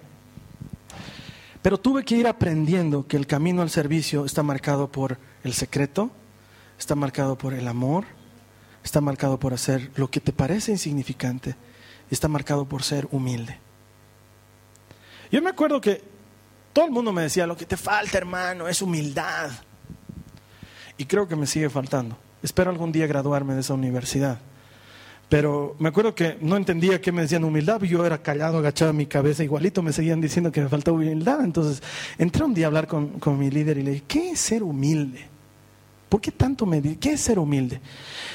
Pero 1.62 1.79
tuve 1.79 2.05
que 2.05 2.16
ir 2.16 2.27
aprendiendo 2.27 3.07
que 3.07 3.16
el 3.16 3.27
camino 3.27 3.62
al 3.62 3.71
servicio 3.71 4.25
está 4.25 4.43
marcado 4.43 4.90
por 4.90 5.19
el 5.45 5.53
secreto, 5.53 6.11
está 6.79 6.95
marcado 6.95 7.37
por 7.37 7.53
el 7.53 7.69
amor, 7.69 8.05
está 8.83 9.01
marcado 9.01 9.38
por 9.38 9.53
hacer 9.53 9.90
lo 9.97 10.11
que 10.11 10.21
te 10.21 10.33
parece 10.33 10.73
insignificante, 10.73 11.55
está 12.14 12.29
marcado 12.29 12.64
por 12.66 12.83
ser 12.83 13.09
humilde. 13.11 13.59
Yo 15.31 15.40
me 15.40 15.51
acuerdo 15.51 15.81
que 15.81 16.03
todo 16.73 16.85
el 16.85 16.90
mundo 16.90 17.12
me 17.12 17.23
decía, 17.23 17.46
lo 17.46 17.57
que 17.57 17.66
te 17.66 17.77
falta, 17.77 18.18
hermano, 18.18 18.68
es 18.68 18.83
humildad. 18.83 19.51
Y 20.96 21.05
creo 21.07 21.27
que 21.27 21.37
me 21.37 21.46
sigue 21.46 21.70
faltando. 21.70 22.16
Espero 22.42 22.70
algún 22.70 22.92
día 22.92 23.07
graduarme 23.07 23.55
de 23.55 23.61
esa 23.61 23.75
universidad. 23.75 24.38
Pero 25.29 25.77
me 25.79 25.88
acuerdo 25.88 26.14
que 26.14 26.37
no 26.40 26.57
entendía 26.57 27.01
qué 27.01 27.12
me 27.12 27.23
decían 27.23 27.44
humildad, 27.44 27.81
yo 27.83 28.05
era 28.05 28.20
callado, 28.20 28.59
agachado 28.59 28.90
en 28.90 28.96
mi 28.96 29.07
cabeza, 29.07 29.44
igualito 29.44 29.81
me 29.81 29.92
seguían 29.92 30.20
diciendo 30.20 30.51
que 30.51 30.61
me 30.61 30.68
faltaba 30.68 30.96
humildad. 30.96 31.44
Entonces 31.44 31.81
entré 32.18 32.44
un 32.44 32.53
día 32.53 32.66
a 32.66 32.68
hablar 32.68 32.88
con, 32.88 33.20
con 33.20 33.38
mi 33.38 33.49
líder 33.49 33.79
y 33.79 33.83
le 33.85 33.90
dije, 33.92 34.05
¿qué 34.09 34.31
es 34.33 34.40
ser 34.40 34.64
humilde? 34.64 35.29
¿Por 36.09 36.20
qué 36.20 36.33
tanto 36.33 36.66
me 36.66 36.81
dice? 36.81 36.99
¿Qué 36.99 37.12
es 37.12 37.20
ser 37.20 37.38
humilde? 37.38 37.81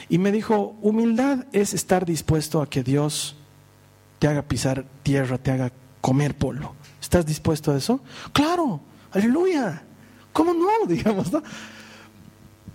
Y 0.07 0.17
me 0.17 0.31
dijo, 0.31 0.77
humildad 0.81 1.45
es 1.51 1.73
estar 1.73 2.05
dispuesto 2.05 2.61
a 2.61 2.69
que 2.69 2.81
Dios 2.81 3.35
te 4.19 4.27
haga 4.27 4.41
pisar 4.41 4.85
tierra, 5.03 5.37
te 5.37 5.51
haga 5.51 5.71
comer 6.01 6.37
polvo. 6.37 6.75
¿Estás 7.01 7.25
dispuesto 7.25 7.71
a 7.71 7.77
eso? 7.77 7.99
Claro, 8.33 8.81
aleluya. 9.11 9.83
¿Cómo 10.33 10.53
no? 10.53 10.67
Digamos, 10.87 11.31
¿no? 11.31 11.41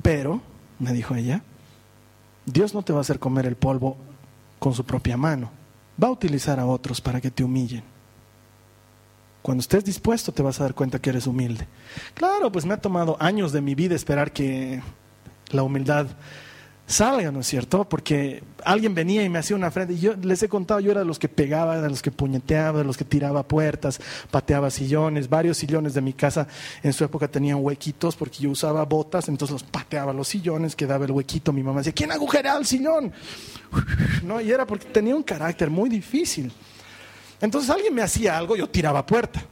Pero, 0.03 0.41
me 0.79 0.93
dijo 0.93 1.15
ella, 1.15 1.43
Dios 2.47 2.75
no 2.75 2.83
te 2.83 2.93
va 2.93 2.99
a 2.99 3.03
hacer 3.03 3.19
comer 3.19 3.47
el 3.47 3.57
polvo 3.57 3.97
con 4.59 4.75
su 4.75 4.85
propia 4.85 5.17
mano. 5.17 5.51
Va 6.03 6.09
a 6.09 6.13
utilizar 6.13 6.59
a 6.59 6.67
otros 6.67 7.01
para 7.01 7.21
que 7.21 7.31
te 7.31 7.45
humillen. 7.45 7.83
Cuando 9.43 9.61
estés 9.61 9.85
dispuesto 9.85 10.33
te 10.33 10.43
vas 10.43 10.61
a 10.61 10.65
dar 10.65 10.75
cuenta 10.75 10.99
que 10.99 11.11
eres 11.11 11.27
humilde. 11.27 11.67
Claro, 12.15 12.53
pues 12.53 12.67
me 12.67 12.75
ha 12.75 12.81
tomado 12.81 13.17
años 13.21 13.53
de 13.53 13.61
mi 13.61 13.75
vida 13.75 13.95
esperar 13.95 14.33
que 14.33 14.83
la 15.51 15.63
humildad 15.63 16.07
salga, 16.91 17.31
¿no 17.31 17.41
es 17.41 17.47
cierto? 17.47 17.89
Porque 17.89 18.43
alguien 18.65 18.95
venía 18.95 19.23
y 19.23 19.29
me 19.29 19.39
hacía 19.39 19.57
una 19.57 19.71
frente 19.71 19.95
y 19.95 20.01
yo 20.01 20.15
les 20.17 20.43
he 20.43 20.49
contado, 20.49 20.81
yo 20.81 20.91
era 20.91 21.01
de 21.01 21.07
los 21.07 21.19
que 21.19 21.29
pegaba, 21.29 21.81
de 21.81 21.89
los 21.89 22.03
que 22.03 22.11
puñeteaba, 22.11 22.79
de 22.79 22.85
los 22.85 22.97
que 22.97 23.05
tiraba 23.05 23.43
puertas, 23.45 24.01
pateaba 24.31 24.71
sillones, 24.71 25.29
varios 25.29 25.57
sillones 25.57 25.95
de 25.95 26.01
mi 26.01 26.13
casa 26.13 26.49
en 26.83 26.93
su 26.93 27.05
época 27.05 27.29
tenían 27.29 27.59
huequitos 27.61 28.17
porque 28.17 28.39
yo 28.39 28.51
usaba 28.51 28.85
botas, 28.85 29.29
entonces 29.29 29.53
los 29.53 29.63
pateaba 29.63 30.13
los 30.13 30.29
sillones, 30.29 30.75
quedaba 30.75 31.05
el 31.05 31.13
huequito, 31.13 31.53
mi 31.53 31.63
mamá 31.63 31.81
decía, 31.81 31.93
¿quién 31.93 32.13
agujerea 32.13 32.57
el 32.57 32.67
sillón? 32.67 33.13
No, 34.25 34.41
y 34.41 34.51
era 34.51 34.67
porque 34.67 34.87
tenía 34.87 35.15
un 35.17 35.23
carácter 35.23 35.71
muy 35.71 35.89
difícil. 35.89 36.53
Entonces 37.41 37.71
alguien 37.71 37.95
me 37.95 38.03
hacía 38.03 38.37
algo, 38.37 38.55
yo 38.55 38.69
tiraba 38.69 39.07
puerta. 39.07 39.43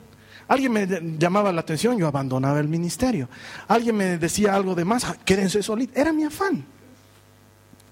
Alguien 0.47 0.73
me 0.73 0.87
llamaba 1.19 1.53
la 1.53 1.61
atención, 1.61 1.99
yo 1.99 2.07
abandonaba 2.07 2.61
el 2.61 2.69
ministerio. 2.69 3.29
Alguien 3.67 3.97
me 3.97 4.19
decía 4.19 4.55
algo 4.55 4.75
de 4.75 4.85
más, 4.85 5.05
ah, 5.05 5.17
quédense 5.25 5.63
solitos. 5.63 5.97
Era 5.97 6.13
mi 6.13 6.25
afán. 6.25 6.65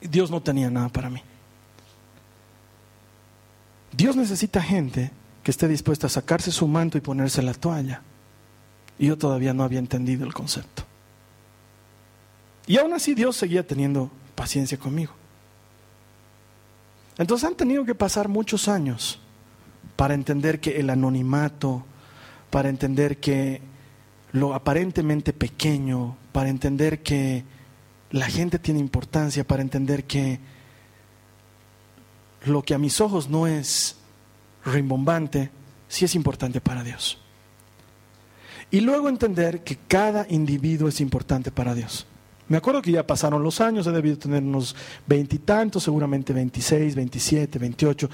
Dios 0.01 0.31
no 0.31 0.43
tenía 0.43 0.71
nada 0.71 0.89
para 0.89 1.11
mí. 1.11 1.23
Dios 3.93 4.17
necesita 4.17 4.63
gente 4.63 5.11
que 5.43 5.51
esté 5.51 5.69
dispuesta 5.69 6.07
a 6.07 6.11
sacarse 6.11 6.51
su 6.51 6.69
manto 6.69 6.99
y 6.99 7.01
ponerse 7.01 7.43
la 7.43 7.55
toalla. 7.55 8.03
Y 8.99 9.07
yo 9.07 9.17
todavía 9.17 9.55
no 9.55 9.63
había 9.63 9.79
entendido 9.79 10.25
el 10.25 10.35
concepto. 10.35 10.85
Y 12.67 12.79
aún 12.79 12.93
así 12.93 13.15
Dios 13.15 13.37
seguía 13.37 13.67
teniendo 13.67 14.11
paciencia 14.35 14.79
conmigo. 14.79 15.13
Entonces 17.19 17.49
han 17.49 17.55
tenido 17.55 17.85
que 17.85 17.95
pasar 17.95 18.29
muchos 18.29 18.69
años 18.69 19.21
para 19.95 20.15
entender 20.15 20.61
que 20.61 20.79
el 20.79 20.91
anonimato, 20.91 21.85
para 22.51 22.69
entender 22.69 23.19
que 23.19 23.63
lo 24.33 24.55
aparentemente 24.55 25.33
pequeño, 25.33 26.17
para 26.33 26.51
entender 26.51 27.03
que 27.03 27.45
la 28.11 28.27
gente 28.27 28.59
tiene 28.59 28.81
importancia, 28.81 29.45
para 29.45 29.63
entender 29.63 30.05
que 30.05 30.39
lo 32.45 32.63
que 32.63 32.75
a 32.75 32.79
mis 32.79 33.01
ojos 33.01 33.29
no 33.29 33.47
es 33.47 33.97
rimbombante, 34.65 35.51
sí 35.89 36.05
es 36.05 36.15
importante 36.15 36.61
para 36.61 36.85
Dios. 36.85 37.19
Y 38.71 38.81
luego 38.81 39.09
entender 39.09 39.63
que 39.63 39.77
cada 39.77 40.27
individuo 40.29 40.89
es 40.89 41.01
importante 41.01 41.51
para 41.51 41.75
Dios. 41.75 42.07
Me 42.49 42.57
acuerdo 42.57 42.81
que 42.81 42.93
ya 42.93 43.05
pasaron 43.05 43.43
los 43.43 43.61
años, 43.61 43.89
he 43.89 43.91
debido 43.91 44.19
tener 44.19 44.41
unos 44.43 44.77
veintitantos, 45.05 45.83
seguramente 45.83 46.33
veintiséis, 46.33 46.95
veintisiete, 46.95 47.59
veintiocho. 47.59 48.09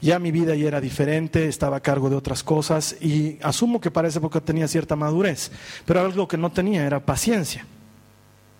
Ya 0.00 0.18
mi 0.18 0.32
vida 0.32 0.56
ya 0.56 0.66
era 0.66 0.80
diferente, 0.80 1.46
estaba 1.46 1.76
a 1.76 1.80
cargo 1.80 2.10
de 2.10 2.16
otras 2.16 2.42
cosas 2.42 2.96
y 3.00 3.38
asumo 3.42 3.80
que 3.80 3.92
para 3.92 4.08
época 4.08 4.40
tenía 4.40 4.66
cierta 4.66 4.96
madurez, 4.96 5.52
pero 5.84 6.00
algo 6.00 6.26
que 6.26 6.36
no 6.36 6.50
tenía 6.50 6.84
era 6.84 7.04
paciencia. 7.04 7.64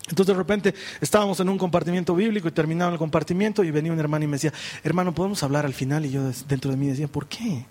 Entonces 0.09 0.35
de 0.35 0.39
repente 0.39 0.75
estábamos 1.01 1.41
en 1.41 1.49
un 1.49 1.59
compartimiento 1.59 2.15
bíblico 2.15 2.49
y 2.49 2.53
terminaba 2.53 2.93
el 2.93 2.99
compartimiento 2.99 3.65
y 3.65 3.71
venía 3.71 3.93
un 3.93 3.99
hermano 3.99 4.25
y 4.25 4.29
me 4.29 4.37
decía, 4.37 4.53
hermano, 4.85 5.15
¿podemos 5.15 5.43
hablar 5.43 5.67
al 5.67 5.75
final? 5.75 6.07
Y 6.07 6.11
yo 6.11 6.31
dentro 6.49 6.71
de 6.71 6.77
mí 6.77 6.87
decía, 6.87 7.09
¿por 7.09 7.27
qué? 7.27 7.67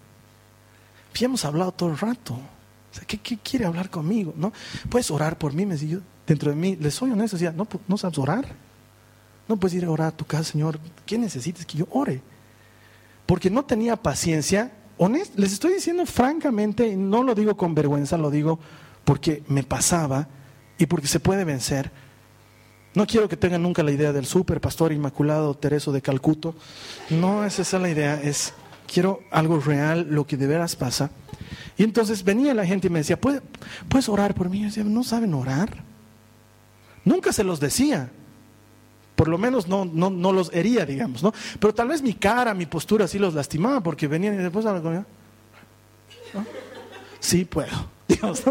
Ya 1.14 1.26
hemos 1.26 1.46
hablado 1.46 1.72
todo 1.72 1.90
el 1.90 1.98
rato. 1.98 2.38
¿qué, 3.08 3.38
quiere 3.38 3.66
hablar 3.66 3.90
conmigo? 3.90 4.34
¿No? 4.36 4.52
¿Puedes 4.90 5.10
orar 5.12 5.38
por 5.38 5.54
mí? 5.54 5.66
Me 5.66 5.76
decía, 5.76 6.00
dentro 6.28 6.52
de 6.52 6.58
mí, 6.58 6.76
les 6.76 6.94
soy 6.94 7.12
honesto, 7.12 7.38
decía, 7.38 7.52
no, 7.52 7.68
no 7.88 7.98
sabes 7.98 8.18
orar. 8.18 8.46
No 9.48 9.58
puedes 9.58 9.76
ir 9.76 9.86
a 9.86 9.92
orar 9.92 10.08
a 10.08 10.18
tu 10.18 10.26
casa, 10.26 10.44
Señor. 10.44 10.80
¿Qué 11.06 11.18
necesitas 11.18 11.66
que 11.66 11.78
yo 11.78 11.88
ore? 11.92 12.22
Porque 13.26 13.50
no 13.50 13.64
tenía 13.64 13.96
paciencia. 13.96 14.72
Honest, 14.98 15.38
les 15.38 15.54
estoy 15.54 15.74
diciendo 15.74 16.06
francamente, 16.06 16.96
no 16.96 17.24
lo 17.24 17.36
digo 17.36 17.56
con 17.56 17.76
vergüenza, 17.76 18.18
lo 18.18 18.32
digo 18.32 18.60
porque 19.04 19.44
me 19.48 19.64
pasaba 19.64 20.28
y 20.78 20.86
porque 20.88 21.08
se 21.08 21.20
puede 21.20 21.44
vencer. 21.44 21.92
No 22.96 23.06
quiero 23.06 23.28
que 23.28 23.38
tengan 23.38 23.62
nunca 23.62 23.84
la 23.84 23.92
idea 23.92 24.14
del 24.14 24.26
super 24.26 24.62
pastor 24.62 24.94
inmaculado 24.94 25.54
Tereso 25.54 25.92
de 25.92 26.02
Calcuto. 26.02 26.56
No 27.10 27.44
es 27.46 27.60
esa 27.60 27.78
la 27.78 27.90
idea, 27.90 28.20
es 28.22 28.54
quiero 28.92 29.20
algo 29.32 29.60
real, 29.60 30.08
lo 30.10 30.26
que 30.26 30.38
de 30.38 30.48
veras 30.48 30.78
pasa. 30.78 31.12
Y 31.78 31.84
entonces 31.84 32.24
venía 32.24 32.54
la 32.54 32.66
gente 32.66 32.88
y 32.88 32.90
me 32.90 33.00
decía, 33.00 33.20
¿puedes, 33.20 33.42
¿puedes 33.90 34.08
orar 34.08 34.34
por 34.34 34.50
mí? 34.50 34.62
Yo 34.62 34.66
decía, 34.68 34.84
¿no 34.86 35.04
saben 35.04 35.34
orar? 35.34 35.84
Nunca 37.04 37.34
se 37.34 37.44
los 37.44 37.60
decía. 37.60 38.10
Por 39.16 39.28
lo 39.28 39.38
menos 39.38 39.68
no, 39.68 39.86
no, 39.86 40.10
no 40.10 40.32
los 40.32 40.54
hería, 40.54 40.86
digamos, 40.86 41.22
¿no? 41.22 41.34
Pero 41.60 41.74
tal 41.74 41.90
vez 41.90 42.02
mi 42.02 42.14
cara, 42.14 42.54
mi 42.54 42.66
postura 42.66 43.08
sí 43.08 43.20
los 43.20 43.34
lastimaba 43.34 43.82
porque 43.82 44.08
venían 44.08 44.36
y 44.36 44.38
después 44.38 44.64
la 44.64 44.82
comida. 44.82 45.06
¿No? 46.34 46.46
Sí 47.20 47.46
puedo, 47.46 47.90
digamos, 48.08 48.42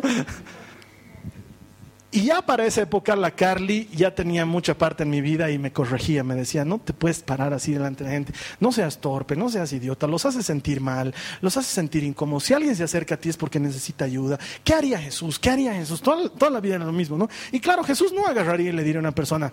Y 2.15 2.27
ya 2.27 2.43
para 2.43 2.65
esa 2.65 2.83
época 2.83 3.17
la 3.17 3.33
Carly 3.33 3.89
ya 3.93 4.15
tenía 4.15 4.47
mucha 4.47 4.79
parte 4.79 5.03
en 5.03 5.11
mi 5.11 5.21
vida 5.21 5.51
y 5.51 5.59
me 5.59 5.73
corregía, 5.73 6.23
me 6.23 6.37
decía, 6.37 6.65
no 6.65 6.79
te 6.79 6.93
puedes 6.93 7.25
parar 7.25 7.53
así 7.53 7.73
delante 7.73 8.05
de 8.05 8.11
la 8.11 8.15
gente, 8.15 8.33
no 8.61 8.71
seas 8.71 9.01
torpe, 9.01 9.35
no 9.35 9.49
seas 9.49 9.73
idiota, 9.73 10.07
los 10.07 10.25
haces 10.25 10.47
sentir 10.47 10.81
mal, 10.81 11.13
los 11.41 11.57
haces 11.57 11.73
sentir 11.73 12.05
incómodos. 12.05 12.45
Si 12.45 12.55
alguien 12.55 12.77
se 12.77 12.85
acerca 12.85 13.17
a 13.17 13.19
ti 13.19 13.31
es 13.31 13.37
porque 13.37 13.59
necesita 13.59 14.05
ayuda. 14.05 14.39
¿Qué 14.63 14.75
haría 14.75 14.97
Jesús? 15.01 15.41
¿Qué 15.41 15.51
haría 15.51 15.75
Jesús? 15.75 16.01
Toda, 16.01 16.29
toda 16.29 16.53
la 16.53 16.61
vida 16.61 16.77
era 16.77 16.85
lo 16.85 16.93
mismo, 16.93 17.19
¿no? 17.19 17.29
Y 17.51 17.59
claro, 17.59 17.83
Jesús 17.83 18.13
no 18.13 18.29
agarraría 18.29 18.71
y 18.71 18.73
le 18.73 18.85
diría 18.85 19.01
a 19.01 19.03
una 19.03 19.13
persona, 19.13 19.53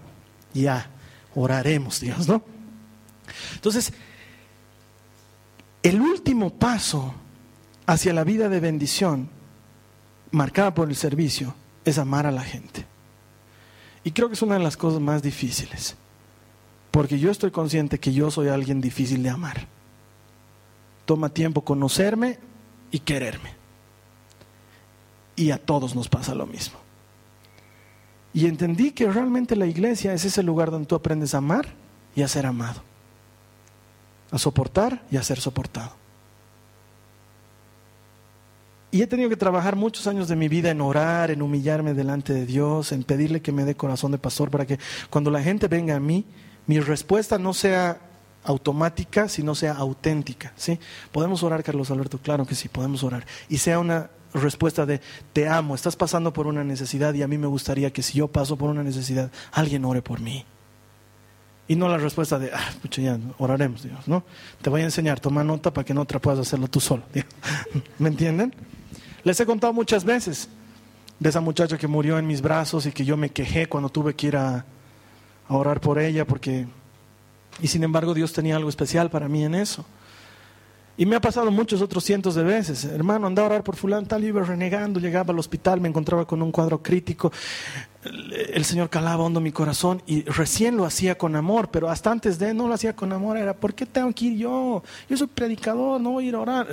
ya, 0.53 0.87
oraremos, 1.33 1.99
Dios, 1.99 2.27
¿no? 2.27 2.43
Entonces, 3.55 3.91
el 5.81 5.99
último 5.99 6.53
paso 6.59 7.15
hacia 7.87 8.13
la 8.13 8.23
vida 8.23 8.49
de 8.49 8.59
bendición, 8.59 9.31
marcada 10.29 10.75
por 10.75 10.89
el 10.89 10.95
servicio, 10.95 11.55
es 11.85 11.97
amar 11.97 12.25
a 12.25 12.31
la 12.31 12.43
gente. 12.43 12.85
Y 14.03 14.11
creo 14.11 14.27
que 14.27 14.33
es 14.33 14.41
una 14.41 14.55
de 14.55 14.63
las 14.63 14.77
cosas 14.77 14.99
más 14.99 15.21
difíciles, 15.21 15.95
porque 16.89 17.19
yo 17.19 17.31
estoy 17.31 17.51
consciente 17.51 17.99
que 17.99 18.13
yo 18.13 18.31
soy 18.31 18.47
alguien 18.47 18.81
difícil 18.81 19.23
de 19.23 19.29
amar. 19.29 19.67
Toma 21.05 21.29
tiempo 21.29 21.61
conocerme 21.63 22.39
y 22.89 22.99
quererme. 22.99 23.53
Y 25.35 25.51
a 25.51 25.57
todos 25.57 25.95
nos 25.95 26.09
pasa 26.09 26.35
lo 26.35 26.45
mismo. 26.45 26.77
Y 28.33 28.45
entendí 28.45 28.91
que 28.91 29.11
realmente 29.11 29.55
la 29.55 29.65
iglesia 29.65 30.13
es 30.13 30.25
ese 30.25 30.43
lugar 30.43 30.71
donde 30.71 30.87
tú 30.87 30.95
aprendes 30.95 31.33
a 31.33 31.39
amar 31.39 31.67
y 32.15 32.21
a 32.21 32.27
ser 32.27 32.45
amado. 32.45 32.81
A 34.31 34.37
soportar 34.37 35.03
y 35.11 35.17
a 35.17 35.23
ser 35.23 35.39
soportado. 35.39 36.00
Y 38.91 39.01
he 39.01 39.07
tenido 39.07 39.29
que 39.29 39.37
trabajar 39.37 39.77
muchos 39.77 40.05
años 40.07 40.27
de 40.27 40.35
mi 40.35 40.49
vida 40.49 40.69
en 40.69 40.81
orar, 40.81 41.31
en 41.31 41.41
humillarme 41.41 41.93
delante 41.93 42.33
de 42.33 42.45
Dios, 42.45 42.91
en 42.91 43.03
pedirle 43.03 43.41
que 43.41 43.53
me 43.53 43.63
dé 43.63 43.73
corazón 43.73 44.11
de 44.11 44.17
pastor 44.17 44.49
para 44.51 44.65
que 44.65 44.79
cuando 45.09 45.31
la 45.31 45.41
gente 45.41 45.69
venga 45.69 45.95
a 45.95 45.99
mí, 46.01 46.25
mi 46.67 46.79
respuesta 46.81 47.37
no 47.37 47.53
sea 47.53 48.01
automática, 48.43 49.29
sino 49.29 49.55
sea 49.55 49.73
auténtica. 49.73 50.51
¿sí? 50.57 50.77
¿Podemos 51.13 51.41
orar, 51.41 51.63
Carlos 51.63 51.89
Alberto? 51.89 52.17
Claro 52.17 52.45
que 52.45 52.53
sí, 52.53 52.67
podemos 52.67 53.01
orar. 53.03 53.25
Y 53.47 53.59
sea 53.59 53.79
una 53.79 54.09
respuesta 54.33 54.85
de 54.85 54.99
te 55.31 55.47
amo, 55.47 55.75
estás 55.75 55.95
pasando 55.95 56.33
por 56.33 56.47
una 56.47 56.63
necesidad 56.63 57.13
y 57.13 57.21
a 57.21 57.27
mí 57.27 57.37
me 57.37 57.47
gustaría 57.47 57.91
que 57.91 58.01
si 58.01 58.17
yo 58.17 58.27
paso 58.27 58.57
por 58.57 58.69
una 58.69 58.83
necesidad, 58.83 59.31
alguien 59.53 59.85
ore 59.85 60.01
por 60.01 60.19
mí. 60.19 60.45
Y 61.67 61.75
no 61.77 61.87
la 61.87 61.97
respuesta 61.97 62.37
de, 62.37 62.51
ah, 62.53 62.71
pucha, 62.81 63.01
ya, 63.01 63.17
oraremos, 63.37 63.83
Dios, 63.83 64.05
¿no? 64.05 64.25
Te 64.61 64.69
voy 64.69 64.81
a 64.81 64.83
enseñar, 64.83 65.21
toma 65.21 65.43
nota 65.43 65.73
para 65.73 65.85
que 65.85 65.93
no 65.93 66.03
te 66.03 66.19
puedas 66.19 66.39
hacerlo 66.39 66.67
tú 66.67 66.81
solo. 66.81 67.03
¿Me 67.99 68.09
entienden? 68.09 68.53
Les 69.23 69.39
he 69.39 69.45
contado 69.45 69.73
muchas 69.73 70.03
veces 70.03 70.49
de 71.19 71.29
esa 71.29 71.41
muchacha 71.41 71.77
que 71.77 71.87
murió 71.87 72.17
en 72.17 72.25
mis 72.25 72.41
brazos 72.41 72.85
y 72.85 72.91
que 72.91 73.05
yo 73.05 73.15
me 73.15 73.29
quejé 73.29 73.67
cuando 73.67 73.89
tuve 73.89 74.15
que 74.15 74.27
ir 74.27 74.37
a, 74.37 74.65
orar 75.49 75.81
por 75.81 75.99
ella 75.99 76.25
porque... 76.25 76.65
Y 77.61 77.67
sin 77.67 77.83
embargo 77.83 78.13
Dios 78.13 78.31
tenía 78.31 78.55
algo 78.55 78.69
especial 78.69 79.09
para 79.09 79.27
mí 79.27 79.43
en 79.43 79.53
eso. 79.53 79.85
Y 80.97 81.05
me 81.05 81.15
ha 81.15 81.21
pasado 81.21 81.51
muchos 81.51 81.81
otros 81.81 82.03
cientos 82.03 82.35
de 82.35 82.43
veces. 82.43 82.85
Hermano, 82.85 83.27
andaba 83.27 83.47
a 83.47 83.51
orar 83.51 83.63
por 83.63 83.75
fulano, 83.75 84.07
tal, 84.07 84.23
iba 84.23 84.41
renegando, 84.43 84.99
llegaba 84.99 85.33
al 85.33 85.39
hospital, 85.39 85.81
me 85.81 85.89
encontraba 85.89 86.25
con 86.25 86.41
un 86.41 86.51
cuadro 86.51 86.81
crítico. 86.81 87.31
El 88.03 88.65
Señor 88.65 88.89
calaba 88.89 89.23
hondo 89.23 89.39
mi 89.39 89.51
corazón 89.51 90.01
y 90.07 90.23
recién 90.23 90.75
lo 90.75 90.85
hacía 90.85 91.17
con 91.17 91.35
amor, 91.35 91.69
pero 91.69 91.89
hasta 91.89 92.11
antes 92.11 92.39
de 92.39 92.53
no 92.53 92.67
lo 92.67 92.73
hacía 92.73 92.95
con 92.95 93.13
amor, 93.13 93.37
era, 93.37 93.53
¿por 93.53 93.75
qué 93.75 93.85
tengo 93.85 94.11
que 94.11 94.25
ir 94.25 94.37
yo? 94.37 94.83
Yo 95.07 95.17
soy 95.17 95.27
predicador, 95.27 96.01
no 96.01 96.11
voy 96.11 96.25
a 96.25 96.27
ir 96.29 96.35
a 96.35 96.39
orar. 96.39 96.67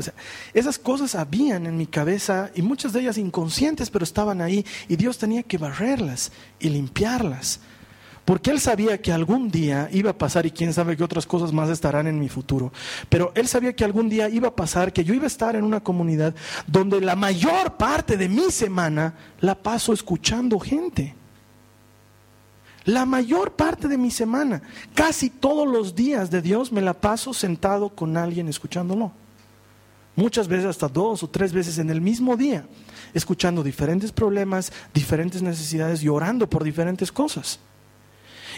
esas 0.54 0.78
cosas 0.78 1.14
habían 1.14 1.66
en 1.66 1.76
mi 1.76 1.86
cabeza 1.86 2.50
y 2.54 2.62
muchas 2.62 2.92
de 2.92 3.00
ellas 3.00 3.18
inconscientes, 3.18 3.90
pero 3.90 4.04
estaban 4.04 4.40
ahí 4.40 4.64
y 4.88 4.96
Dios 4.96 5.18
tenía 5.18 5.42
que 5.42 5.58
barrerlas 5.58 6.32
y 6.58 6.70
limpiarlas. 6.70 7.60
Porque 8.24 8.50
Él 8.50 8.60
sabía 8.60 9.00
que 9.00 9.10
algún 9.10 9.50
día 9.50 9.88
iba 9.90 10.10
a 10.10 10.18
pasar 10.18 10.44
y 10.44 10.50
quién 10.50 10.74
sabe 10.74 10.98
qué 10.98 11.02
otras 11.02 11.24
cosas 11.24 11.50
más 11.50 11.70
estarán 11.70 12.06
en 12.06 12.18
mi 12.20 12.28
futuro. 12.28 12.72
Pero 13.08 13.32
Él 13.34 13.48
sabía 13.48 13.74
que 13.74 13.84
algún 13.84 14.10
día 14.10 14.28
iba 14.28 14.48
a 14.48 14.54
pasar, 14.54 14.92
que 14.92 15.02
yo 15.02 15.14
iba 15.14 15.24
a 15.24 15.28
estar 15.28 15.56
en 15.56 15.64
una 15.64 15.80
comunidad 15.80 16.34
donde 16.66 17.00
la 17.00 17.16
mayor 17.16 17.78
parte 17.78 18.18
de 18.18 18.28
mi 18.28 18.50
semana 18.50 19.14
la 19.40 19.54
paso 19.54 19.94
escuchando 19.94 20.58
gente. 20.58 21.14
La 22.84 23.04
mayor 23.04 23.52
parte 23.52 23.88
de 23.88 23.98
mi 23.98 24.10
semana, 24.10 24.62
casi 24.94 25.30
todos 25.30 25.68
los 25.68 25.94
días 25.94 26.30
de 26.30 26.40
Dios 26.40 26.72
me 26.72 26.80
la 26.80 26.94
paso 26.94 27.34
sentado 27.34 27.90
con 27.90 28.16
alguien 28.16 28.48
escuchándolo. 28.48 29.12
Muchas 30.16 30.48
veces 30.48 30.66
hasta 30.66 30.88
dos 30.88 31.22
o 31.22 31.28
tres 31.28 31.52
veces 31.52 31.78
en 31.78 31.90
el 31.90 32.00
mismo 32.00 32.36
día, 32.36 32.66
escuchando 33.14 33.62
diferentes 33.62 34.10
problemas, 34.10 34.72
diferentes 34.92 35.42
necesidades 35.42 36.02
y 36.02 36.08
orando 36.08 36.48
por 36.48 36.64
diferentes 36.64 37.12
cosas. 37.12 37.60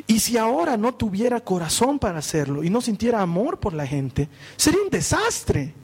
Y 0.07 0.21
si 0.21 0.39
ahora 0.39 0.77
no 0.77 0.95
tuviera 0.95 1.41
corazón 1.41 1.99
para 1.99 2.18
hacerlo 2.18 2.64
y 2.64 2.71
no 2.71 2.81
sintiera 2.81 3.21
amor 3.21 3.59
por 3.59 3.75
la 3.75 3.87
gente, 3.87 4.29
sería 4.57 4.81
un 4.83 4.91
desastre. 4.91 5.75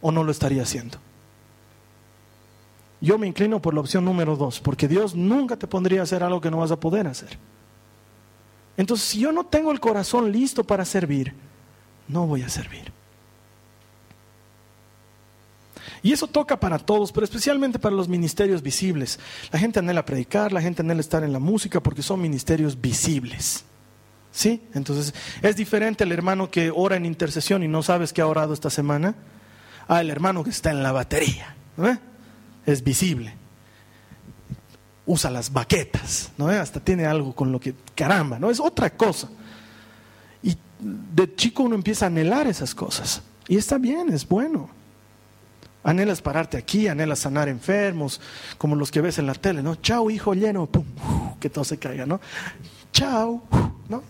¿O 0.00 0.10
no 0.10 0.24
lo 0.24 0.30
estaría 0.30 0.62
haciendo? 0.62 0.98
Yo 3.00 3.18
me 3.18 3.26
inclino 3.26 3.60
por 3.60 3.74
la 3.74 3.80
opción 3.80 4.04
número 4.04 4.36
dos, 4.36 4.60
porque 4.60 4.88
Dios 4.88 5.14
nunca 5.14 5.56
te 5.56 5.66
pondría 5.66 6.00
a 6.00 6.04
hacer 6.04 6.22
algo 6.22 6.40
que 6.40 6.50
no 6.50 6.58
vas 6.58 6.70
a 6.70 6.80
poder 6.80 7.06
hacer. 7.06 7.38
Entonces, 8.76 9.06
si 9.08 9.20
yo 9.20 9.32
no 9.32 9.46
tengo 9.46 9.72
el 9.72 9.80
corazón 9.80 10.30
listo 10.30 10.64
para 10.64 10.84
servir, 10.84 11.32
no 12.08 12.26
voy 12.26 12.42
a 12.42 12.48
servir. 12.48 12.92
Y 16.02 16.12
eso 16.12 16.26
toca 16.26 16.60
para 16.60 16.78
todos, 16.78 17.10
pero 17.10 17.24
especialmente 17.24 17.78
para 17.78 17.96
los 17.96 18.08
ministerios 18.08 18.62
visibles. 18.62 19.18
La 19.50 19.58
gente 19.58 19.78
anhela 19.78 20.04
predicar, 20.04 20.52
la 20.52 20.60
gente 20.60 20.82
anhela 20.82 21.00
estar 21.00 21.24
en 21.24 21.32
la 21.32 21.38
música 21.38 21.80
porque 21.82 22.02
son 22.02 22.20
ministerios 22.20 22.80
visibles. 22.80 23.64
¿Sí? 24.30 24.62
Entonces, 24.74 25.14
es 25.40 25.56
diferente 25.56 26.04
el 26.04 26.12
hermano 26.12 26.50
que 26.50 26.70
ora 26.70 26.96
en 26.96 27.06
intercesión 27.06 27.62
y 27.62 27.68
no 27.68 27.82
sabes 27.82 28.12
que 28.12 28.20
ha 28.20 28.26
orado 28.26 28.52
esta 28.52 28.68
semana, 28.68 29.14
al 29.88 30.10
hermano 30.10 30.44
que 30.44 30.50
está 30.50 30.70
en 30.70 30.82
la 30.82 30.92
batería. 30.92 31.56
Es 32.66 32.84
visible 32.84 33.45
usa 35.06 35.30
las 35.30 35.52
baquetas, 35.52 36.32
¿no? 36.36 36.48
Hasta 36.48 36.80
tiene 36.80 37.06
algo 37.06 37.34
con 37.34 37.52
lo 37.52 37.60
que, 37.60 37.74
caramba, 37.94 38.38
¿no? 38.38 38.50
Es 38.50 38.60
otra 38.60 38.90
cosa. 38.90 39.28
Y 40.42 40.56
de 40.80 41.34
chico 41.34 41.62
uno 41.62 41.76
empieza 41.76 42.06
a 42.06 42.08
anhelar 42.08 42.46
esas 42.46 42.74
cosas. 42.74 43.22
Y 43.48 43.56
está 43.56 43.78
bien, 43.78 44.12
es 44.12 44.26
bueno. 44.28 44.68
Anhelas 45.84 46.20
pararte 46.20 46.56
aquí, 46.56 46.88
anhelas 46.88 47.20
sanar 47.20 47.48
enfermos, 47.48 48.20
como 48.58 48.74
los 48.74 48.90
que 48.90 49.00
ves 49.00 49.18
en 49.18 49.26
la 49.26 49.34
tele, 49.34 49.62
¿no? 49.62 49.76
Chao, 49.76 50.10
hijo 50.10 50.34
lleno, 50.34 50.66
pum, 50.66 50.84
que 51.40 51.48
todo 51.48 51.64
se 51.64 51.78
caiga, 51.78 52.04
¿no? 52.04 52.20
Chao, 52.92 53.44
¿no? 53.88 54.02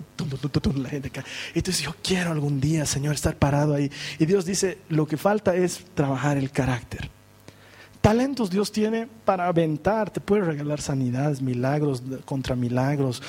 la 0.77 0.89
gente 0.89 1.11
cae. 1.11 1.25
Dices, 1.55 1.83
yo 1.83 1.95
quiero 2.03 2.33
algún 2.33 2.61
día, 2.61 2.87
Señor, 2.87 3.15
estar 3.15 3.37
parado 3.37 3.75
ahí. 3.75 3.91
Y 4.19 4.25
Dios 4.25 4.47
dice, 4.47 4.79
lo 4.89 5.07
que 5.07 5.19
falta 5.19 5.55
es 5.55 5.85
trabajar 5.95 6.39
el 6.39 6.51
carácter. 6.51 7.11
Talentos 8.07 8.51
Dios 8.51 8.71
tiene 8.71 9.09
para 9.25 9.49
aventar, 9.49 10.11
te 10.11 10.21
puede 10.21 10.43
regalar 10.43 10.81
sanidades, 10.81 11.43
milagros 11.43 12.05
contra 12.25 12.55
milagros, 12.55 13.21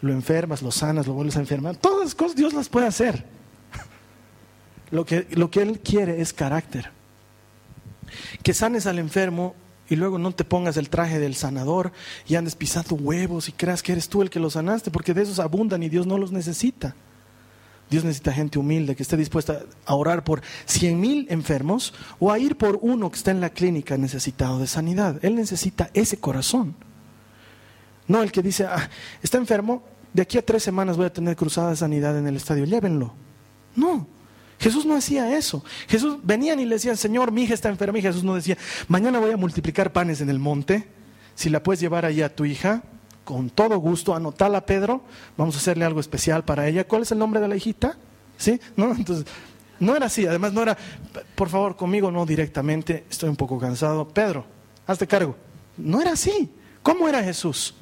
lo 0.00 0.10
enfermas, 0.10 0.62
lo 0.62 0.70
sanas, 0.70 1.06
lo 1.06 1.12
vuelves 1.12 1.36
a 1.36 1.40
enfermar, 1.40 1.76
todas 1.76 2.02
las 2.02 2.14
cosas 2.14 2.34
Dios 2.34 2.54
las 2.54 2.70
puede 2.70 2.86
hacer. 2.86 3.26
Lo 4.90 5.04
que, 5.04 5.26
lo 5.32 5.50
que 5.50 5.60
Él 5.60 5.80
quiere 5.80 6.22
es 6.22 6.32
carácter. 6.32 6.88
Que 8.42 8.54
sanes 8.54 8.86
al 8.86 8.98
enfermo 8.98 9.54
y 9.90 9.96
luego 9.96 10.16
no 10.16 10.32
te 10.32 10.44
pongas 10.44 10.78
el 10.78 10.88
traje 10.88 11.18
del 11.18 11.34
sanador 11.34 11.92
y 12.26 12.36
andes 12.36 12.54
pisando 12.54 12.94
huevos 12.94 13.50
y 13.50 13.52
creas 13.52 13.82
que 13.82 13.92
eres 13.92 14.08
tú 14.08 14.22
el 14.22 14.30
que 14.30 14.40
lo 14.40 14.48
sanaste, 14.48 14.90
porque 14.90 15.12
de 15.12 15.24
esos 15.24 15.40
abundan 15.40 15.82
y 15.82 15.90
Dios 15.90 16.06
no 16.06 16.16
los 16.16 16.32
necesita. 16.32 16.94
Dios 17.92 18.04
necesita 18.04 18.32
gente 18.32 18.58
humilde 18.58 18.96
que 18.96 19.02
esté 19.02 19.18
dispuesta 19.18 19.66
a 19.84 19.94
orar 19.94 20.24
por 20.24 20.40
cien 20.64 20.98
mil 20.98 21.26
enfermos 21.28 21.92
o 22.18 22.32
a 22.32 22.38
ir 22.38 22.56
por 22.56 22.78
uno 22.80 23.10
que 23.10 23.18
está 23.18 23.32
en 23.32 23.42
la 23.42 23.50
clínica 23.50 23.98
necesitado 23.98 24.58
de 24.58 24.66
sanidad. 24.66 25.22
Él 25.22 25.34
necesita 25.34 25.90
ese 25.92 26.16
corazón. 26.16 26.74
No 28.08 28.22
el 28.22 28.32
que 28.32 28.40
dice, 28.40 28.64
ah, 28.64 28.88
está 29.22 29.36
enfermo, 29.36 29.82
de 30.14 30.22
aquí 30.22 30.38
a 30.38 30.44
tres 30.44 30.62
semanas 30.62 30.96
voy 30.96 31.04
a 31.04 31.12
tener 31.12 31.36
cruzada 31.36 31.68
de 31.68 31.76
sanidad 31.76 32.18
en 32.18 32.26
el 32.26 32.36
estadio, 32.36 32.64
llévenlo. 32.64 33.12
No, 33.76 34.06
Jesús 34.58 34.86
no 34.86 34.94
hacía 34.94 35.36
eso. 35.36 35.62
Jesús 35.86 36.16
venían 36.22 36.60
y 36.60 36.64
le 36.64 36.76
decían, 36.76 36.96
Señor, 36.96 37.30
mi 37.30 37.42
hija 37.42 37.52
está 37.52 37.68
enferma. 37.68 37.98
Y 37.98 38.02
Jesús 38.02 38.24
no 38.24 38.34
decía, 38.34 38.56
mañana 38.88 39.18
voy 39.18 39.32
a 39.32 39.36
multiplicar 39.36 39.92
panes 39.92 40.22
en 40.22 40.30
el 40.30 40.38
monte. 40.38 40.88
Si 41.34 41.50
la 41.50 41.62
puedes 41.62 41.80
llevar 41.80 42.06
allí 42.06 42.22
a 42.22 42.34
tu 42.34 42.46
hija, 42.46 42.84
con 43.24 43.50
todo 43.50 43.78
gusto, 43.78 44.14
anotala 44.14 44.66
Pedro, 44.66 45.02
vamos 45.36 45.54
a 45.54 45.58
hacerle 45.58 45.84
algo 45.84 46.00
especial 46.00 46.44
para 46.44 46.66
ella. 46.68 46.86
¿Cuál 46.86 47.02
es 47.02 47.12
el 47.12 47.18
nombre 47.18 47.40
de 47.40 47.48
la 47.48 47.56
hijita? 47.56 47.96
¿Sí? 48.36 48.60
¿No? 48.76 48.92
Entonces, 48.96 49.26
no 49.78 49.96
era 49.96 50.06
así, 50.06 50.26
además 50.26 50.52
no 50.52 50.62
era, 50.62 50.76
por 51.34 51.48
favor, 51.48 51.76
conmigo 51.76 52.10
no 52.10 52.24
directamente, 52.26 53.04
estoy 53.10 53.28
un 53.28 53.36
poco 53.36 53.58
cansado. 53.58 54.08
Pedro, 54.08 54.44
hazte 54.86 55.06
cargo. 55.06 55.36
No 55.76 56.00
era 56.00 56.12
así. 56.12 56.50
¿Cómo 56.82 57.08
era 57.08 57.22
Jesús? 57.22 57.74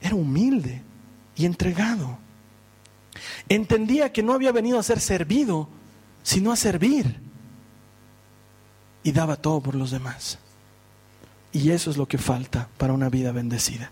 Era 0.00 0.14
humilde 0.14 0.82
y 1.34 1.46
entregado. 1.46 2.18
Entendía 3.48 4.12
que 4.12 4.22
no 4.22 4.32
había 4.34 4.52
venido 4.52 4.78
a 4.78 4.82
ser 4.82 5.00
servido, 5.00 5.68
sino 6.22 6.52
a 6.52 6.56
servir. 6.56 7.20
Y 9.02 9.12
daba 9.12 9.36
todo 9.36 9.60
por 9.60 9.74
los 9.74 9.90
demás. 9.90 10.38
Y 11.56 11.70
eso 11.70 11.90
es 11.90 11.96
lo 11.96 12.06
que 12.06 12.18
falta 12.18 12.68
para 12.76 12.92
una 12.92 13.08
vida 13.08 13.32
bendecida. 13.32 13.90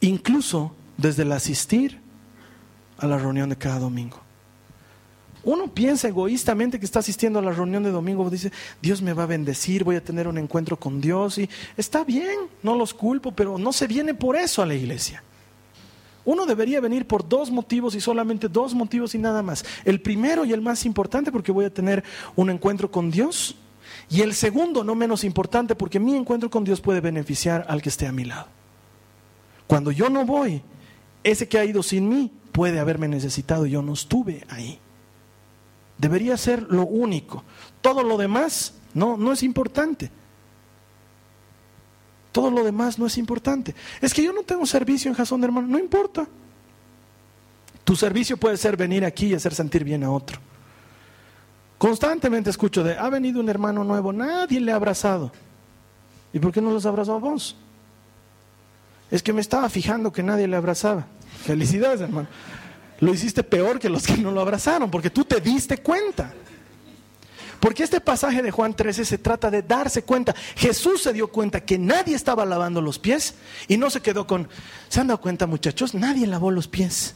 Incluso 0.00 0.74
desde 0.96 1.24
el 1.24 1.32
asistir 1.32 2.00
a 2.96 3.06
la 3.06 3.18
reunión 3.18 3.50
de 3.50 3.56
cada 3.56 3.80
domingo. 3.80 4.18
Uno 5.42 5.68
piensa 5.68 6.08
egoístamente 6.08 6.78
que 6.78 6.86
está 6.86 7.00
asistiendo 7.00 7.38
a 7.38 7.42
la 7.42 7.52
reunión 7.52 7.82
de 7.82 7.90
domingo, 7.90 8.30
dice, 8.30 8.50
Dios 8.80 9.02
me 9.02 9.12
va 9.12 9.24
a 9.24 9.26
bendecir, 9.26 9.84
voy 9.84 9.96
a 9.96 10.02
tener 10.02 10.26
un 10.26 10.38
encuentro 10.38 10.78
con 10.78 11.02
Dios 11.02 11.36
y 11.36 11.50
está 11.76 12.02
bien, 12.02 12.48
no 12.62 12.74
los 12.76 12.94
culpo, 12.94 13.32
pero 13.32 13.58
no 13.58 13.70
se 13.70 13.86
viene 13.86 14.14
por 14.14 14.36
eso 14.36 14.62
a 14.62 14.66
la 14.66 14.74
iglesia. 14.74 15.22
Uno 16.24 16.46
debería 16.46 16.80
venir 16.80 17.06
por 17.06 17.28
dos 17.28 17.50
motivos 17.50 17.94
y 17.94 18.00
solamente 18.00 18.48
dos 18.48 18.72
motivos 18.72 19.14
y 19.14 19.18
nada 19.18 19.42
más. 19.42 19.66
El 19.84 20.00
primero 20.00 20.46
y 20.46 20.54
el 20.54 20.62
más 20.62 20.86
importante 20.86 21.30
porque 21.30 21.52
voy 21.52 21.66
a 21.66 21.74
tener 21.74 22.02
un 22.36 22.48
encuentro 22.48 22.90
con 22.90 23.10
Dios 23.10 23.54
y 24.08 24.20
el 24.20 24.34
segundo, 24.34 24.84
no 24.84 24.94
menos 24.94 25.24
importante, 25.24 25.74
porque 25.74 26.00
mi 26.00 26.14
encuentro 26.16 26.50
con 26.50 26.64
Dios 26.64 26.80
puede 26.80 27.00
beneficiar 27.00 27.66
al 27.68 27.82
que 27.82 27.88
esté 27.88 28.06
a 28.06 28.12
mi 28.12 28.24
lado. 28.24 28.48
Cuando 29.66 29.90
yo 29.90 30.10
no 30.10 30.24
voy, 30.24 30.62
ese 31.22 31.48
que 31.48 31.58
ha 31.58 31.64
ido 31.64 31.82
sin 31.82 32.08
mí 32.08 32.30
puede 32.52 32.78
haberme 32.78 33.08
necesitado, 33.08 33.66
yo 33.66 33.82
no 33.82 33.94
estuve 33.94 34.44
ahí. 34.48 34.78
Debería 35.98 36.36
ser 36.36 36.62
lo 36.62 36.86
único. 36.86 37.44
Todo 37.80 38.02
lo 38.02 38.16
demás 38.16 38.74
no, 38.94 39.16
no 39.16 39.32
es 39.32 39.42
importante. 39.42 40.10
Todo 42.32 42.50
lo 42.50 42.64
demás 42.64 42.98
no 42.98 43.06
es 43.06 43.16
importante. 43.16 43.74
Es 44.00 44.12
que 44.12 44.22
yo 44.22 44.32
no 44.32 44.42
tengo 44.42 44.66
servicio 44.66 45.08
en 45.08 45.16
Jason 45.16 45.40
de 45.40 45.46
hermano, 45.46 45.68
no 45.68 45.78
importa. 45.78 46.26
Tu 47.84 47.94
servicio 47.94 48.36
puede 48.36 48.56
ser 48.56 48.76
venir 48.76 49.04
aquí 49.04 49.26
y 49.26 49.34
hacer 49.34 49.54
sentir 49.54 49.84
bien 49.84 50.02
a 50.04 50.10
otro. 50.10 50.40
Constantemente 51.78 52.50
escucho 52.50 52.82
de, 52.82 52.96
ha 52.96 53.08
venido 53.08 53.40
un 53.40 53.48
hermano 53.48 53.84
nuevo, 53.84 54.12
nadie 54.12 54.60
le 54.60 54.72
ha 54.72 54.76
abrazado. 54.76 55.32
¿Y 56.32 56.38
por 56.38 56.52
qué 56.52 56.60
no 56.60 56.70
los 56.70 56.86
abrazó 56.86 57.14
a 57.14 57.18
vos? 57.18 57.56
Es 59.10 59.22
que 59.22 59.32
me 59.32 59.40
estaba 59.40 59.68
fijando 59.68 60.12
que 60.12 60.22
nadie 60.22 60.48
le 60.48 60.56
abrazaba. 60.56 61.06
Felicidades, 61.44 62.00
hermano. 62.00 62.28
Lo 63.00 63.12
hiciste 63.12 63.42
peor 63.42 63.78
que 63.78 63.88
los 63.88 64.06
que 64.06 64.16
no 64.16 64.30
lo 64.30 64.40
abrazaron, 64.40 64.90
porque 64.90 65.10
tú 65.10 65.24
te 65.24 65.40
diste 65.40 65.78
cuenta. 65.78 66.32
Porque 67.60 67.82
este 67.82 68.00
pasaje 68.00 68.42
de 68.42 68.50
Juan 68.50 68.74
13 68.74 69.04
se 69.04 69.18
trata 69.18 69.50
de 69.50 69.62
darse 69.62 70.02
cuenta. 70.02 70.34
Jesús 70.56 71.02
se 71.02 71.12
dio 71.12 71.28
cuenta 71.28 71.60
que 71.60 71.78
nadie 71.78 72.14
estaba 72.14 72.44
lavando 72.44 72.80
los 72.80 72.98
pies 72.98 73.34
y 73.68 73.76
no 73.76 73.90
se 73.90 74.00
quedó 74.00 74.26
con, 74.26 74.48
¿se 74.88 75.00
han 75.00 75.06
dado 75.06 75.20
cuenta 75.20 75.46
muchachos? 75.46 75.94
Nadie 75.94 76.26
lavó 76.26 76.50
los 76.50 76.68
pies. 76.68 77.14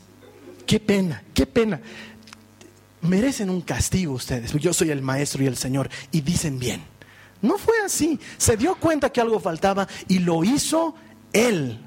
Qué 0.66 0.80
pena, 0.80 1.22
qué 1.34 1.46
pena 1.46 1.80
merecen 3.00 3.50
un 3.50 3.60
castigo 3.60 4.14
ustedes, 4.14 4.52
yo 4.54 4.72
soy 4.72 4.90
el 4.90 5.02
maestro 5.02 5.42
y 5.42 5.46
el 5.46 5.56
Señor, 5.56 5.88
y 6.10 6.20
dicen 6.20 6.58
bien. 6.58 6.82
No 7.40 7.56
fue 7.56 7.74
así, 7.84 8.18
se 8.36 8.56
dio 8.56 8.74
cuenta 8.76 9.10
que 9.10 9.20
algo 9.20 9.38
faltaba 9.38 9.86
y 10.08 10.18
lo 10.18 10.42
hizo 10.42 10.94
Él. 11.32 11.78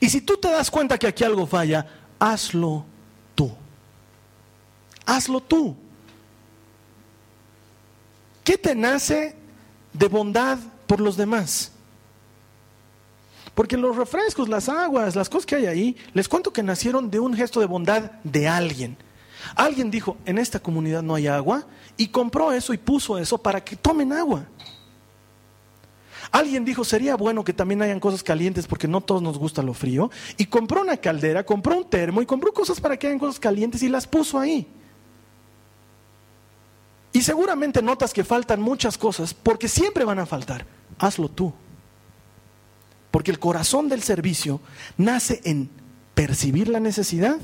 Y 0.00 0.10
si 0.10 0.20
tú 0.20 0.36
te 0.36 0.50
das 0.50 0.70
cuenta 0.70 0.98
que 0.98 1.06
aquí 1.06 1.24
algo 1.24 1.46
falla, 1.46 1.86
hazlo 2.18 2.84
tú. 3.34 3.50
Hazlo 5.06 5.40
tú. 5.40 5.76
¿Qué 8.44 8.58
te 8.58 8.74
nace 8.74 9.36
de 9.92 10.08
bondad 10.08 10.58
por 10.86 11.00
los 11.00 11.16
demás. 11.16 11.72
Porque 13.54 13.76
los 13.76 13.96
refrescos, 13.96 14.48
las 14.48 14.68
aguas, 14.68 15.16
las 15.16 15.28
cosas 15.28 15.46
que 15.46 15.56
hay 15.56 15.66
ahí, 15.66 15.96
les 16.14 16.28
cuento 16.28 16.52
que 16.52 16.62
nacieron 16.62 17.10
de 17.10 17.18
un 17.18 17.34
gesto 17.34 17.60
de 17.60 17.66
bondad 17.66 18.12
de 18.22 18.48
alguien. 18.48 18.96
Alguien 19.54 19.90
dijo, 19.90 20.16
en 20.24 20.38
esta 20.38 20.60
comunidad 20.60 21.02
no 21.02 21.14
hay 21.14 21.26
agua, 21.26 21.66
y 21.96 22.08
compró 22.08 22.52
eso 22.52 22.72
y 22.72 22.78
puso 22.78 23.18
eso 23.18 23.38
para 23.38 23.62
que 23.62 23.76
tomen 23.76 24.12
agua. 24.12 24.46
Alguien 26.30 26.64
dijo, 26.64 26.84
sería 26.84 27.16
bueno 27.16 27.42
que 27.42 27.52
también 27.52 27.80
hayan 27.82 28.00
cosas 28.00 28.22
calientes 28.22 28.66
porque 28.66 28.86
no 28.86 29.00
todos 29.00 29.22
nos 29.22 29.38
gusta 29.38 29.62
lo 29.62 29.72
frío. 29.72 30.10
Y 30.36 30.46
compró 30.46 30.82
una 30.82 30.96
caldera, 30.96 31.44
compró 31.44 31.76
un 31.76 31.88
termo 31.88 32.20
y 32.20 32.26
compró 32.26 32.52
cosas 32.52 32.80
para 32.80 32.96
que 32.96 33.06
hayan 33.06 33.18
cosas 33.18 33.40
calientes 33.40 33.82
y 33.82 33.88
las 33.88 34.06
puso 34.06 34.38
ahí. 34.38 34.66
Y 37.12 37.22
seguramente 37.22 37.80
notas 37.80 38.12
que 38.12 38.24
faltan 38.24 38.60
muchas 38.60 38.98
cosas 38.98 39.32
porque 39.32 39.68
siempre 39.68 40.04
van 40.04 40.18
a 40.18 40.26
faltar. 40.26 40.66
Hazlo 40.98 41.28
tú. 41.28 41.52
Porque 43.10 43.30
el 43.30 43.38
corazón 43.38 43.88
del 43.88 44.02
servicio 44.02 44.60
nace 44.98 45.40
en 45.44 45.70
percibir 46.14 46.68
la 46.68 46.80
necesidad 46.80 47.38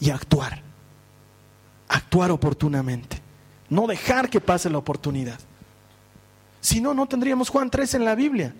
y 0.00 0.10
actuar. 0.10 0.62
Actuar 1.92 2.30
oportunamente. 2.30 3.20
No 3.68 3.86
dejar 3.86 4.30
que 4.30 4.40
pase 4.40 4.70
la 4.70 4.78
oportunidad. 4.78 5.38
Si 6.62 6.80
no, 6.80 6.94
no 6.94 7.06
tendríamos 7.06 7.50
Juan 7.50 7.70
3 7.70 7.94
en 7.94 8.04
la 8.06 8.14
Biblia. 8.14 8.54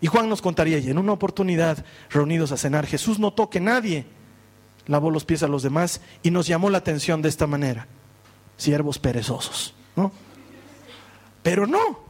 Y 0.00 0.06
Juan 0.06 0.28
nos 0.28 0.40
contaría, 0.40 0.78
y 0.78 0.88
en 0.88 0.98
una 0.98 1.12
oportunidad, 1.12 1.84
reunidos 2.10 2.52
a 2.52 2.56
cenar, 2.56 2.86
Jesús 2.86 3.18
notó 3.18 3.50
que 3.50 3.58
nadie 3.58 4.06
lavó 4.86 5.10
los 5.10 5.24
pies 5.24 5.42
a 5.42 5.48
los 5.48 5.64
demás 5.64 6.00
y 6.22 6.30
nos 6.30 6.46
llamó 6.46 6.70
la 6.70 6.78
atención 6.78 7.22
de 7.22 7.28
esta 7.28 7.48
manera. 7.48 7.88
Siervos 8.56 9.00
perezosos, 9.00 9.74
¿no? 9.96 10.12
Pero 11.42 11.66
no. 11.66 12.04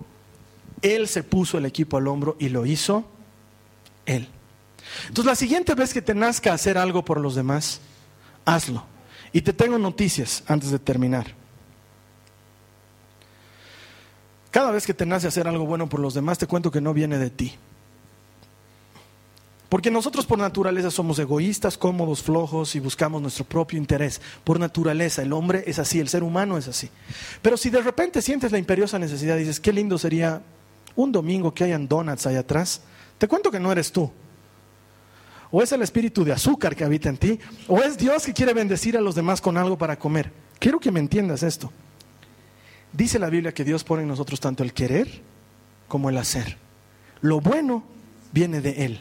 Él 0.83 1.09
se 1.09 1.22
puso 1.22 1.57
el 1.57 1.64
equipo 1.64 1.97
al 1.97 2.07
hombro 2.07 2.37
y 2.39 2.51
lo 2.51 2.66
hizo 2.66 3.07
él. 4.05 4.29
Entonces 5.09 5.24
la 5.24 5.37
siguiente 5.37 5.74
vez 5.74 5.95
que 5.95 6.03
te 6.03 6.14
nazca 6.14 6.53
hacer 6.53 6.76
algo 6.76 7.03
por 7.03 7.18
los 7.18 7.35
demás, 7.35 7.81
hazlo. 8.45 8.85
Y 9.33 9.43
te 9.43 9.53
tengo 9.53 9.79
noticias 9.79 10.43
antes 10.47 10.70
de 10.70 10.79
terminar. 10.79 11.26
Cada 14.51 14.70
vez 14.70 14.87
que 14.87 14.95
te 14.95 15.07
nace 15.07 15.29
hacer 15.29 15.47
algo 15.47 15.66
bueno 15.66 15.89
por 15.89 16.01
los 16.01 16.14
demás, 16.14 16.39
te 16.39 16.47
cuento 16.47 16.70
que 16.70 16.81
no 16.81 16.95
viene 16.95 17.18
de 17.18 17.31
ti. 17.31 17.55
Porque 19.68 19.91
nosotros 19.91 20.24
por 20.24 20.39
naturaleza 20.39 20.91
somos 20.91 21.18
egoístas, 21.18 21.76
cómodos, 21.76 22.22
flojos 22.22 22.74
y 22.74 22.81
buscamos 22.81 23.20
nuestro 23.20 23.45
propio 23.45 23.79
interés. 23.79 24.20
Por 24.43 24.59
naturaleza, 24.59 25.20
el 25.20 25.35
hombre 25.35 25.62
es 25.66 25.79
así, 25.79 26.01
el 26.01 26.09
ser 26.09 26.22
humano 26.22 26.57
es 26.57 26.68
así. 26.68 26.89
Pero 27.43 27.59
si 27.59 27.68
de 27.68 27.83
repente 27.83 28.22
sientes 28.22 28.51
la 28.51 28.59
imperiosa 28.59 28.99
necesidad, 28.99 29.37
dices, 29.37 29.61
qué 29.61 29.72
lindo 29.72 29.99
sería 29.99 30.41
un 30.97 31.12
domingo 31.12 31.53
que 31.53 31.64
hayan 31.64 31.87
donuts 31.87 32.26
ahí 32.26 32.37
atrás, 32.37 32.81
te 33.18 33.29
cuento 33.29 33.51
que 33.51 33.61
no 33.61 33.70
eres 33.70 33.93
tú. 33.93 34.11
O 35.51 35.62
es 35.62 35.72
el 35.72 35.82
espíritu 35.82 36.24
de 36.24 36.32
azúcar 36.32 36.76
que 36.76 36.84
habita 36.84 37.09
en 37.09 37.16
ti, 37.16 37.38
o 37.66 37.78
es 37.78 37.96
Dios 37.96 38.26
que 38.26 38.34
quiere 38.34 38.53
bendecir 38.53 38.96
a 38.96 39.01
los 39.01 39.14
demás 39.14 39.40
con 39.40 39.57
algo 39.57 39.78
para 39.78 39.99
comer. 39.99 40.30
Quiero 40.59 40.78
que 40.78 40.90
me 40.90 41.01
entiendas 41.01 41.42
esto. 41.42 41.72
Dice 42.92 43.18
la 43.18 43.30
Biblia 43.30 43.53
que 43.53 43.64
Dios 43.64 43.84
pone 43.84 44.03
en 44.03 44.09
nosotros 44.09 44.40
tanto 44.40 44.62
el 44.62 44.72
querer 44.72 45.22
como 45.88 46.11
el 46.11 46.18
hacer. 46.18 46.57
Lo 47.20 47.40
bueno 47.40 47.84
viene 48.32 48.61
de 48.61 48.84
Él. 48.84 49.01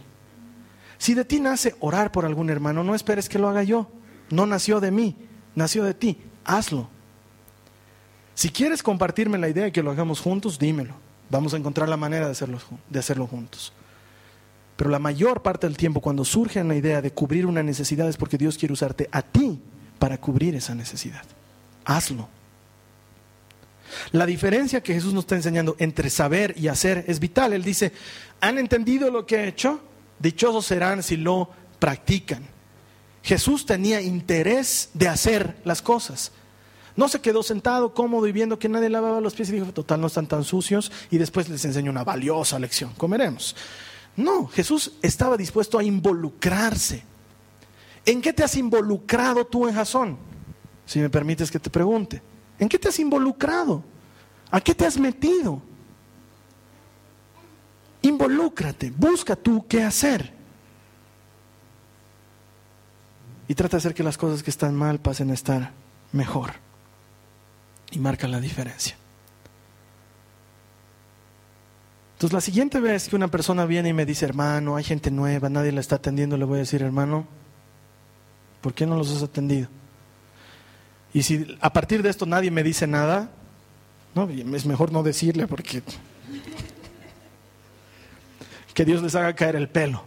Si 0.97 1.13
de 1.13 1.25
ti 1.25 1.39
nace 1.39 1.75
orar 1.79 2.11
por 2.11 2.25
algún 2.25 2.49
hermano, 2.49 2.83
no 2.83 2.95
esperes 2.95 3.29
que 3.29 3.39
lo 3.39 3.49
haga 3.49 3.63
yo. 3.63 3.89
No 4.29 4.45
nació 4.45 4.79
de 4.79 4.91
mí, 4.91 5.15
nació 5.55 5.83
de 5.83 5.93
ti. 5.93 6.17
Hazlo. 6.43 6.89
Si 8.33 8.49
quieres 8.49 8.83
compartirme 8.83 9.37
la 9.37 9.49
idea 9.49 9.65
de 9.65 9.71
que 9.71 9.83
lo 9.83 9.91
hagamos 9.91 10.21
juntos, 10.21 10.59
dímelo. 10.59 10.95
Vamos 11.29 11.53
a 11.53 11.57
encontrar 11.57 11.89
la 11.89 11.97
manera 11.97 12.25
de 12.25 12.31
hacerlo, 12.31 12.59
de 12.89 12.99
hacerlo 12.99 13.27
juntos. 13.27 13.73
Pero 14.77 14.91
la 14.91 14.99
mayor 14.99 15.41
parte 15.41 15.67
del 15.67 15.75
tiempo 15.75 15.99
cuando 15.99 16.23
surge 16.23 16.63
la 16.63 16.75
idea 16.75 17.01
de 17.01 17.11
cubrir 17.11 17.45
una 17.45 17.63
necesidad 17.63 18.07
es 18.07 18.15
porque 18.15 18.37
Dios 18.37 18.57
quiere 18.57 18.73
usarte 18.73 19.09
a 19.11 19.23
ti 19.23 19.59
para 19.99 20.19
cubrir 20.19 20.55
esa 20.55 20.75
necesidad. 20.75 21.23
Hazlo. 21.83 22.29
La 24.11 24.25
diferencia 24.25 24.81
que 24.81 24.93
Jesús 24.93 25.13
nos 25.13 25.23
está 25.23 25.35
enseñando 25.35 25.75
entre 25.79 26.11
saber 26.11 26.53
y 26.57 26.67
hacer 26.67 27.05
es 27.07 27.19
vital. 27.19 27.53
Él 27.53 27.63
dice, 27.63 27.91
¿han 28.39 28.59
entendido 28.59 29.09
lo 29.09 29.25
que 29.25 29.37
he 29.37 29.47
hecho? 29.47 29.81
Dichosos 30.19 30.67
serán 30.67 31.01
si 31.01 31.17
lo 31.17 31.49
practican. 31.79 32.45
Jesús 33.23 33.65
tenía 33.65 33.99
interés 34.01 34.89
de 34.93 35.07
hacer 35.07 35.57
las 35.63 35.81
cosas. 35.81 36.31
No 36.95 37.07
se 37.07 37.21
quedó 37.21 37.43
sentado 37.43 37.93
cómodo 37.93 38.27
y 38.27 38.31
viendo 38.31 38.59
que 38.59 38.69
nadie 38.69 38.89
lavaba 38.89 39.21
los 39.21 39.33
pies 39.33 39.49
y 39.49 39.53
dijo, 39.53 39.73
total, 39.73 40.01
no 40.01 40.07
están 40.07 40.27
tan 40.27 40.43
sucios 40.43 40.91
y 41.09 41.17
después 41.17 41.49
les 41.49 41.65
enseñó 41.65 41.91
una 41.91 42.03
valiosa 42.03 42.59
lección. 42.59 42.93
Comeremos. 42.97 43.55
No, 44.17 44.47
Jesús 44.47 44.93
estaba 45.01 45.37
dispuesto 45.37 45.77
a 45.77 45.83
involucrarse. 45.83 47.03
¿En 48.03 48.21
qué 48.21 48.33
te 48.33 48.43
has 48.43 48.55
involucrado 48.55 49.45
tú 49.45 49.67
en 49.67 49.75
Jasón? 49.75 50.17
Si 50.85 50.99
me 50.99 51.09
permites 51.09 51.51
que 51.51 51.59
te 51.59 51.69
pregunte. 51.69 52.21
¿En 52.57 52.67
qué 52.67 52.79
te 52.79 52.89
has 52.89 52.99
involucrado? 52.99 53.83
¿A 54.49 54.59
qué 54.59 54.73
te 54.73 54.85
has 54.85 54.97
metido? 54.97 55.61
Involúcrate, 58.01 58.91
busca 58.91 59.35
tú 59.35 59.65
qué 59.67 59.83
hacer. 59.83 60.33
Y 63.47 63.53
trata 63.53 63.77
de 63.77 63.79
hacer 63.79 63.93
que 63.93 64.03
las 64.03 64.17
cosas 64.17 64.41
que 64.41 64.49
están 64.49 64.75
mal 64.75 64.99
pasen 64.99 65.29
a 65.29 65.35
estar 65.35 65.71
mejor. 66.11 66.53
Y 67.91 67.99
marca 67.99 68.27
la 68.27 68.39
diferencia. 68.39 68.97
Entonces 72.17 72.33
la 72.33 72.41
siguiente 72.41 72.79
vez 72.79 73.09
que 73.09 73.15
una 73.15 73.27
persona 73.27 73.67
viene 73.67 73.89
y 73.89 73.93
me 73.93 74.03
dice, 74.03 74.25
hermano, 74.25 74.75
hay 74.75 74.83
gente 74.83 75.11
nueva, 75.11 75.49
nadie 75.49 75.71
la 75.71 75.81
está 75.81 75.97
atendiendo, 75.97 76.35
le 76.35 76.45
voy 76.45 76.55
a 76.55 76.61
decir, 76.61 76.81
hermano, 76.81 77.27
¿por 78.59 78.73
qué 78.73 78.87
no 78.87 78.97
los 78.97 79.15
has 79.15 79.21
atendido? 79.21 79.67
Y 81.13 81.21
si 81.21 81.55
a 81.61 81.71
partir 81.71 82.01
de 82.01 82.09
esto 82.09 82.25
nadie 82.25 82.49
me 82.49 82.63
dice 82.63 82.87
nada, 82.87 83.29
no, 84.15 84.27
es 84.27 84.65
mejor 84.65 84.91
no 84.91 85.03
decirle 85.03 85.45
porque 85.45 85.83
que 88.73 88.83
Dios 88.83 89.03
les 89.03 89.13
haga 89.13 89.35
caer 89.35 89.55
el 89.55 89.69
pelo 89.69 90.03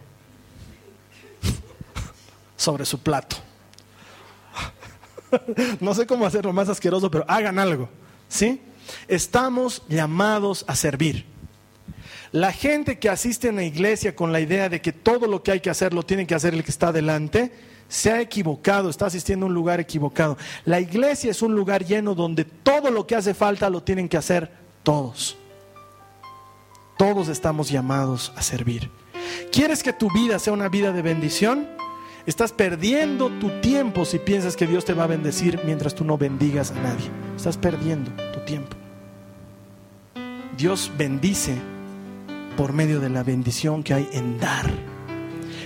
sobre 2.57 2.85
su 2.85 2.99
plato. 2.99 3.37
No 5.79 5.93
sé 5.93 6.05
cómo 6.05 6.25
hacerlo 6.25 6.51
más 6.51 6.67
asqueroso, 6.67 7.09
pero 7.09 7.23
hagan 7.29 7.57
algo, 7.57 7.87
¿sí? 8.27 8.61
Estamos 9.07 9.81
llamados 9.87 10.65
a 10.67 10.75
servir. 10.75 11.30
La 12.31 12.53
gente 12.53 12.97
que 12.97 13.09
asiste 13.09 13.49
a 13.49 13.51
la 13.51 13.63
iglesia 13.63 14.15
con 14.15 14.31
la 14.31 14.39
idea 14.39 14.69
de 14.69 14.81
que 14.81 14.93
todo 14.93 15.27
lo 15.27 15.43
que 15.43 15.51
hay 15.51 15.59
que 15.59 15.69
hacer 15.69 15.93
lo 15.93 16.03
tiene 16.03 16.25
que 16.25 16.35
hacer 16.35 16.53
el 16.53 16.63
que 16.63 16.71
está 16.71 16.93
delante, 16.93 17.51
se 17.89 18.09
ha 18.09 18.21
equivocado, 18.21 18.89
está 18.89 19.07
asistiendo 19.07 19.45
a 19.45 19.49
un 19.49 19.53
lugar 19.53 19.81
equivocado. 19.81 20.37
La 20.63 20.79
iglesia 20.79 21.29
es 21.29 21.41
un 21.41 21.53
lugar 21.53 21.83
lleno 21.83 22.15
donde 22.15 22.45
todo 22.45 22.89
lo 22.89 23.05
que 23.05 23.15
hace 23.15 23.33
falta 23.33 23.69
lo 23.69 23.83
tienen 23.83 24.07
que 24.07 24.15
hacer 24.15 24.49
todos. 24.81 25.37
Todos 26.97 27.27
estamos 27.27 27.69
llamados 27.69 28.31
a 28.37 28.41
servir. 28.41 28.89
¿Quieres 29.51 29.83
que 29.83 29.91
tu 29.91 30.09
vida 30.13 30.39
sea 30.39 30.53
una 30.53 30.69
vida 30.69 30.93
de 30.93 31.01
bendición? 31.01 31.67
Estás 32.25 32.53
perdiendo 32.53 33.29
tu 33.39 33.49
tiempo 33.59 34.05
si 34.05 34.19
piensas 34.19 34.55
que 34.55 34.67
Dios 34.67 34.85
te 34.85 34.93
va 34.93 35.03
a 35.03 35.07
bendecir 35.07 35.59
mientras 35.65 35.95
tú 35.95 36.05
no 36.05 36.17
bendigas 36.17 36.71
a 36.71 36.75
nadie. 36.75 37.09
Estás 37.35 37.57
perdiendo 37.57 38.11
tu 38.31 38.39
tiempo. 38.45 38.77
Dios 40.55 40.91
bendice 40.97 41.55
por 42.57 42.73
medio 42.73 42.99
de 42.99 43.09
la 43.09 43.23
bendición 43.23 43.83
que 43.83 43.93
hay 43.93 44.09
en 44.13 44.39
dar. 44.39 44.69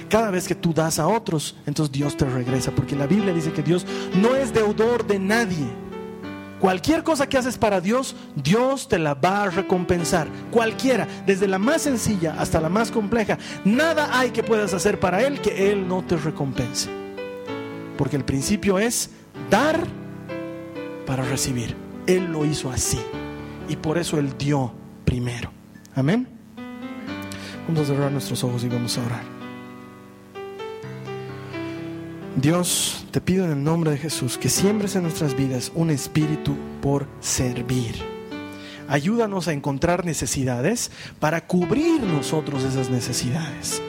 Cada 0.10 0.32
vez 0.32 0.48
que 0.48 0.56
tú 0.56 0.74
das 0.74 1.00
a 1.00 1.08
otros, 1.08 1.56
entonces 1.66 1.92
Dios 1.92 2.16
te 2.16 2.26
regresa, 2.26 2.72
porque 2.72 2.96
la 2.96 3.08
Biblia 3.08 3.34
dice 3.34 3.52
que 3.52 3.64
Dios 3.64 3.86
no 4.16 4.36
es 4.36 4.54
deudor 4.54 5.06
de 5.08 5.20
nadie. 5.20 5.68
Cualquier 6.60 7.04
cosa 7.04 7.28
que 7.28 7.38
haces 7.38 7.58
para 7.58 7.82
Dios, 7.82 8.16
Dios 8.36 8.88
te 8.88 8.98
la 8.98 9.14
va 9.14 9.44
a 9.44 9.50
recompensar. 9.50 10.28
Cualquiera, 10.52 11.08
desde 11.26 11.48
la 11.48 11.60
más 11.60 11.82
sencilla 11.82 12.36
hasta 12.40 12.62
la 12.62 12.70
más 12.70 12.92
compleja, 12.92 13.38
nada 13.66 14.18
hay 14.18 14.32
que 14.32 14.44
puedas 14.44 14.74
hacer 14.74 15.00
para 15.00 15.22
Él 15.22 15.42
que 15.42 15.72
Él 15.72 15.88
no 15.88 16.04
te 16.04 16.16
recompense. 16.18 16.90
Porque 17.98 18.16
el 18.16 18.24
principio 18.24 18.80
es 18.80 19.10
dar 19.50 19.80
para 21.06 21.24
recibir. 21.24 21.76
Él 22.08 22.32
lo 22.32 22.46
hizo 22.46 22.72
así. 22.72 23.00
Y 23.68 23.76
por 23.76 23.98
eso 23.98 24.18
Él 24.18 24.38
dio 24.38 24.74
primero. 25.04 25.52
Amén. 25.94 26.35
Vamos 27.68 27.82
a 27.82 27.86
cerrar 27.86 28.12
nuestros 28.12 28.44
ojos 28.44 28.64
y 28.64 28.70
vamos 28.70 28.98
a 28.98 29.06
orar. 29.06 29.24
Dios, 32.36 33.06
te 33.12 33.22
pido 33.22 33.46
en 33.46 33.52
el 33.52 33.64
nombre 33.64 33.92
de 33.92 33.98
Jesús 33.98 34.38
que 34.38 34.50
siembres 34.50 34.96
en 34.96 35.04
nuestras 35.04 35.36
vidas 35.36 35.72
un 35.74 35.90
espíritu 35.90 36.56
por 36.82 37.08
servir. 37.22 37.96
Ayúdanos 38.88 39.48
a 39.48 39.54
encontrar 39.54 40.06
necesidades 40.06 40.92
para 41.20 41.48
cubrir 41.48 42.02
nosotros 42.04 42.64
esas 42.64 42.90
necesidades. 42.90 43.82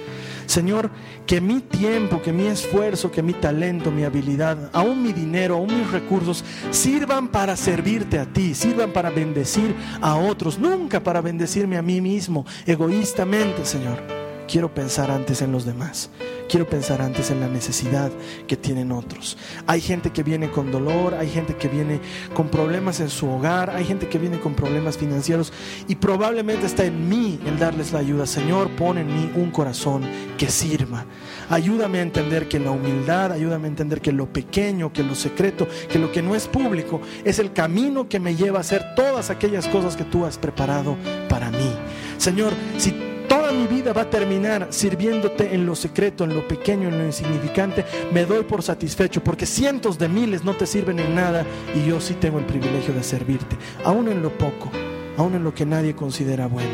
Señor, 0.57 0.89
que 1.27 1.39
mi 1.39 1.61
tiempo, 1.61 2.23
que 2.23 2.33
mi 2.33 2.47
esfuerzo, 2.47 3.11
que 3.11 3.23
mi 3.23 3.35
talento, 3.35 3.91
mi 3.91 4.05
habilidad, 4.05 4.71
aún 4.73 5.03
mi 5.03 5.13
dinero, 5.13 5.57
aún 5.57 5.67
mis 5.67 5.91
recursos, 5.91 6.43
sirvan 6.71 7.29
para 7.29 7.57
servirte 7.57 8.19
a 8.19 8.25
ti, 8.25 8.55
sirvan 8.55 8.91
para 8.91 9.11
bendecir 9.11 9.75
a 10.01 10.17
otros, 10.17 10.59
nunca 10.59 11.01
para 11.01 11.21
bendecirme 11.21 11.77
a 11.77 11.83
mí 11.83 12.01
mismo, 12.01 12.47
egoístamente, 12.65 13.67
Señor. 13.67 14.26
Quiero 14.49 14.73
pensar 14.73 15.11
antes 15.11 15.43
en 15.43 15.53
los 15.53 15.65
demás. 15.65 16.11
Quiero 16.49 16.69
pensar 16.69 17.03
antes 17.03 17.31
en 17.31 17.41
la 17.41 17.49
necesidad 17.49 18.13
que 18.47 18.57
tienen 18.57 18.93
otros. 18.93 19.37
Hay 19.67 19.81
gente 19.81 20.11
que 20.11 20.23
viene 20.23 20.51
con 20.51 20.71
dolor, 20.71 21.15
hay 21.15 21.29
gente 21.29 21.57
que 21.57 21.67
viene 21.67 22.01
con 22.35 22.49
problemas 22.49 23.01
en 23.01 23.11
su 23.11 23.29
hogar, 23.29 23.71
hay 23.71 23.85
gente 23.85 24.09
que 24.09 24.19
viene 24.19 24.39
con 24.39 24.55
problemas 24.55 24.97
financieros 24.97 25.53
y 25.89 25.97
probablemente 25.97 26.67
está 26.67 26.85
en 26.85 27.09
mí 27.09 27.41
el 27.47 27.59
darles 27.59 27.93
la 27.93 27.99
ayuda. 27.99 28.27
Señor, 28.27 28.71
pon 28.71 28.99
en 28.99 29.09
mí 29.09 29.33
un 29.35 29.51
corazón 29.51 30.03
que 30.39 30.49
sirva. 30.49 31.05
Ayúdame 31.51 31.99
a 31.99 32.03
entender 32.03 32.49
que 32.49 32.61
la 32.61 32.71
humildad, 32.71 33.33
ayúdame 33.33 33.65
a 33.67 33.71
entender 33.71 34.01
que 34.01 34.13
lo 34.13 34.33
pequeño, 34.33 34.93
que 34.93 35.03
lo 35.03 35.17
secreto, 35.17 35.67
que 35.91 35.99
lo 35.99 36.13
que 36.13 36.23
no 36.23 36.37
es 36.37 36.47
público 36.47 37.01
es 37.25 37.41
el 37.41 37.53
camino 37.53 38.09
que 38.09 38.21
me 38.21 38.37
lleva 38.37 38.59
a 38.59 38.61
hacer 38.61 38.95
todas 38.95 39.31
aquellas 39.31 39.67
cosas 39.67 39.97
que 39.97 40.05
tú 40.05 40.25
has 40.25 40.39
preparado 40.39 40.97
para 41.29 41.51
mí. 41.51 41.73
Señor, 42.19 42.53
si 42.79 43.16
toda 43.29 43.53
mi 43.53 43.67
vida 43.67 43.93
va 43.93 44.03
a 44.03 44.11
terminar 44.11 44.69
sirviéndote 44.71 45.55
en 45.55 45.67
lo 45.67 45.75
secreto, 45.75 46.25
en 46.25 46.35
lo 46.35 46.47
pequeño, 46.47 46.89
en 46.89 46.99
lo 46.99 47.07
insignificante, 47.07 47.85
me 48.13 48.25
doy 48.25 48.45
por 48.45 48.63
satisfecho, 48.63 49.23
porque 49.23 49.47
cientos 49.47 49.99
de 49.99 50.09
miles 50.09 50.45
no 50.45 50.55
te 50.55 50.67
sirven 50.67 50.99
en 50.99 51.15
nada 51.15 51.45
y 51.75 51.89
yo 51.89 52.01
sí 52.01 52.15
tengo 52.15 52.39
el 52.39 52.45
privilegio 52.45 52.95
de 52.95 53.03
servirte, 53.03 53.57
aún 53.85 54.09
en 54.09 54.23
lo 54.23 54.31
poco, 54.31 54.71
aún 55.17 55.35
en 55.35 55.45
lo 55.45 55.55
que 55.55 55.67
nadie 55.67 55.95
considera 55.95 56.47
bueno. 56.47 56.71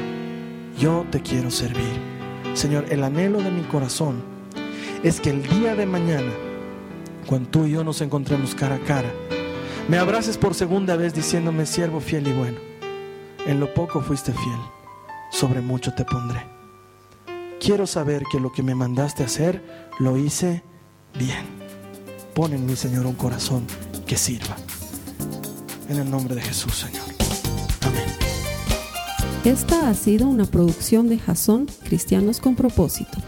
Yo 0.78 1.07
te 1.11 1.20
quiero 1.20 1.50
servir. 1.50 2.00
Señor, 2.55 2.86
el 2.90 3.05
anhelo 3.05 3.40
de 3.42 3.50
mi 3.50 3.62
corazón 3.62 4.22
es 5.03 5.20
que 5.20 5.30
el 5.30 5.42
día 5.42 5.74
de 5.74 5.86
mañana, 5.86 6.32
cuando 7.26 7.48
tú 7.48 7.66
y 7.66 7.72
yo 7.72 7.84
nos 7.84 8.00
encontremos 8.00 8.55
cara 8.55 8.76
a 8.76 8.80
cara, 8.80 9.12
me 9.88 9.98
abraces 9.98 10.38
por 10.38 10.55
segunda 10.55 10.96
vez 10.96 11.14
diciéndome, 11.14 11.66
siervo 11.66 12.00
fiel 12.00 12.26
y 12.26 12.32
bueno, 12.32 12.59
en 13.46 13.61
lo 13.61 13.72
poco 13.74 14.00
fuiste 14.00 14.32
fiel 14.32 14.82
sobre 15.33 15.61
mucho 15.61 15.93
te 15.95 16.05
pondré. 16.05 16.47
Quiero 17.59 17.87
saber 17.87 18.22
que 18.30 18.39
lo 18.39 18.53
que 18.53 18.62
me 18.62 18.74
mandaste 18.74 19.24
hacer 19.24 19.62
lo 19.99 20.16
hice 20.16 20.62
bien. 21.18 21.45
Pon 22.35 22.53
en 22.53 22.66
mí, 22.66 22.76
Señor, 22.76 23.07
un 23.07 23.14
corazón 23.14 23.64
que 24.07 24.16
sirva. 24.16 24.57
En 25.89 25.99
el 25.99 26.11
nombre 26.11 26.35
de 26.35 26.43
Jesús, 26.43 26.74
Señor. 26.74 27.03
Amén. 27.83 28.05
Esta 29.45 29.89
ha 29.89 29.95
sido 29.95 30.28
una 30.28 30.45
producción 30.45 31.09
de 31.09 31.18
Jason 31.18 31.66
Cristianos 31.85 32.41
con 32.41 32.55
propósito. 32.55 33.18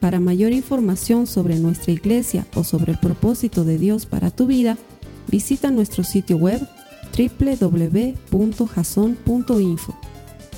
Para 0.00 0.20
mayor 0.20 0.52
información 0.52 1.26
sobre 1.26 1.56
nuestra 1.56 1.92
iglesia 1.92 2.46
o 2.54 2.64
sobre 2.64 2.92
el 2.92 2.98
propósito 2.98 3.64
de 3.64 3.78
Dios 3.78 4.06
para 4.06 4.30
tu 4.30 4.46
vida, 4.46 4.76
visita 5.28 5.70
nuestro 5.70 6.04
sitio 6.04 6.36
web 6.36 6.60
www.jason.info. 7.16 10.15